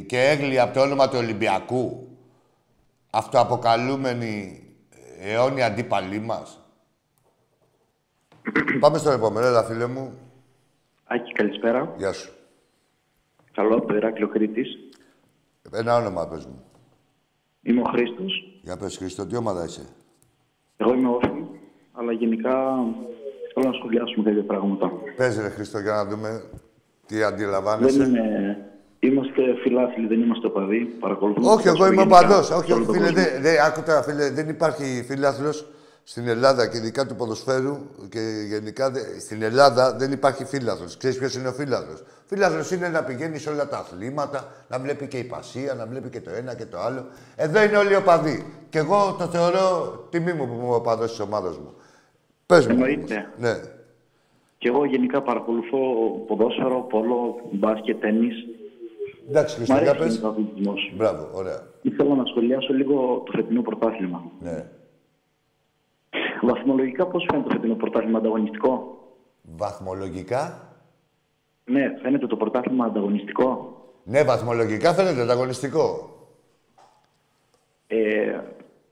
και 0.06 0.28
έγλη 0.28 0.60
από 0.60 0.74
το 0.74 0.80
όνομα 0.80 1.08
του 1.08 1.18
Ολυμπιακού, 1.18 2.08
αυτοαποκαλούμενοι 3.10 4.64
αιώνιοι 5.20 5.62
αντίπαλοι 5.62 6.18
μας; 6.18 6.61
Πάμε 8.80 8.98
στο 8.98 9.10
επόμενο, 9.10 9.46
έλα 9.46 9.62
φίλε 9.62 9.86
μου. 9.86 10.12
Άκη, 11.04 11.32
καλησπέρα. 11.32 11.94
Γεια 11.96 12.12
σου. 12.12 12.32
Καλό 13.52 13.74
από 13.74 13.86
το 13.86 13.94
Ηράκλειο 13.96 14.28
Κρήτης. 14.28 14.78
Ένα 15.72 15.96
όνομα 15.96 16.28
πες 16.28 16.46
μου. 16.46 16.64
Είμαι 17.62 17.80
ο 17.80 17.84
Χρήστος. 17.84 18.60
Για 18.62 18.76
πες 18.76 18.96
Χρήστο, 18.96 19.26
τι 19.26 19.36
ομάδα 19.36 19.64
είσαι; 19.64 19.82
Εγώ 20.76 20.94
είμαι 20.94 21.08
όφη, 21.08 21.44
αλλά 21.92 22.12
γενικά 22.12 22.50
θέλω 23.54 23.68
να 23.68 23.72
σχολιάσουμε 23.72 24.24
κάποια 24.24 24.44
πράγματα. 24.44 24.90
Πες 25.16 25.40
ρε 25.40 25.48
Χρήστο 25.48 25.78
για 25.78 25.92
να 25.92 26.04
δούμε 26.04 26.42
τι 27.06 27.22
αντιλαμβάνεσαι. 27.22 27.98
Δεν 27.98 28.08
είμαι... 28.08 28.56
Είμαστε 28.98 29.42
φιλάθλοι, 29.62 30.06
δεν 30.06 30.20
είμαστε 30.20 30.46
οπαδοί. 30.46 30.78
Παρακολουθούμε. 30.78 31.50
Όχι, 31.50 31.68
εγώ 31.68 31.86
είμαι 31.86 32.02
οπαδός. 32.02 32.50
Όχι, 32.50 32.72
όχι, 32.72 32.84
φίλε, 32.84 33.10
δεν, 33.10 33.42
δε, 33.42 33.64
άκουτα, 33.66 34.02
φίλε, 34.02 34.30
δεν 34.30 34.48
υπάρχει 34.48 35.04
φιλάθλος 35.06 35.66
στην 36.04 36.28
Ελλάδα 36.28 36.68
και 36.68 36.76
ειδικά 36.76 37.06
του 37.06 37.14
ποδοσφαίρου 37.14 37.78
και 38.08 38.20
γενικά 38.48 38.92
στην 39.20 39.42
Ελλάδα 39.42 39.96
δεν 39.96 40.12
υπάρχει 40.12 40.44
φίλαθρο. 40.44 40.86
Ξέρεις 40.98 41.18
ποιος 41.18 41.34
είναι 41.34 41.48
ο 41.48 41.52
φίλαθρο. 41.52 41.96
Φίλαθρο 42.26 42.76
είναι 42.76 42.88
να 42.88 43.02
πηγαίνει 43.02 43.38
σε 43.38 43.50
όλα 43.50 43.68
τα 43.68 43.78
αθλήματα, 43.78 44.52
να 44.68 44.78
βλέπει 44.78 45.06
και 45.06 45.18
η 45.18 45.24
πασία, 45.24 45.74
να 45.74 45.86
βλέπει 45.86 46.08
και 46.08 46.20
το 46.20 46.30
ένα 46.30 46.54
και 46.54 46.66
το 46.66 46.78
άλλο. 46.78 47.06
Εδώ 47.36 47.62
είναι 47.62 47.76
όλοι 47.76 47.96
οπαδοί. 47.96 48.46
Και 48.70 48.78
εγώ 48.78 49.16
το 49.18 49.26
θεωρώ 49.26 49.96
τιμή 50.10 50.32
μου 50.32 50.46
που 50.46 50.54
είμαι 50.54 50.74
οπαδός 50.74 51.10
της 51.10 51.20
ομάδας 51.20 51.58
μου. 51.58 51.74
Πες 52.46 52.66
μου. 52.66 52.72
Εννοείται. 52.72 53.30
Ναι. 53.38 53.60
Και 54.58 54.68
εγώ 54.68 54.84
γενικά 54.84 55.22
παρακολουθώ 55.22 55.78
ποδόσφαιρο, 56.26 56.80
πόλο, 56.80 57.34
μπάσκετ, 57.52 58.00
τέννη. 58.00 58.28
Εντάξει, 59.28 59.56
Χριστίνα, 59.56 59.94
πες. 59.94 60.20
Μπράβο, 60.96 61.28
ωραία. 61.32 61.66
Ήθελα 61.82 62.14
να 62.14 62.24
σχολιάσω 62.24 62.72
λίγο 62.72 63.22
το 63.26 63.32
φετινό 63.34 63.62
πρωτάθλημα. 63.62 64.22
Ναι. 64.40 64.64
Βαθμολογικά 66.42 67.06
πώς 67.06 67.26
φαίνεται 67.30 67.48
το 67.48 67.54
φετινό 67.54 67.74
πρωτάθλημα 67.74 68.18
ανταγωνιστικό; 68.18 68.98
Βαθμολογικά; 69.42 70.68
Ναι, 71.64 71.92
φαίνεται 72.02 72.26
το 72.26 72.36
πρωτάθλημα 72.36 72.84
ανταγωνιστικό. 72.84 73.76
Ναι, 74.04 74.24
βαθμολογικά 74.24 74.92
φαίνεται 74.94 75.20
ανταγωνιστικό. 75.20 76.10
Ε, 77.86 78.40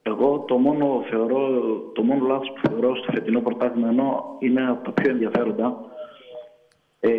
εγώ 0.03 0.38
το 0.38 0.59
μόνο, 0.59 1.03
θεωρώ, 1.11 1.48
το 1.94 2.03
μόνο 2.03 2.26
λάθος 2.26 2.53
που 2.53 2.68
θεωρώ 2.68 2.96
στο 2.96 3.12
φετινό 3.12 3.40
πρωτάθλημα 3.40 3.88
ενώ 3.88 4.36
είναι 4.38 4.68
από 4.68 4.84
τα 4.84 4.92
πιο 4.92 5.11
ενδιαφέροντα 5.11 5.90
ε, 7.01 7.11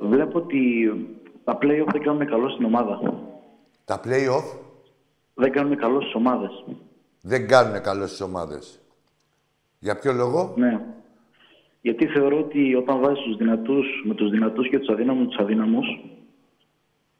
βλέπω 0.00 0.38
ότι 0.38 0.60
τα 1.44 1.58
play-off 1.62 1.88
δεν 1.92 2.02
κάνουν 2.02 2.26
καλό 2.26 2.48
στην 2.48 2.64
ομάδα. 2.64 3.00
Τα 3.84 4.00
play-off? 4.04 4.58
Δεν 5.34 5.52
κάνουν 5.52 5.76
καλό 5.76 6.00
στις 6.00 6.14
ομάδες. 6.14 6.64
Δεν 7.22 7.48
κάνουν 7.48 7.82
καλό 7.82 8.06
στις 8.06 8.20
ομάδες. 8.20 8.80
Για 9.82 9.98
ποιο 9.98 10.12
λόγο; 10.12 10.54
Ναι. 10.56 10.80
Γιατί 11.80 12.06
θεωρώ 12.06 12.38
ότι 12.38 12.74
όταν 12.74 13.00
βάζεις 13.00 13.22
τους 13.24 13.36
δυνατούς 13.36 13.86
με 14.04 14.14
τους 14.14 14.30
δυνατούς 14.30 14.68
και 14.68 14.78
τους 14.78 14.88
αδύναμους 14.88 15.26
τους 15.26 15.38
αδύναμους, 15.38 15.86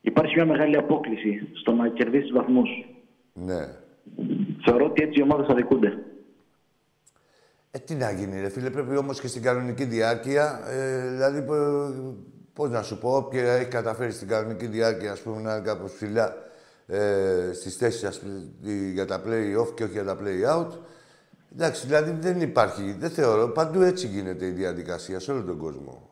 υπάρχει 0.01 0.35
μια 0.35 0.47
μεγάλη 0.47 0.77
απόκληση 0.77 1.49
στο 1.53 1.73
να 1.73 1.89
κερδίσεις 1.89 2.33
βαθμούς. 2.33 2.69
Ναι. 3.33 3.61
Θεωρώ 4.65 4.85
ότι 4.85 5.03
έτσι 5.03 5.19
οι 5.19 5.23
ομάδες 5.23 5.49
αδικούνται. 5.49 6.05
Ε, 7.71 7.79
τι 7.79 7.95
να 7.95 8.11
γίνει, 8.11 8.41
ρε 8.41 8.49
φίλε, 8.49 8.71
πρέπει 8.71 8.97
όμως 8.97 9.21
και 9.21 9.27
στην 9.27 9.43
κανονική 9.43 9.85
διάρκεια. 9.85 10.61
Ε, 10.69 11.11
δηλαδή, 11.11 11.45
πώς 12.53 12.71
να 12.71 12.83
σου 12.83 12.99
πω, 12.99 13.17
όποια 13.17 13.53
έχει 13.53 13.69
καταφέρει 13.69 14.13
στην 14.13 14.29
κανονική 14.29 14.67
διάρκεια, 14.67 15.13
ας 15.13 15.21
πούμε, 15.21 15.41
να 15.41 15.55
είναι 15.55 15.65
κάπως 15.65 15.93
ψηλά 15.93 16.35
ε, 16.87 17.53
στις 17.53 17.77
θέσεις 17.77 18.23
για 18.93 19.07
τα 19.07 19.23
play-off 19.27 19.75
και 19.75 19.83
όχι 19.83 19.93
για 19.93 20.05
τα 20.05 20.19
play-out, 20.21 20.69
Εντάξει, 21.53 21.87
δηλαδή 21.87 22.11
δεν 22.21 22.41
υπάρχει, 22.41 22.93
δεν 22.99 23.11
θεωρώ. 23.11 23.49
Παντού 23.49 23.81
έτσι 23.81 24.07
γίνεται 24.07 24.47
η 24.47 24.51
διαδικασία 24.51 25.21
σε 25.21 25.33
όλο 25.33 25.43
τον 25.45 25.59
κόσμο. 25.59 26.09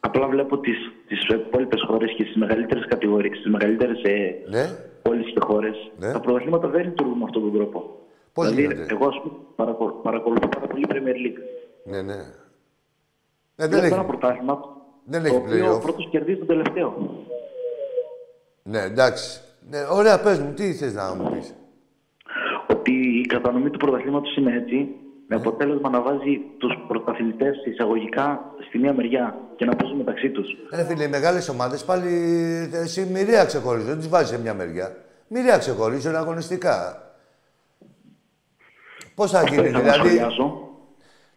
Απλά 0.00 0.26
βλέπω 0.28 0.58
τις, 0.60 0.76
τις 1.06 1.28
υπόλοιπες 1.28 1.82
χώρες 1.86 2.14
και 2.16 2.22
στις 2.22 2.36
μεγαλύτερες 2.36 2.86
κατηγορίες, 2.86 3.38
στις 3.38 3.50
μεγαλύτερες 3.50 4.02
ε, 4.02 4.34
Ναι. 4.48 4.64
πόλεις 5.02 5.32
και 5.32 5.40
χώρες, 5.40 5.76
Ναι. 5.98 6.12
τα 6.12 6.20
πρωταθλήματα 6.20 6.68
δεν 6.68 6.84
λειτουργούν 6.84 7.18
με 7.18 7.24
αυτόν 7.24 7.42
τον 7.42 7.52
τρόπο. 7.52 7.98
Πώς 8.32 8.50
δηλαδή, 8.54 8.74
γίνεται; 8.74 8.94
εγώ 8.94 9.06
ας 9.06 9.20
πούμε, 9.22 9.34
παρακολου- 9.56 10.02
παρακολουθώ 10.02 10.48
πάρα 10.48 10.66
πολύ 10.66 10.86
Premier 10.88 11.16
League. 11.26 11.38
Ναι, 11.84 12.02
ναι. 12.02 12.12
Ε, 12.12 13.66
δεν 13.66 13.68
Βλέπω 13.68 13.86
ένα 13.86 13.96
έχει. 13.96 14.06
πρωτάθλημα 14.06 14.58
Δεν 15.04 15.20
το 15.22 15.26
έχει 15.26 15.36
οποίο 15.36 15.72
ο 15.72 15.76
play-off. 15.76 15.80
πρώτος 15.82 16.08
κερδίζει 16.10 16.38
τον 16.38 16.46
τελευταίο. 16.46 16.96
Ναι, 18.62 18.80
εντάξει. 18.82 19.40
Ναι, 19.70 19.78
ωραία, 19.90 20.20
πες 20.20 20.38
μου, 20.38 20.52
τι 20.52 20.74
θες 20.74 20.94
να 20.94 21.14
μου 21.14 21.30
πεις; 21.30 21.54
Ότι 23.06 23.18
η 23.18 23.26
κατανομή 23.26 23.70
του 23.70 23.78
πρωταθλήματος 23.78 24.36
είναι 24.36 24.54
έτσι, 24.54 24.74
με 25.28 25.36
Ναι. 25.36 25.36
αποτέλεσμα 25.36 25.88
να 25.90 26.00
βάζει 26.00 26.40
τους 26.58 26.72
πρωταθλητές 26.88 27.56
εισαγωγικά 27.64 28.40
στη 28.68 28.78
μία 28.78 28.92
μεριά 28.94 29.36
και 29.56 29.64
να 29.64 29.76
παίζουν 29.76 29.96
μεταξύ 29.96 30.30
τους. 30.30 30.48
Ρε 30.74 30.84
φίλε, 30.84 31.04
οι 31.04 31.08
μεγάλες 31.08 31.48
ομάδες 31.48 31.84
πάλι 31.84 32.08
εσύ 32.72 33.08
μοιραία 33.12 33.44
ξεχωρίζουν, 33.44 33.88
δεν 33.88 33.98
τις 33.98 34.08
βάζεις 34.08 34.28
σε 34.28 34.40
μια 34.40 34.54
μεριά. 34.54 34.96
Μοιραία 35.28 35.58
ξεχωρίζουν 35.58 36.16
αγωνιστικά. 36.16 37.02
Πώς 39.14 39.30
θα 39.30 39.42
γίνει, 39.42 39.62
ήθελα 39.62 39.82
να 39.82 39.92
δηλαδή. 39.92 40.08
σχολιάσω. 40.08 40.68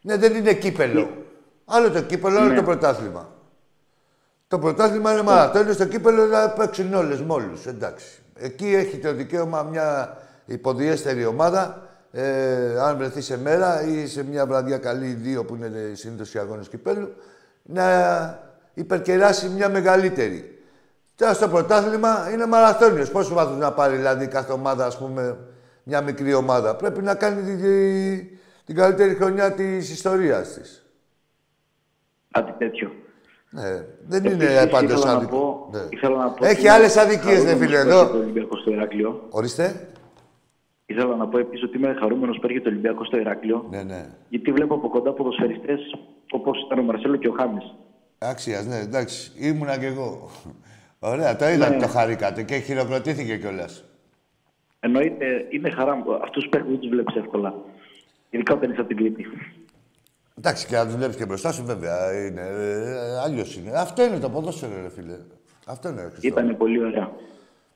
Ναι, 0.01 0.17
δεν 0.17 0.35
είναι 0.35 0.53
κύπελο. 0.53 1.09
Άλλο 1.65 1.91
το 1.91 2.01
κύπελο, 2.01 2.37
άλλο 2.39 2.49
Ναι. 2.49 2.55
το 2.55 2.63
πρωτάθλημα. 2.63 3.33
Το 4.47 4.59
πρωτάθλημα 4.59 5.11
είναι 5.13 5.21
μαραθώνιο, 5.21 5.61
είναι 5.61 5.73
στο 5.73 5.85
κύπελο 5.85 6.25
να 6.25 6.49
παίξουν 6.49 6.93
όλες 6.93 7.21
με 7.21 7.33
όλου. 7.33 7.61
Εντάξει. 7.67 8.21
Εκεί 8.35 8.65
έχει 8.65 8.97
το 8.97 9.13
δικαίωμα 9.13 9.63
μια 9.63 10.17
υποδιέστερη 10.53 11.25
ομάδα, 11.25 11.87
ε, 12.11 12.79
αν 12.81 12.97
βρεθεί 12.97 13.21
σε 13.21 13.37
μέρα 13.37 13.83
ή 13.83 14.07
σε 14.07 14.23
μια 14.23 14.45
βραδιά 14.45 14.77
καλή 14.77 15.07
ή 15.07 15.13
δύο 15.13 15.45
που 15.45 15.55
είναι 15.55 15.71
συνήθως 15.93 16.33
οι 16.33 16.39
αγώνες 16.39 16.67
κυπέλου, 16.69 17.13
να 17.63 17.83
υπερκεράσει 18.73 19.49
μια 19.49 19.69
μεγαλύτερη. 19.69 20.53
Τώρα 21.15 21.33
στο 21.33 21.47
πρωτάθλημα 21.47 22.29
είναι 22.33 22.45
μαραθώνιος. 22.45 23.11
Πόσου 23.11 23.33
βαθμού 23.33 23.57
να 23.57 23.71
πάρει 23.73 23.95
δηλαδή 23.95 24.27
κάθε 24.27 24.51
ομάδα, 24.51 24.85
ας 24.85 24.97
πούμε, 24.97 25.37
μια 25.83 26.01
μικρή 26.01 26.33
ομάδα. 26.33 26.75
Πρέπει 26.75 27.01
να 27.01 27.15
κάνει 27.15 27.41
τη- 27.41 27.55
τη- 27.61 28.37
την 28.65 28.75
καλύτερη 28.75 29.15
χρονιά 29.15 29.51
της 29.51 29.89
ιστορίας 29.91 30.53
της. 30.53 30.83
Κάτι 32.31 32.51
τέτοιο. 32.57 32.91
Ναι, 33.51 33.85
δεν 34.07 34.25
Επίσης, 34.25 34.49
είναι 34.51 34.67
πάντως 34.67 34.91
ήθελα 34.91 35.05
να 35.11 35.17
άδικο. 35.17 35.37
πω- 35.37 35.69
Ναι. 35.77 35.81
ήθελα 35.89 36.17
να 36.17 36.29
πω 36.29 36.45
Έχει 36.45 36.59
ότι 36.59 36.67
άλλες 36.67 36.93
είμαι 36.93 37.01
αδικίε, 37.03 37.31
ρε 37.33 37.37
χαρούμενος 37.37 37.59
φίλε, 37.59 37.83
που 37.83 37.87
έρχεται 37.89 37.89
εδώ. 38.05 38.17
Ο 38.17 38.21
Ολυμπιακό 38.21 38.57
στο 38.57 38.71
Ηράκλειο. 38.71 39.27
Ορίστε. 39.29 39.87
Ήθελα 40.91 41.15
να 41.15 41.27
πω 41.27 41.37
επίσης 41.37 41.63
ότι 41.63 41.77
είμαι 41.77 41.93
χαρούμενος 41.99 42.37
που 42.39 42.45
έρχεται 42.45 42.67
ο 42.67 42.71
Ολυμπιακός 42.71 43.07
στο 43.07 43.17
Ηράκλειο. 43.17 43.65
Ναι, 43.69 43.83
ναι. 43.83 44.05
Γιατί 44.29 44.51
βλέπω 44.51 44.73
από 44.75 44.89
κοντά 44.89 45.13
ποδοσφαιριστές 45.13 45.79
όπως 46.31 46.63
ήταν 46.65 46.79
ο 46.79 46.81
Μαρσέλο 46.81 47.15
και 47.15 47.27
ο 47.27 47.31
Χάμις. 47.37 47.75
Άξιας, 48.17 48.65
ναι, 48.65 48.77
εντάξει. 48.79 49.31
Ήμουνα 49.37 49.77
κι 49.79 49.85
εγώ. 49.85 50.29
Ωραία, 50.99 51.35
το 51.35 51.47
είδα 51.49 51.69
Ναι. 51.69 51.75
ότι 51.75 51.83
το 51.85 51.91
χαρήκατε 51.91 52.43
και 52.43 52.57
χειροκροτήθηκε 52.57 53.37
κιόλας. 53.37 53.83
Εννοείται, 54.79 55.45
είναι 55.49 55.69
χαρά 55.69 55.95
μου. 55.95 56.13
Αυτούς 56.13 56.31
τους 56.43 56.49
παίχτε 56.49 56.69
δεν 56.69 56.79
τους 56.79 56.89
βλέπεις 56.89 57.15
εύκολα. 57.15 57.53
Ειδικά 58.29 58.53
όταν 58.53 58.71
είσαι 58.71 58.79
από 58.79 58.89
την 58.89 58.97
Κρήτη. 58.97 59.25
Εντάξει, 60.37 60.67
και 60.67 60.75
να 60.75 60.85
τους 60.85 60.95
βλέπεις 60.95 61.15
και 61.15 61.25
μπροστά 61.25 61.51
σου, 61.51 61.65
βέβαια. 61.65 62.25
Είναι, 62.25 62.41
ε, 62.41 63.19
Αλλιώς 63.23 63.55
είναι. 63.57 63.71
Αυτό 63.75 64.03
είναι 64.05 64.19
το 64.19 64.29
ποδόσφαιρο, 64.29 64.81
ρε 64.81 64.89
φίλε. 64.89 65.17
Αυτό 65.65 65.89
είναι, 65.89 66.01
Χριστό. 66.01 66.27
Ήταν 66.27 66.57
πολύ 66.57 66.83
ωραία. 66.85 67.11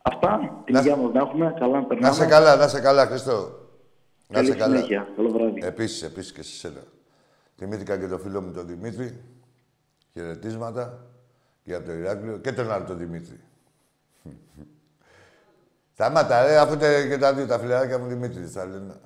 Αυτά. 0.06 0.62
Την 0.66 0.74
Να- 0.74 0.80
υγεία 0.80 0.96
μας 0.96 1.14
να 1.14 1.20
έχουμε. 1.20 1.54
Καλά 1.60 1.80
να 1.80 1.86
περνάμε. 1.86 2.08
Να 2.08 2.14
σε 2.14 2.26
καλά, 2.26 2.56
να 2.56 2.68
σε 2.68 2.80
καλά, 2.82 3.06
Χριστό. 3.06 3.60
Να 4.28 4.36
Καλή 4.36 4.48
σε 4.48 4.56
καλά. 4.56 4.76
συνέχεια. 4.76 5.08
Καλό 5.16 5.30
βράδυ. 5.30 5.66
Επίσης, 5.66 6.02
επίσης 6.04 6.32
και 6.32 6.44
σε 6.44 6.56
σένα. 6.56 6.84
Θυμήθηκα 7.58 7.98
και 7.98 8.08
το 8.08 8.18
φίλο 8.18 8.42
μου 8.42 8.52
τον 8.52 8.68
Δημήτρη. 8.68 9.24
Χαιρετίσματα 10.14 11.06
και 11.64 11.74
από 11.76 11.86
το 11.86 11.92
Ηράκλειο 11.92 12.38
και 12.38 12.52
τον 12.54 12.72
άλλο 12.72 12.86
τον 12.86 12.98
Δημήτρη. 12.98 13.40
Σταμάτα, 15.94 16.44
ρε, 16.46 16.58
αφού 16.58 16.78
τε- 16.78 17.08
και 17.10 17.18
τα 17.18 17.34
δύο 17.34 17.46
τα 17.46 17.60
φιλαράκια 17.60 18.00
μου 18.00 18.08
Δημήτρη 18.08 18.46
θα 18.46 18.66
λένε. 18.66 19.00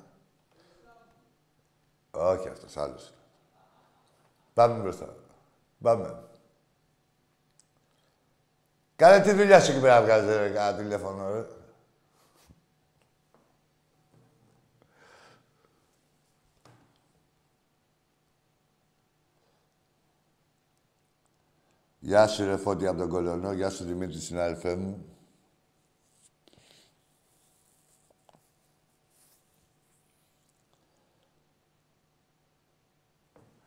Όχι 2.10 2.48
αυτός, 2.48 2.76
άλλος. 2.76 3.12
Πάμε 4.54 4.82
μπροστά. 4.82 5.14
Πάμε. 5.82 6.18
Κάνε 8.98 9.22
τη 9.22 9.32
δουλειά 9.32 9.60
σου 9.60 9.70
εκεί 9.70 9.80
πέρα 9.80 10.02
βγάζεις 10.02 10.36
ρε, 10.36 10.48
κανένα 10.50 10.76
τηλέφωνο, 10.76 11.32
ρε. 11.32 11.46
Γεια 21.98 22.26
σου 22.26 22.44
ρε 22.44 22.56
Φώτη 22.56 22.86
από 22.86 22.98
τον 22.98 23.08
Κολονό, 23.08 23.52
γεια 23.52 23.70
σου 23.70 23.84
Δημήτρη 23.84 24.18
συνάδελφέ 24.18 24.76
μου. 24.76 25.16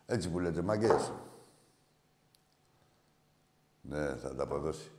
Έτσι 0.06 0.30
που 0.30 0.38
λέτε, 0.38 0.62
μαγκές. 0.62 1.12
Ναι, 3.82 4.14
θα 4.16 4.34
τα 4.34 4.42
αποδώσει. 4.42 4.90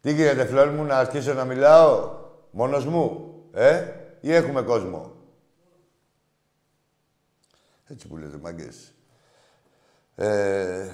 Τι 0.00 0.12
γίνεται, 0.12 0.46
φλόρ 0.46 0.70
μου, 0.70 0.84
να 0.84 0.98
αρχίσω 0.98 1.32
να 1.34 1.44
μιλάω; 1.44 2.16
Μόνος 2.50 2.84
μου, 2.86 3.34
ε, 3.52 3.92
ή 4.20 4.32
έχουμε 4.34 4.62
κόσμο; 4.62 5.12
Έτσι 7.86 8.08
που 8.08 8.16
λέτε, 8.16 8.36
μαγκές. 8.36 8.92
Ε, 10.14 10.90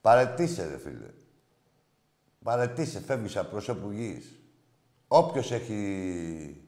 Παρετήσε, 0.00 0.66
ρε 0.66 0.78
φίλε. 0.78 1.10
Παρετήσε, 2.42 3.00
φεύγεις 3.00 3.36
από 3.36 3.50
προσώπου 3.50 3.90
γης. 3.90 4.40
Όποιος 5.08 5.52
έχει 5.52 6.62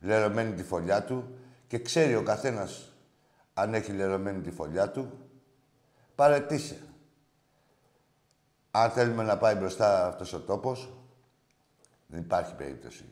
λερωμένη 0.00 0.54
τη 0.54 0.62
φωλιά 0.62 1.04
του 1.04 1.38
και 1.66 1.78
ξέρει 1.78 2.14
ο 2.14 2.22
καθένας 2.22 2.93
αν 3.54 3.74
έχει 3.74 3.92
λερωμένη 3.92 4.40
τη 4.40 4.50
φωλιά 4.50 4.90
του, 4.90 5.18
παρετήσε. 6.14 6.78
Αν 8.70 8.90
θέλουμε 8.90 9.22
να 9.22 9.38
πάει 9.38 9.54
μπροστά 9.54 10.06
αυτός 10.06 10.32
ο 10.32 10.40
τόπος, 10.40 10.92
δεν 12.06 12.20
υπάρχει 12.20 12.54
περίπτωση. 12.54 13.04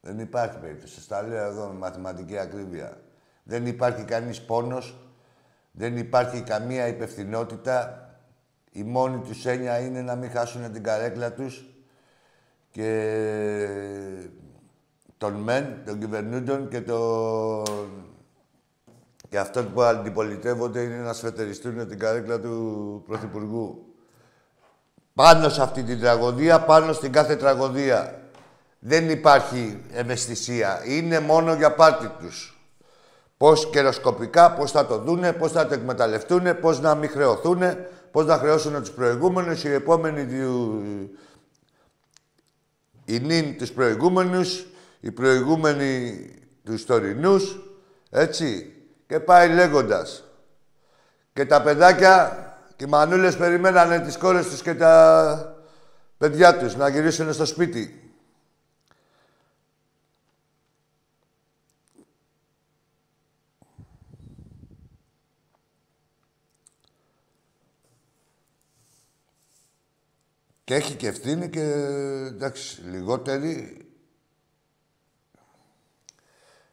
Δεν 0.00 0.18
υπάρχει 0.18 0.58
περίπτωση. 0.58 0.94
Σας 0.94 1.06
τα 1.06 1.22
λέω 1.22 1.44
εδώ 1.44 1.66
με 1.66 1.78
μαθηματική 1.78 2.38
ακρίβεια. 2.38 3.00
Δεν 3.42 3.66
υπάρχει 3.66 4.04
κανείς 4.04 4.42
πόνος, 4.42 4.96
δεν 5.70 5.96
υπάρχει 5.96 6.42
καμία 6.42 6.86
υπευθυνότητα. 6.86 8.02
Η 8.72 8.82
μόνη 8.82 9.18
τους 9.18 9.46
έννοια 9.46 9.78
είναι 9.78 10.02
να 10.02 10.14
μην 10.14 10.30
χάσουν 10.30 10.72
την 10.72 10.82
καρέκλα 10.82 11.32
τους 11.32 11.64
και 12.70 12.88
τον 15.18 15.34
μεν, 15.34 15.84
τον 15.84 15.98
κυβερνούντων 15.98 16.68
και 16.68 16.80
τον... 16.80 18.07
Και 19.28 19.38
αυτό 19.38 19.64
που 19.64 19.82
αντιπολιτεύονται 19.82 20.80
είναι 20.80 20.96
να 20.96 21.12
σφετεριστούν 21.12 21.88
την 21.88 21.98
καρέκλα 21.98 22.40
του 22.40 23.02
Πρωθυπουργού. 23.06 23.94
Πάνω 25.14 25.48
σε 25.48 25.62
αυτή 25.62 25.82
την 25.82 26.00
τραγωδία, 26.00 26.60
πάνω 26.60 26.92
στην 26.92 27.12
κάθε 27.12 27.36
τραγωδία. 27.36 28.22
Δεν 28.78 29.10
υπάρχει 29.10 29.82
ευαισθησία. 29.92 30.82
Είναι 30.84 31.20
μόνο 31.20 31.54
για 31.54 31.74
πάρτι 31.74 32.10
τους. 32.20 32.62
Πώς 33.36 33.70
καιροσκοπικά, 33.70 34.52
πώς 34.52 34.70
θα 34.70 34.86
το 34.86 34.98
δούνε, 34.98 35.32
πώς 35.32 35.52
θα 35.52 35.66
το 35.66 35.74
εκμεταλλευτούν, 35.74 36.60
πώς 36.60 36.80
να 36.80 36.94
μην 36.94 37.10
χρεωθούν, 37.10 37.62
πώς 38.10 38.26
να 38.26 38.38
χρεώσουν 38.38 38.80
τους 38.80 38.90
προηγούμενους, 38.90 39.64
οι 39.64 39.72
επόμενοι 39.72 40.26
του... 40.26 40.82
οι 43.04 43.18
νυν 43.18 43.58
τους 43.58 43.72
προηγούμενους, 43.72 44.66
οι 45.00 45.10
προηγούμενοι 45.10 46.24
τους 46.64 46.84
τωρινούς, 46.84 47.58
έτσι. 48.10 48.72
Και 49.08 49.20
πάει 49.20 49.48
λέγοντας. 49.48 50.24
Και 51.32 51.46
τα 51.46 51.62
παιδάκια, 51.62 52.46
και 52.76 52.84
οι 52.84 52.88
μανούλες 52.88 53.36
περιμένανε 53.36 54.00
τις 54.00 54.16
κόρες 54.16 54.48
τους 54.48 54.62
και 54.62 54.74
τα 54.74 55.56
παιδιά 56.18 56.58
τους 56.58 56.76
να 56.76 56.88
γυρίσουν 56.88 57.32
στο 57.32 57.44
σπίτι. 57.44 58.12
Και 70.64 70.74
έχει 70.74 70.94
και 70.94 71.06
ευθύνη 71.06 71.48
και 71.48 71.62
εντάξει, 72.26 72.82
λιγότερη. 72.82 73.87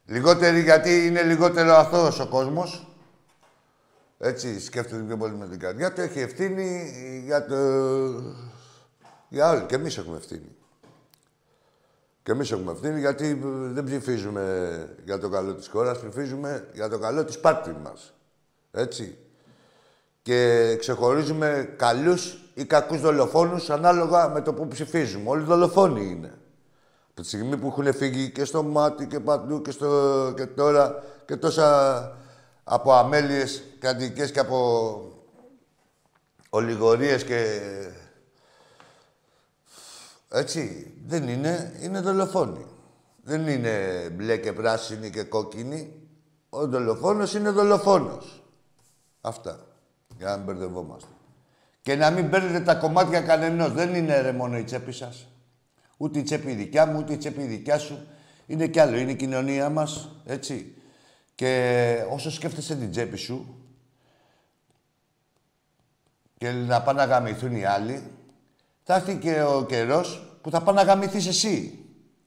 Λιγότερη 0.06 0.60
γιατί 0.60 1.06
είναι 1.06 1.22
λιγότερο 1.22 1.74
αθώος 1.74 2.20
ο 2.20 2.26
κόσμος. 2.26 2.86
Έτσι 4.18 4.60
σκέφτεται 4.60 5.02
πιο 5.02 5.16
πολύ 5.16 5.34
με 5.34 5.48
την 5.48 5.58
καρδιά 5.58 5.92
του. 5.92 6.00
Έχει 6.00 6.20
ευθύνη 6.20 6.92
για 7.24 7.46
το... 7.46 7.56
Για 9.28 9.50
όλοι. 9.50 9.62
Και 9.62 9.74
εμείς 9.74 9.98
έχουμε 9.98 10.16
ευθύνη. 10.16 10.56
Και 12.22 12.32
εμείς 12.32 12.52
έχουμε 12.52 12.72
ευθύνη 12.72 13.00
γιατί 13.00 13.26
ε, 13.26 13.72
δεν 13.72 13.84
ψηφίζουμε 13.84 14.96
για 15.04 15.18
το 15.18 15.28
καλό 15.28 15.54
της 15.54 15.68
χώρας, 15.68 15.98
ψηφίζουμε 15.98 16.68
για 16.72 16.88
το 16.88 16.98
καλό 16.98 17.24
της 17.24 17.38
πάρτης 17.38 17.72
μας. 17.82 18.14
Έτσι. 18.72 19.18
Και 20.22 20.76
ξεχωρίζουμε 20.78 21.74
καλούς 21.76 22.38
ή 22.54 22.64
κακούς 22.64 23.00
δολοφόνους 23.00 23.70
ανάλογα 23.70 24.28
με 24.28 24.40
το 24.40 24.52
που 24.54 24.68
ψηφίζουμε. 24.68 25.30
Όλοι 25.30 25.44
δολοφόνοι 25.44 26.06
είναι. 26.06 26.38
Από 27.18 27.24
τη 27.24 27.30
στιγμή 27.30 27.56
που 27.56 27.66
έχουν 27.66 27.94
φύγει 27.94 28.30
και 28.30 28.44
στο 28.44 28.62
μάτι 28.62 29.06
και 29.06 29.20
παντού 29.20 29.62
και, 29.62 29.70
στο, 29.70 30.32
και 30.36 30.46
τώρα 30.46 31.02
και 31.26 31.36
τόσα 31.36 32.16
από 32.64 32.92
αμέλειες 32.92 33.62
κρατικές 33.78 34.30
και 34.30 34.38
από 34.38 35.00
ολιγορίες 36.50 37.24
και... 37.24 37.60
Έτσι, 40.28 40.94
δεν 41.06 41.28
είναι, 41.28 41.78
είναι 41.80 42.00
δολοφόνοι. 42.00 42.66
Δεν 43.22 43.46
είναι 43.46 44.08
μπλε 44.12 44.36
και 44.36 44.52
πράσινη 44.52 45.10
και 45.10 45.22
κόκκινη. 45.22 45.92
Ο 46.48 46.66
δολοφόνος 46.66 47.34
είναι 47.34 47.50
δολοφόνος. 47.50 48.44
Αυτά. 49.20 49.66
Για 50.16 50.26
να 50.26 50.36
μην 50.36 50.44
μπερδευόμαστε. 50.44 51.10
Και 51.82 51.94
να 51.94 52.10
μην 52.10 52.30
παίρνετε 52.30 52.60
τα 52.60 52.74
κομμάτια 52.74 53.20
κανενός. 53.20 53.72
Δεν 53.72 53.94
είναι 53.94 54.20
ρε 54.20 54.32
μόνο 54.32 54.58
η 54.58 54.64
τσέπη 54.64 54.92
σας. 54.92 55.26
Ούτε 55.96 56.18
η 56.18 56.22
τσέπη 56.22 56.52
δικιά 56.52 56.86
μου, 56.86 56.98
ούτε 56.98 57.12
η 57.12 57.16
τσέπη 57.16 57.42
δικιά 57.42 57.78
σου. 57.78 58.06
Είναι 58.46 58.66
κι 58.66 58.80
άλλο. 58.80 58.96
Είναι 58.96 59.10
η 59.10 59.16
κοινωνία 59.16 59.70
μας, 59.70 60.10
έτσι. 60.26 60.76
Και 61.34 62.04
όσο 62.10 62.30
σκέφτεσαι 62.30 62.76
την 62.76 62.90
τσέπη 62.90 63.16
σου 63.16 63.66
και 66.38 66.50
να 66.50 66.82
πάνε 66.82 67.04
να 67.04 67.12
γαμηθούν 67.12 67.56
οι 67.56 67.64
άλλοι, 67.64 68.10
θα 68.82 68.94
έρθει 68.94 69.18
και 69.18 69.42
ο 69.42 69.64
καιρός 69.64 70.38
που 70.42 70.50
θα 70.50 70.62
πάνε 70.62 70.82
να 70.82 70.86
γαμηθείς 70.86 71.26
εσύ. 71.26 71.80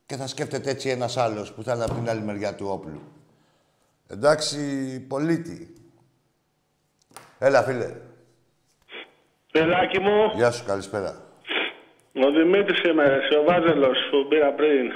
Και 0.05 0.15
θα 0.15 0.27
σκέφτεται 0.27 0.69
έτσι 0.69 0.89
ένας 0.89 1.17
άλλος 1.17 1.53
που 1.53 1.63
θα 1.63 1.73
είναι 1.73 1.83
από 1.83 1.93
την 1.93 2.09
άλλη 2.09 2.21
μεριά 2.21 2.55
του 2.55 2.67
όπλου. 2.69 3.01
Εντάξει, 4.07 4.99
πολίτη. 4.99 5.73
Έλα, 7.39 7.63
φίλε. 7.63 7.95
Πελάκι 9.51 9.99
μου, 9.99 10.31
Γεια 10.35 10.51
σου, 10.51 10.65
καλησπέρα. 10.65 11.28
Ο 12.27 12.31
Δημήτρης 12.31 12.81
είμαι, 12.83 13.03
εσύ, 13.03 13.35
ο 13.39 13.43
Βάζελος 13.43 13.97
που 14.11 14.27
πήρα 14.29 14.51
πριν. 14.53 14.91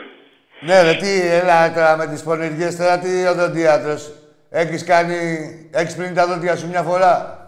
Ναι, 0.59 0.82
ρε, 0.82 0.93
τι, 0.93 1.28
έλα 1.28 1.74
τώρα 1.74 1.97
με 1.97 2.07
τις 2.07 2.24
πονηριές 2.24 2.76
τώρα, 2.76 2.99
τι 2.99 3.26
οδοντίατρος. 3.26 4.11
Έχεις 4.49 4.84
κάνει, 4.84 5.15
έχεις 5.74 5.95
πλύνει 5.95 6.13
τα 6.13 6.28
δόντια 6.28 6.55
σου 6.55 6.67
μια 6.67 6.82
φορά; 6.82 7.47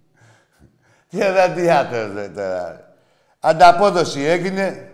τι 1.10 1.22
οδοντίατρος, 1.22 2.14
ρε, 2.14 2.28
τώρα. 2.28 2.94
Ανταπόδοση 3.40 4.20
έγινε. 4.20 4.90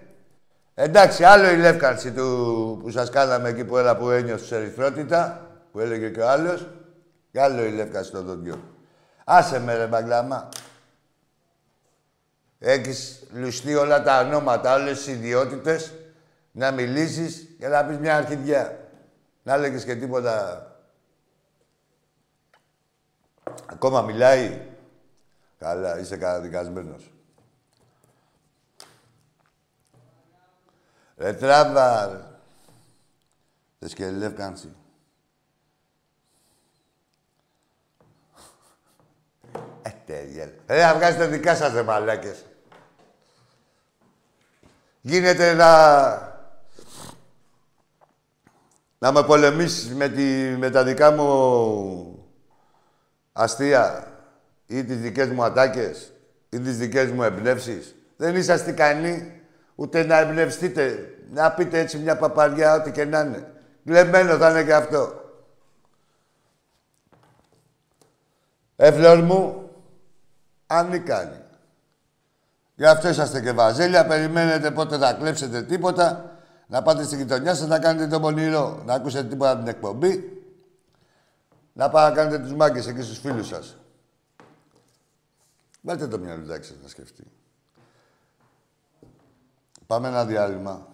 Εντάξει, 0.74 1.24
άλλο 1.24 1.51
η 1.51 1.57
λεύκανση 1.57 2.12
του 2.12 2.78
που 2.82 2.90
σας 2.90 3.11
κάναμε 3.11 3.49
εκεί 3.49 3.64
που 3.64 3.76
έλα 3.76 3.97
που 3.97 4.11
ένιωσε 4.11 4.57
ερυθρότητα, 4.57 5.51
που 5.72 5.80
έλεγε 5.80 6.09
και 6.09 6.20
ο 6.20 6.28
άλλος. 6.28 6.66
Και 7.32 7.40
άλλο 7.40 7.64
η 7.64 7.70
λεύκανση 7.70 8.11
των 8.11 8.24
δοντιών. 8.24 8.62
Άσε 9.24 9.61
με 9.61 9.76
ρε 9.76 9.86
μπαγκλάμα. 9.86 10.49
Έχεις 12.64 13.22
λουστεί 13.32 13.74
όλα 13.74 14.02
τα 14.02 14.20
ονόματα, 14.20 14.74
όλες 14.74 14.96
τις 14.98 15.06
ιδιότητες, 15.06 15.92
να 16.52 16.70
μιλήσεις 16.70 17.48
και 17.58 17.68
να 17.68 17.84
πεις 17.84 17.98
μια 17.98 18.16
αρχιδιά. 18.16 18.88
Να 19.42 19.56
λέγεις 19.56 19.84
και 19.84 19.96
τίποτα. 19.96 20.66
Ακόμα 23.66 24.02
μιλάει. 24.02 24.66
Καλά, 25.58 25.98
είσαι 25.98 26.16
καταδικασμένος. 26.16 27.12
Ρε 31.16 31.32
τράβα, 31.32 32.06
ρε. 32.06 32.20
Θες 33.78 33.94
και 33.94 34.10
λεύκανση. 34.10 34.74
Ε, 39.82 39.90
τέλεια. 40.06 40.54
Ρε, 40.66 40.84
να 40.84 40.94
βγάζετε 40.94 41.26
δικά 41.26 41.56
σας, 41.56 41.72
ρε 41.72 41.82
μαλάκες. 41.82 42.44
Γίνεται 45.05 45.53
να... 45.53 46.11
να 48.98 49.12
με 49.12 49.22
πολεμήσεις 49.24 49.94
με, 49.94 50.09
τη... 50.09 50.22
με 50.59 50.70
τα 50.70 50.84
δικά 50.84 51.11
μου 51.11 52.28
αστεία 53.32 54.12
ή 54.66 54.84
τις 54.84 55.00
δικές 55.00 55.28
μου 55.28 55.42
ατάκες 55.44 56.12
ή 56.48 56.61
τις 56.61 56.78
δικές 56.78 57.11
μου 57.11 57.22
εμπνεύσεις. 57.22 57.94
Δεν 58.16 58.36
είσαστε 58.36 58.70
ικανοί 58.70 59.40
ούτε 59.74 60.05
να 60.05 60.18
εμπνευστείτε. 60.18 61.16
Να 61.30 61.53
πείτε 61.53 61.78
έτσι 61.78 61.98
μια 61.98 62.16
παπαριά, 62.16 62.74
ό,τι 62.74 62.90
και 62.90 63.05
να 63.05 63.20
είναι. 63.20 63.53
Κλεμμένο 63.84 64.36
θα 64.36 64.50
είναι 64.50 64.64
και 64.64 64.74
αυτό. 64.74 65.20
Εφλόρ 68.76 69.18
μου, 69.18 69.70
ανίκανοι. 70.66 71.41
Γι' 72.83 72.89
αυτό 72.89 73.09
είσαστε 73.09 73.41
και 73.41 73.53
βαζέλια, 73.53 74.07
περιμένετε 74.07 74.70
πότε 74.70 74.99
θα 74.99 75.12
κλέψετε 75.12 75.62
τίποτα, 75.62 76.39
να 76.66 76.83
πάτε 76.83 77.05
στη 77.05 77.16
γειτονιά 77.16 77.55
σας 77.55 77.68
να 77.68 77.78
κάνετε 77.78 78.07
τον 78.07 78.20
πονηρό, 78.20 78.83
να 78.85 78.95
ακούσετε 78.95 79.28
τίποτα 79.28 79.51
από 79.51 79.59
την 79.59 79.68
εκπομπή, 79.68 80.43
να 81.72 81.91
πάτε 81.91 82.09
να 82.09 82.16
κάνετε 82.16 82.43
τους 82.43 82.53
μάγκες 82.55 82.87
εκεί 82.87 83.03
στους 83.03 83.18
φίλους 83.18 83.47
σας. 83.47 83.76
Βάλτε 85.80 86.07
το 86.07 86.18
μυαλουδάκι 86.18 86.66
σας 86.66 86.76
να 86.83 86.89
σκεφτεί. 86.89 87.24
Πάμε 89.87 90.09
ένα 90.09 90.24
διάλειμμα. 90.24 90.87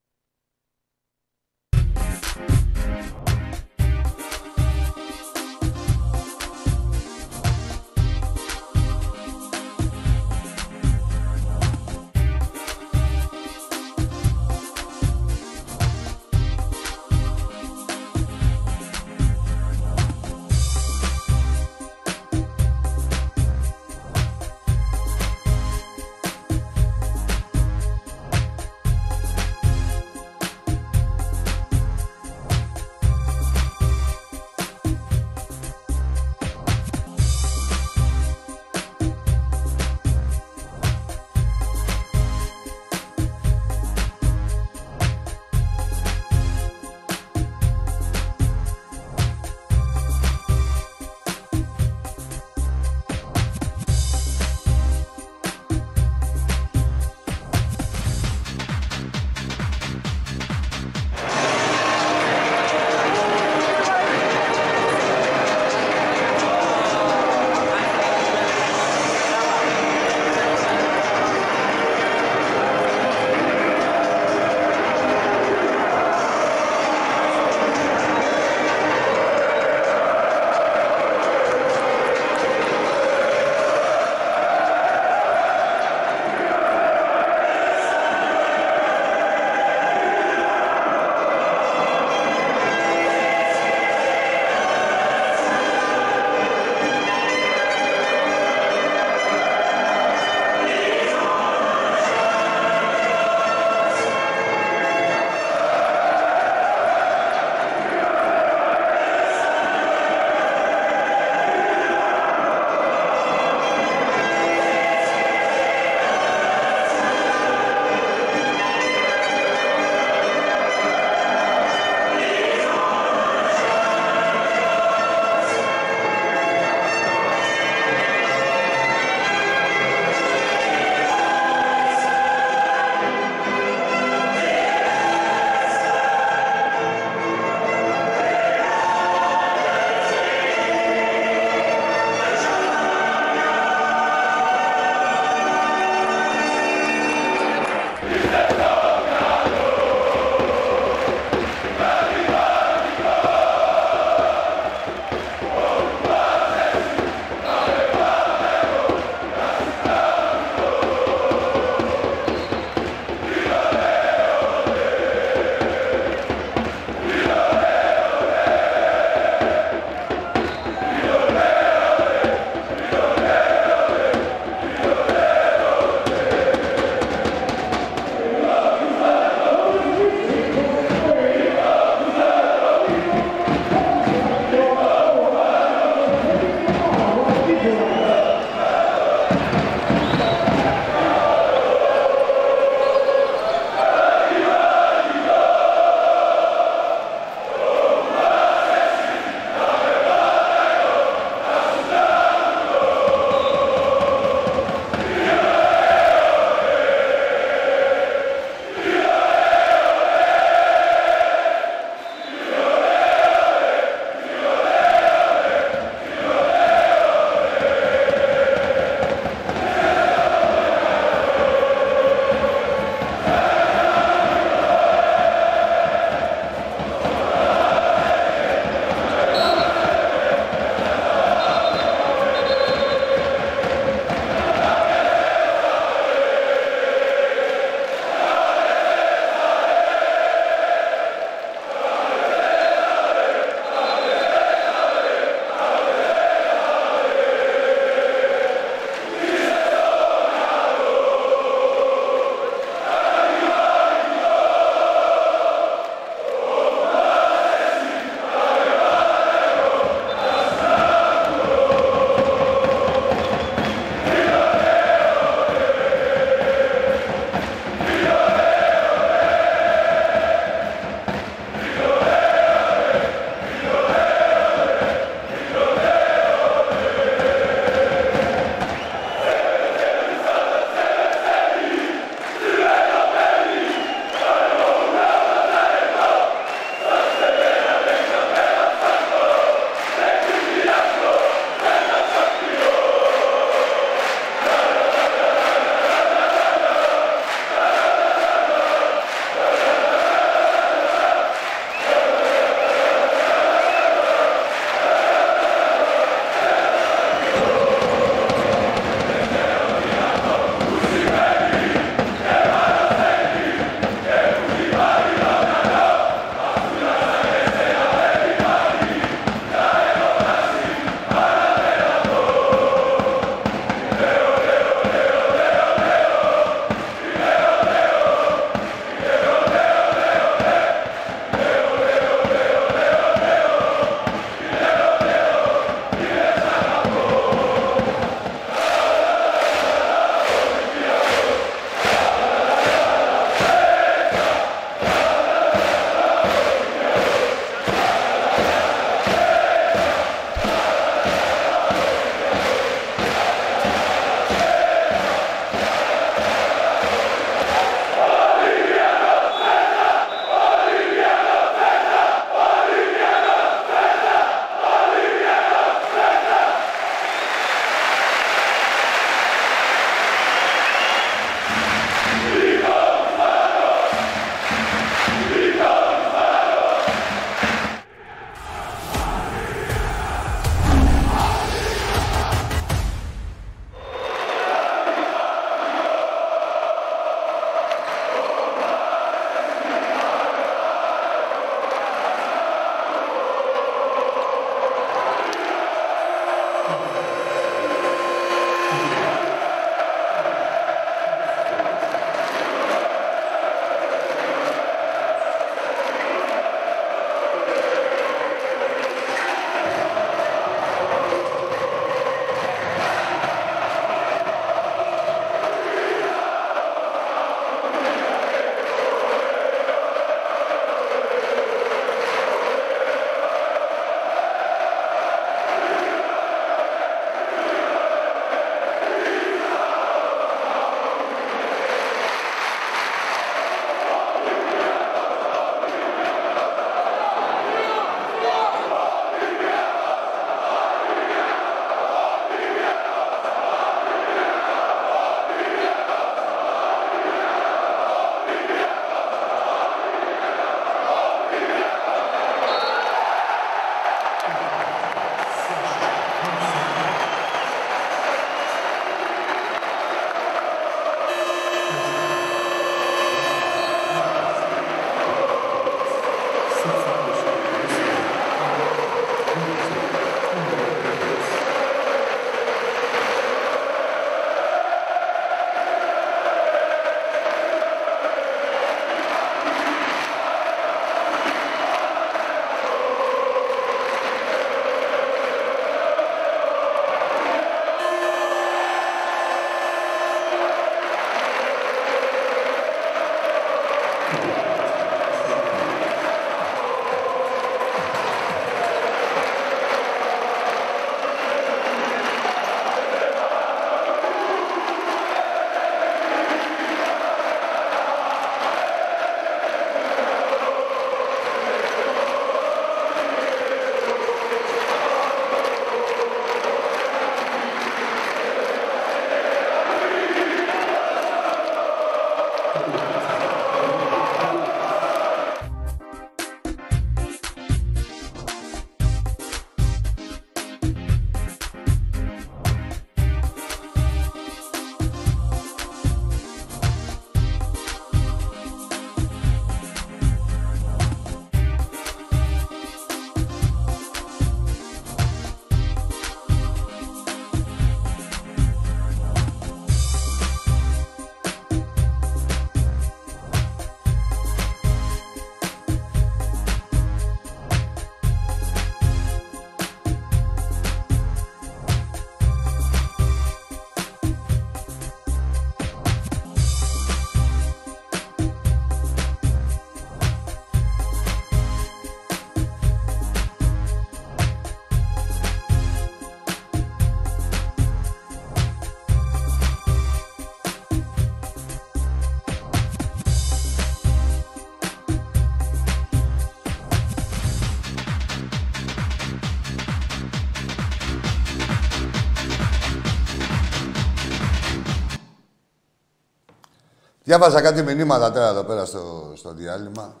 Διάβαζα 597.10 597.40
κάτι 597.40 597.62
μηνύματα 597.62 598.12
τώρα 598.12 598.28
εδώ 598.28 598.44
πέρα 598.44 598.64
στο, 598.64 599.12
στο 599.16 599.32
διάλειμμα. 599.32 600.00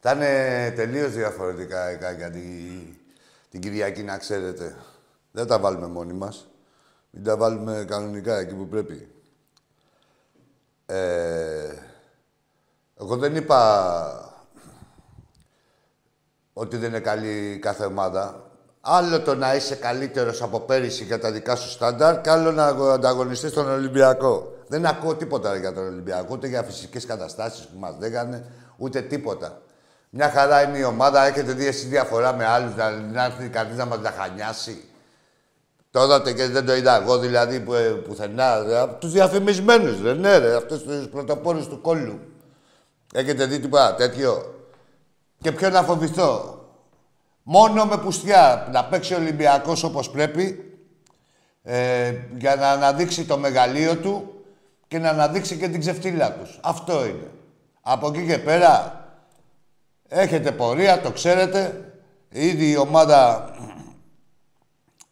Θα 0.00 0.12
είναι 0.12 0.72
τελείως 0.76 1.12
διαφορετικά 1.12 1.90
για 1.90 2.30
την, 2.30 2.96
την 3.50 3.60
Κυριακή, 3.60 4.02
να 4.02 4.18
ξέρετε. 4.18 4.76
Δεν 5.30 5.46
τα 5.46 5.58
βάλουμε 5.58 5.86
μόνοι 5.86 6.12
μας. 6.12 6.46
Μην 7.10 7.24
τα 7.24 7.36
βάλουμε 7.36 7.84
κανονικά 7.88 8.38
εκεί 8.38 8.54
που 8.54 8.68
πρέπει. 8.68 9.08
Ε, 10.86 11.72
εγώ 13.00 13.16
δεν 13.16 13.36
είπα 13.36 14.44
ότι 16.52 16.76
δεν 16.76 16.88
είναι 16.88 17.00
καλή 17.00 17.58
κάθε 17.62 17.84
ομάδα. 17.84 18.50
Άλλο 18.80 19.20
το 19.20 19.34
να 19.34 19.54
είσαι 19.54 19.74
καλύτερος 19.74 20.42
από 20.42 20.60
πέρυσι 20.60 21.04
για 21.04 21.20
τα 21.20 21.32
δικά 21.32 21.56
σου 21.56 21.70
στάνταρ 21.70 22.20
και 22.20 22.30
άλλο 22.30 22.52
να 22.52 22.66
ανταγωνιστείς 22.66 23.52
τον 23.52 23.70
Ολυμπιακό. 23.70 24.53
Δεν 24.66 24.86
ακούω 24.86 25.14
τίποτα 25.14 25.56
για 25.56 25.72
τον 25.72 25.86
Ολυμπιακό, 25.86 26.26
ούτε 26.30 26.46
για 26.46 26.62
φυσικές 26.62 27.06
καταστάσεις 27.06 27.64
που 27.66 27.78
μας 27.78 27.94
λέγανε, 27.98 28.46
ούτε 28.76 29.00
τίποτα. 29.00 29.62
Μια 30.10 30.30
χαρά 30.30 30.62
είναι 30.62 30.78
η 30.78 30.82
ομάδα, 30.82 31.26
έχετε 31.26 31.52
δει 31.52 31.66
εσύ 31.66 31.86
διαφορά 31.86 32.34
με 32.34 32.44
άλλους, 32.44 32.74
να, 32.74 32.90
να 32.90 33.24
έρθει 33.24 33.48
κανείς 33.48 33.76
να 33.76 33.84
μας 33.84 33.98
λαχανιάσει. 33.98 34.84
Το 35.90 36.02
είδατε 36.02 36.32
και 36.32 36.46
δεν 36.46 36.66
το 36.66 36.74
είδα 36.74 37.02
εγώ, 37.02 37.18
δηλαδή, 37.18 37.60
που, 37.60 37.74
ε, 37.74 37.88
πουθενά. 37.88 38.54
Από 38.82 38.94
τους 38.94 39.12
διαφημισμένους, 39.12 40.00
δεν 40.00 40.16
είναι, 40.16 40.38
ρε, 40.38 40.56
αυτούς 40.56 40.82
τους 40.82 41.08
πρωτοπόρους 41.08 41.68
του 41.68 41.80
κόλλου. 41.80 42.20
Έχετε 43.14 43.46
δει 43.46 43.60
τίποτα 43.60 43.94
τέτοιο; 43.94 44.54
Και 45.40 45.52
ποιο 45.52 45.70
να 45.70 45.82
φοβηθώ; 45.82 46.64
Μόνο 47.42 47.84
με 47.84 47.98
πουστιά 47.98 48.68
να 48.72 48.84
παίξει 48.84 49.14
ο 49.14 49.16
Ολυμπιακός 49.16 49.82
όπως 49.84 50.10
πρέπει 50.10 50.74
ε, 51.62 52.14
για 52.38 52.56
να 52.56 52.70
αναδείξει 52.70 53.24
το 53.24 53.38
μεγαλείο 53.38 53.96
του 53.96 54.33
και 54.94 55.00
να 55.00 55.08
αναδείξει 55.08 55.56
και 55.56 55.68
την 55.68 55.80
ξεφτύλα 55.80 56.32
τους. 56.32 56.58
Αυτό 56.62 57.06
είναι. 57.06 57.30
Από 57.80 58.06
εκεί 58.06 58.26
και 58.26 58.38
πέρα 58.38 59.04
έχετε 60.08 60.52
πορεία, 60.52 61.00
το 61.00 61.10
ξέρετε. 61.10 61.92
Ήδη 62.28 62.70
η 62.70 62.76
ομάδα 62.76 63.50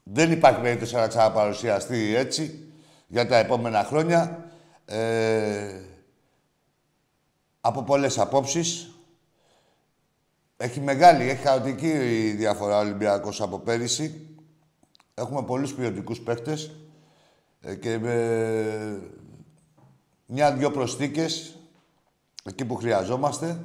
δεν 0.03 0.33
υπάρχει 0.33 0.61
περίπτωση 0.61 0.95
να 0.95 1.07
ξαναπαρουσιαστεί 1.07 2.15
έτσι 2.17 2.73
για 3.07 3.27
τα 3.27 3.37
επόμενα 3.37 3.85
χρόνια. 3.85 4.45
Ε, 4.85 5.81
από 7.61 7.83
πολλές 7.83 8.19
απόψεις. 8.19 8.95
Έχει 10.57 10.81
μεγάλη, 10.81 11.29
έχει 11.29 11.43
χαοτική 11.43 11.91
η 12.27 12.31
διαφορά 12.31 12.77
ο 12.77 12.81
Ολυμπιακός 12.81 13.41
από 13.41 13.59
πέρυσι. 13.59 14.27
Έχουμε 15.15 15.43
πολλούς 15.43 15.75
ποιοτικούς 15.75 16.21
παίχτες 16.21 16.71
ε, 17.61 17.75
και 17.75 17.99
με 17.99 19.22
μια-δυο 20.27 20.71
προσθήκες 20.71 21.57
εκεί 22.45 22.65
που 22.65 22.77
χρειαζόμαστε, 22.77 23.65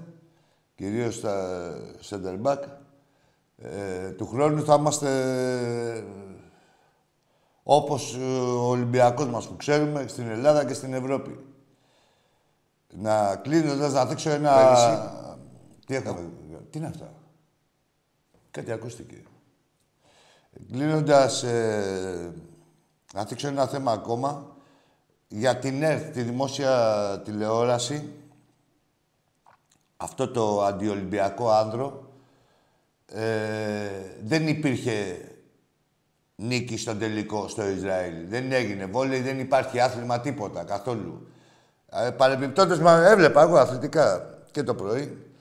κυρίως 0.75 1.15
στα 1.15 1.73
center 2.09 2.41
back. 2.41 2.59
Ε, 3.57 4.09
του 4.11 4.27
χρόνου 4.27 4.65
θα 4.65 4.75
είμαστε 4.75 6.03
όπως 7.63 8.15
ο 8.15 8.69
Ολυμπιακός 8.69 9.27
μας 9.27 9.47
που 9.47 9.55
ξέρουμε 9.55 10.07
στην 10.07 10.29
Ελλάδα 10.29 10.65
και 10.65 10.73
στην 10.73 10.93
Ευρώπη. 10.93 11.45
Να 12.93 13.35
κλείνοντας 13.35 13.93
να 13.93 14.05
δείξω 14.05 14.29
ένα... 14.29 14.55
Τι 15.85 15.95
έκαμε. 15.95 16.29
Τι 16.69 16.77
είναι 16.77 16.87
αυτά; 16.87 17.13
Κάτι 18.51 18.71
ακούστηκε. 18.71 19.23
Κλείνοντας, 20.71 21.43
ε, 21.43 22.33
να 23.13 23.23
δείξω 23.23 23.47
ένα 23.47 23.67
θέμα 23.67 23.91
ακόμα 23.91 24.56
για 25.27 25.57
την 25.57 25.83
ΕΡΤ, 25.83 26.13
τη 26.13 26.21
δημόσια 26.21 27.21
τηλεόραση. 27.25 28.13
Αυτό 29.97 30.27
το 30.27 30.63
αντιολυμπιακό 30.63 31.49
άνδρο 31.49 32.11
ε, 33.13 33.89
δεν 34.23 34.47
υπήρχε 34.47 35.17
νίκη 36.35 36.77
στον 36.77 36.99
τελικό 36.99 37.47
στο 37.47 37.67
Ισραήλ. 37.67 38.13
Δεν 38.27 38.51
έγινε 38.51 38.85
βόλεϊ, 38.85 39.21
δεν 39.21 39.39
υπάρχει 39.39 39.79
άθλημα 39.79 40.19
τίποτα 40.19 40.63
καθόλου. 40.63 41.27
Ε, 41.89 42.09
Παρεμπιπτόντως, 42.09 42.79
μα 42.79 43.07
έβλεπα 43.07 43.41
εγώ 43.41 43.57
αθλητικά 43.57 44.37
και 44.51 44.63
το 44.63 44.75
πρωί. 44.75 45.31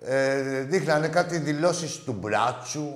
Ε, 0.00 0.62
δείχνανε 0.62 1.08
κάτι 1.08 1.38
δηλώσεις 1.38 1.96
του 1.96 2.12
Μπράτσου 2.12 2.94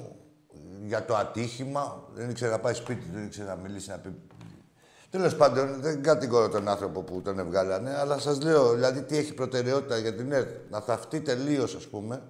για 0.86 1.04
το 1.04 1.16
ατύχημα. 1.16 2.02
Δεν 2.14 2.30
ήξερε 2.30 2.50
να 2.50 2.58
πάει 2.58 2.74
σπίτι, 2.74 3.08
δεν 3.12 3.24
ήξερε 3.24 3.48
να 3.48 3.56
μιλήσει, 3.56 3.90
να 3.90 3.98
πει... 3.98 4.14
Τέλος 5.14 5.36
πάντων, 5.36 5.80
δεν 5.80 6.02
κατηγορώ 6.02 6.48
τον 6.48 6.68
άνθρωπο 6.68 7.02
που 7.02 7.22
τον 7.22 7.38
εβγάλανε, 7.38 7.96
αλλά 7.98 8.18
σας 8.18 8.42
λέω 8.42 8.72
δηλαδή 8.72 9.02
τι 9.02 9.18
έχει 9.18 9.34
προτεραιότητα 9.34 9.98
για 9.98 10.14
την 10.14 10.32
ΕΡΤ. 10.32 10.48
Να 10.70 10.80
θαυτεί 10.80 11.20
τελείως, 11.20 11.74
ας 11.74 11.86
πούμε, 11.86 12.22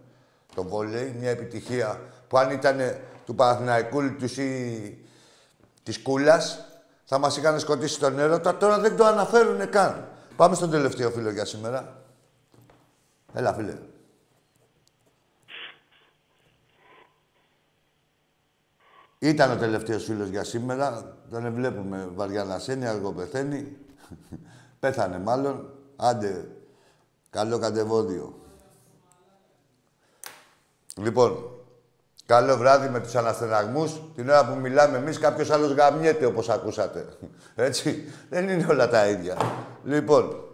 το 0.55 0.62
βόλεϊ, 0.62 1.16
μια 1.18 1.30
επιτυχία 1.30 2.01
που 2.28 2.39
αν 2.39 2.51
ήταν 2.51 2.76
του 3.26 3.35
Παναθηναϊκού 3.35 4.01
του 4.16 4.41
ή 4.41 4.99
της 5.82 6.03
Κούλας, 6.03 6.64
θα 7.05 7.18
μας 7.18 7.37
είχαν 7.37 7.61
σκοτήσει 7.61 8.01
τον 8.01 8.18
έρωτα. 8.18 8.57
Τώρα 8.57 8.78
δεν 8.78 8.97
το 8.97 9.05
αναφέρουν 9.05 9.68
καν. 9.70 10.09
Πάμε 10.37 10.55
στον 10.55 10.70
τελευταίο 10.70 11.11
φίλο 11.11 11.30
για 11.30 11.45
σήμερα. 11.45 12.03
Έλα, 13.32 13.55
φίλε. 13.55 13.76
Ήταν 19.24 19.50
ο 19.50 19.56
τελευταίος 19.56 20.04
φίλος 20.04 20.28
για 20.28 20.44
σήμερα. 20.44 21.16
Τον 21.30 21.54
βλέπουμε 21.54 22.08
βαριά 22.14 22.44
να 22.44 22.58
σένει, 22.58 22.86
αργό 22.86 23.12
πεθαίνει. 23.12 23.76
Πέθανε 24.80 25.18
μάλλον. 25.18 25.70
Άντε, 25.96 26.48
καλό 27.30 27.58
κατεβόδιο. 27.58 28.34
Λοιπόν, 30.96 31.50
καλό 32.26 32.56
βράδυ 32.56 32.88
με 32.88 33.00
τους 33.00 33.14
αναστεναγμούς. 33.14 34.00
Την 34.14 34.28
ώρα 34.28 34.46
που 34.46 34.60
μιλάμε 34.60 34.96
εμείς, 34.96 35.18
κάποιος 35.18 35.50
άλλος 35.50 35.72
γαμιέται, 35.72 36.24
όπως 36.24 36.48
ακούσατε. 36.48 37.08
Έτσι, 37.54 38.12
δεν 38.30 38.48
είναι 38.48 38.66
όλα 38.70 38.88
τα 38.88 39.08
ίδια. 39.08 39.36
Λοιπόν, 39.84 40.44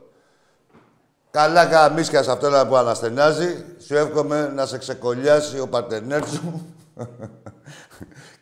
καλά 1.30 1.64
γαμίσκια 1.64 2.22
σε 2.22 2.30
αυτόν 2.30 2.68
που 2.68 2.76
αναστενάζει. 2.76 3.64
Σου 3.86 3.96
εύχομαι 3.96 4.52
να 4.54 4.66
σε 4.66 4.78
ξεκολλιάσει 4.78 5.60
ο 5.60 5.68
παρτενέρ 5.68 6.28
σου 6.28 6.74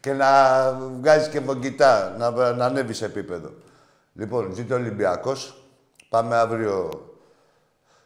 και 0.00 0.12
να 0.12 0.72
βγάζεις 1.00 1.28
και 1.28 1.40
βογκητά, 1.40 2.14
να, 2.18 2.52
να 2.52 2.64
ανέβεις 2.64 2.96
σε 2.96 3.04
επίπεδο. 3.04 3.50
Λοιπόν, 4.12 4.54
ζήτω 4.54 4.74
Ολυμπιακός. 4.74 5.62
Πάμε 6.08 6.36
αύριο 6.36 6.90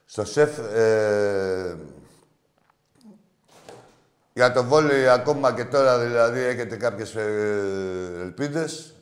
στο 0.04 0.24
ΣΕΦ. 0.24 0.58
Ε, 0.58 1.76
για 4.32 4.52
το 4.52 4.64
βόλεϊ 4.64 5.08
ακόμα 5.08 5.54
και 5.54 5.64
τώρα 5.64 5.98
δηλαδή 5.98 6.40
έχετε 6.40 6.76
κάποιες 6.76 7.14
ε, 7.14 8.18
ελπίδες; 8.20 8.94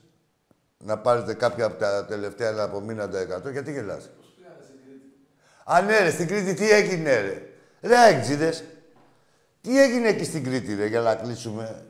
Να 0.78 0.98
πάρετε 0.98 1.34
κάποια 1.34 1.64
από 1.64 1.78
τα 1.78 2.04
τελευταία 2.04 2.50
να 2.50 2.62
απομείναντα 2.62 3.42
100. 3.46 3.52
Γιατί 3.52 3.72
γελάς; 3.72 4.10
Α, 5.64 5.80
ναι, 5.80 5.98
ρε, 5.98 6.10
στην 6.10 6.26
Κρήτη 6.26 6.54
τι 6.54 6.70
έγινε, 6.70 7.20
ρε; 7.20 7.42
Ρε, 7.80 8.16
έξιδες. 8.16 8.64
Τι 9.60 9.82
έγινε 9.82 10.08
εκεί 10.08 10.24
στην 10.24 10.44
Κρήτη, 10.44 10.74
ρε, 10.74 10.86
για 10.86 11.00
να 11.00 11.14
κλείσουμε; 11.14 11.84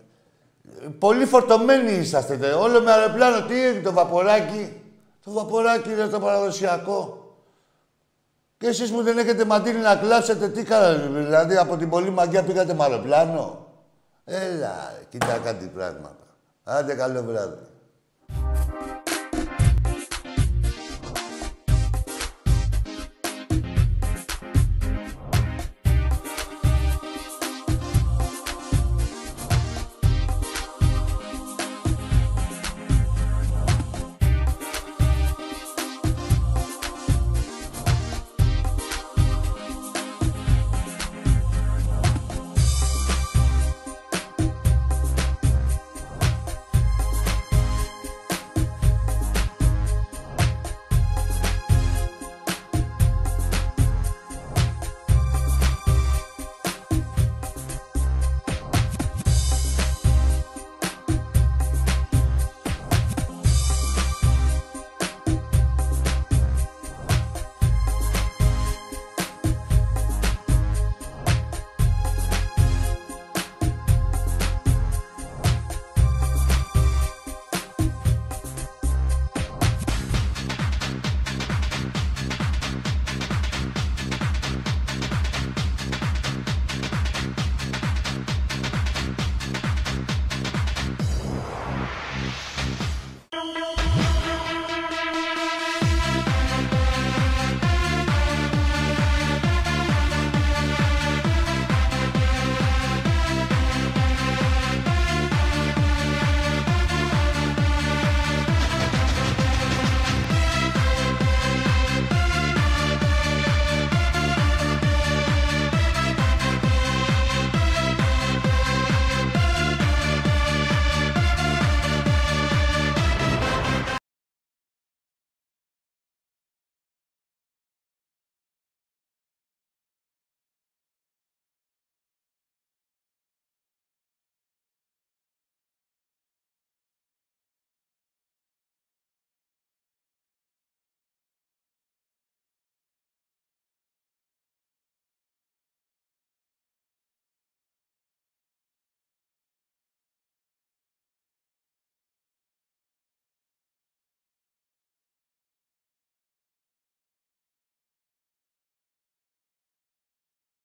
Πολύ 0.98 1.26
φορτωμένοι 1.26 1.92
είσαστε, 1.92 2.52
Όλο 2.52 2.80
με 2.80 2.92
αεροπλάνο. 2.92 3.46
Τι 3.46 3.64
έγινε, 3.64 3.82
το 3.82 3.92
βαποράκι; 3.92 4.82
Το 5.24 5.30
βαποράκι 5.30 5.90
είναι 5.90 6.06
το 6.06 6.20
παραδοσιακό. 6.20 7.24
Και 8.58 8.66
εσείς 8.66 8.90
που 8.90 9.02
δεν 9.02 9.18
έχετε 9.18 9.44
μαντίνει 9.44 9.78
να 9.78 9.96
κλάψετε, 9.96 10.48
τι 10.48 10.62
κάνατε, 10.62 11.06
δηλαδή 11.06 11.56
από 11.56 11.76
την 11.76 11.88
πολύ 11.88 12.10
μαγκιά 12.10 12.42
πήγατε 12.42 12.74
με 12.74 12.84
αεροπλάνο; 12.84 13.66
Έλα, 14.24 14.92
κοίτα 15.08 15.38
κάτι 15.44 15.66
πράγματα. 15.66 16.16
Άντε 16.64 16.94
καλό 16.94 17.22
βράδυ. 17.22 17.58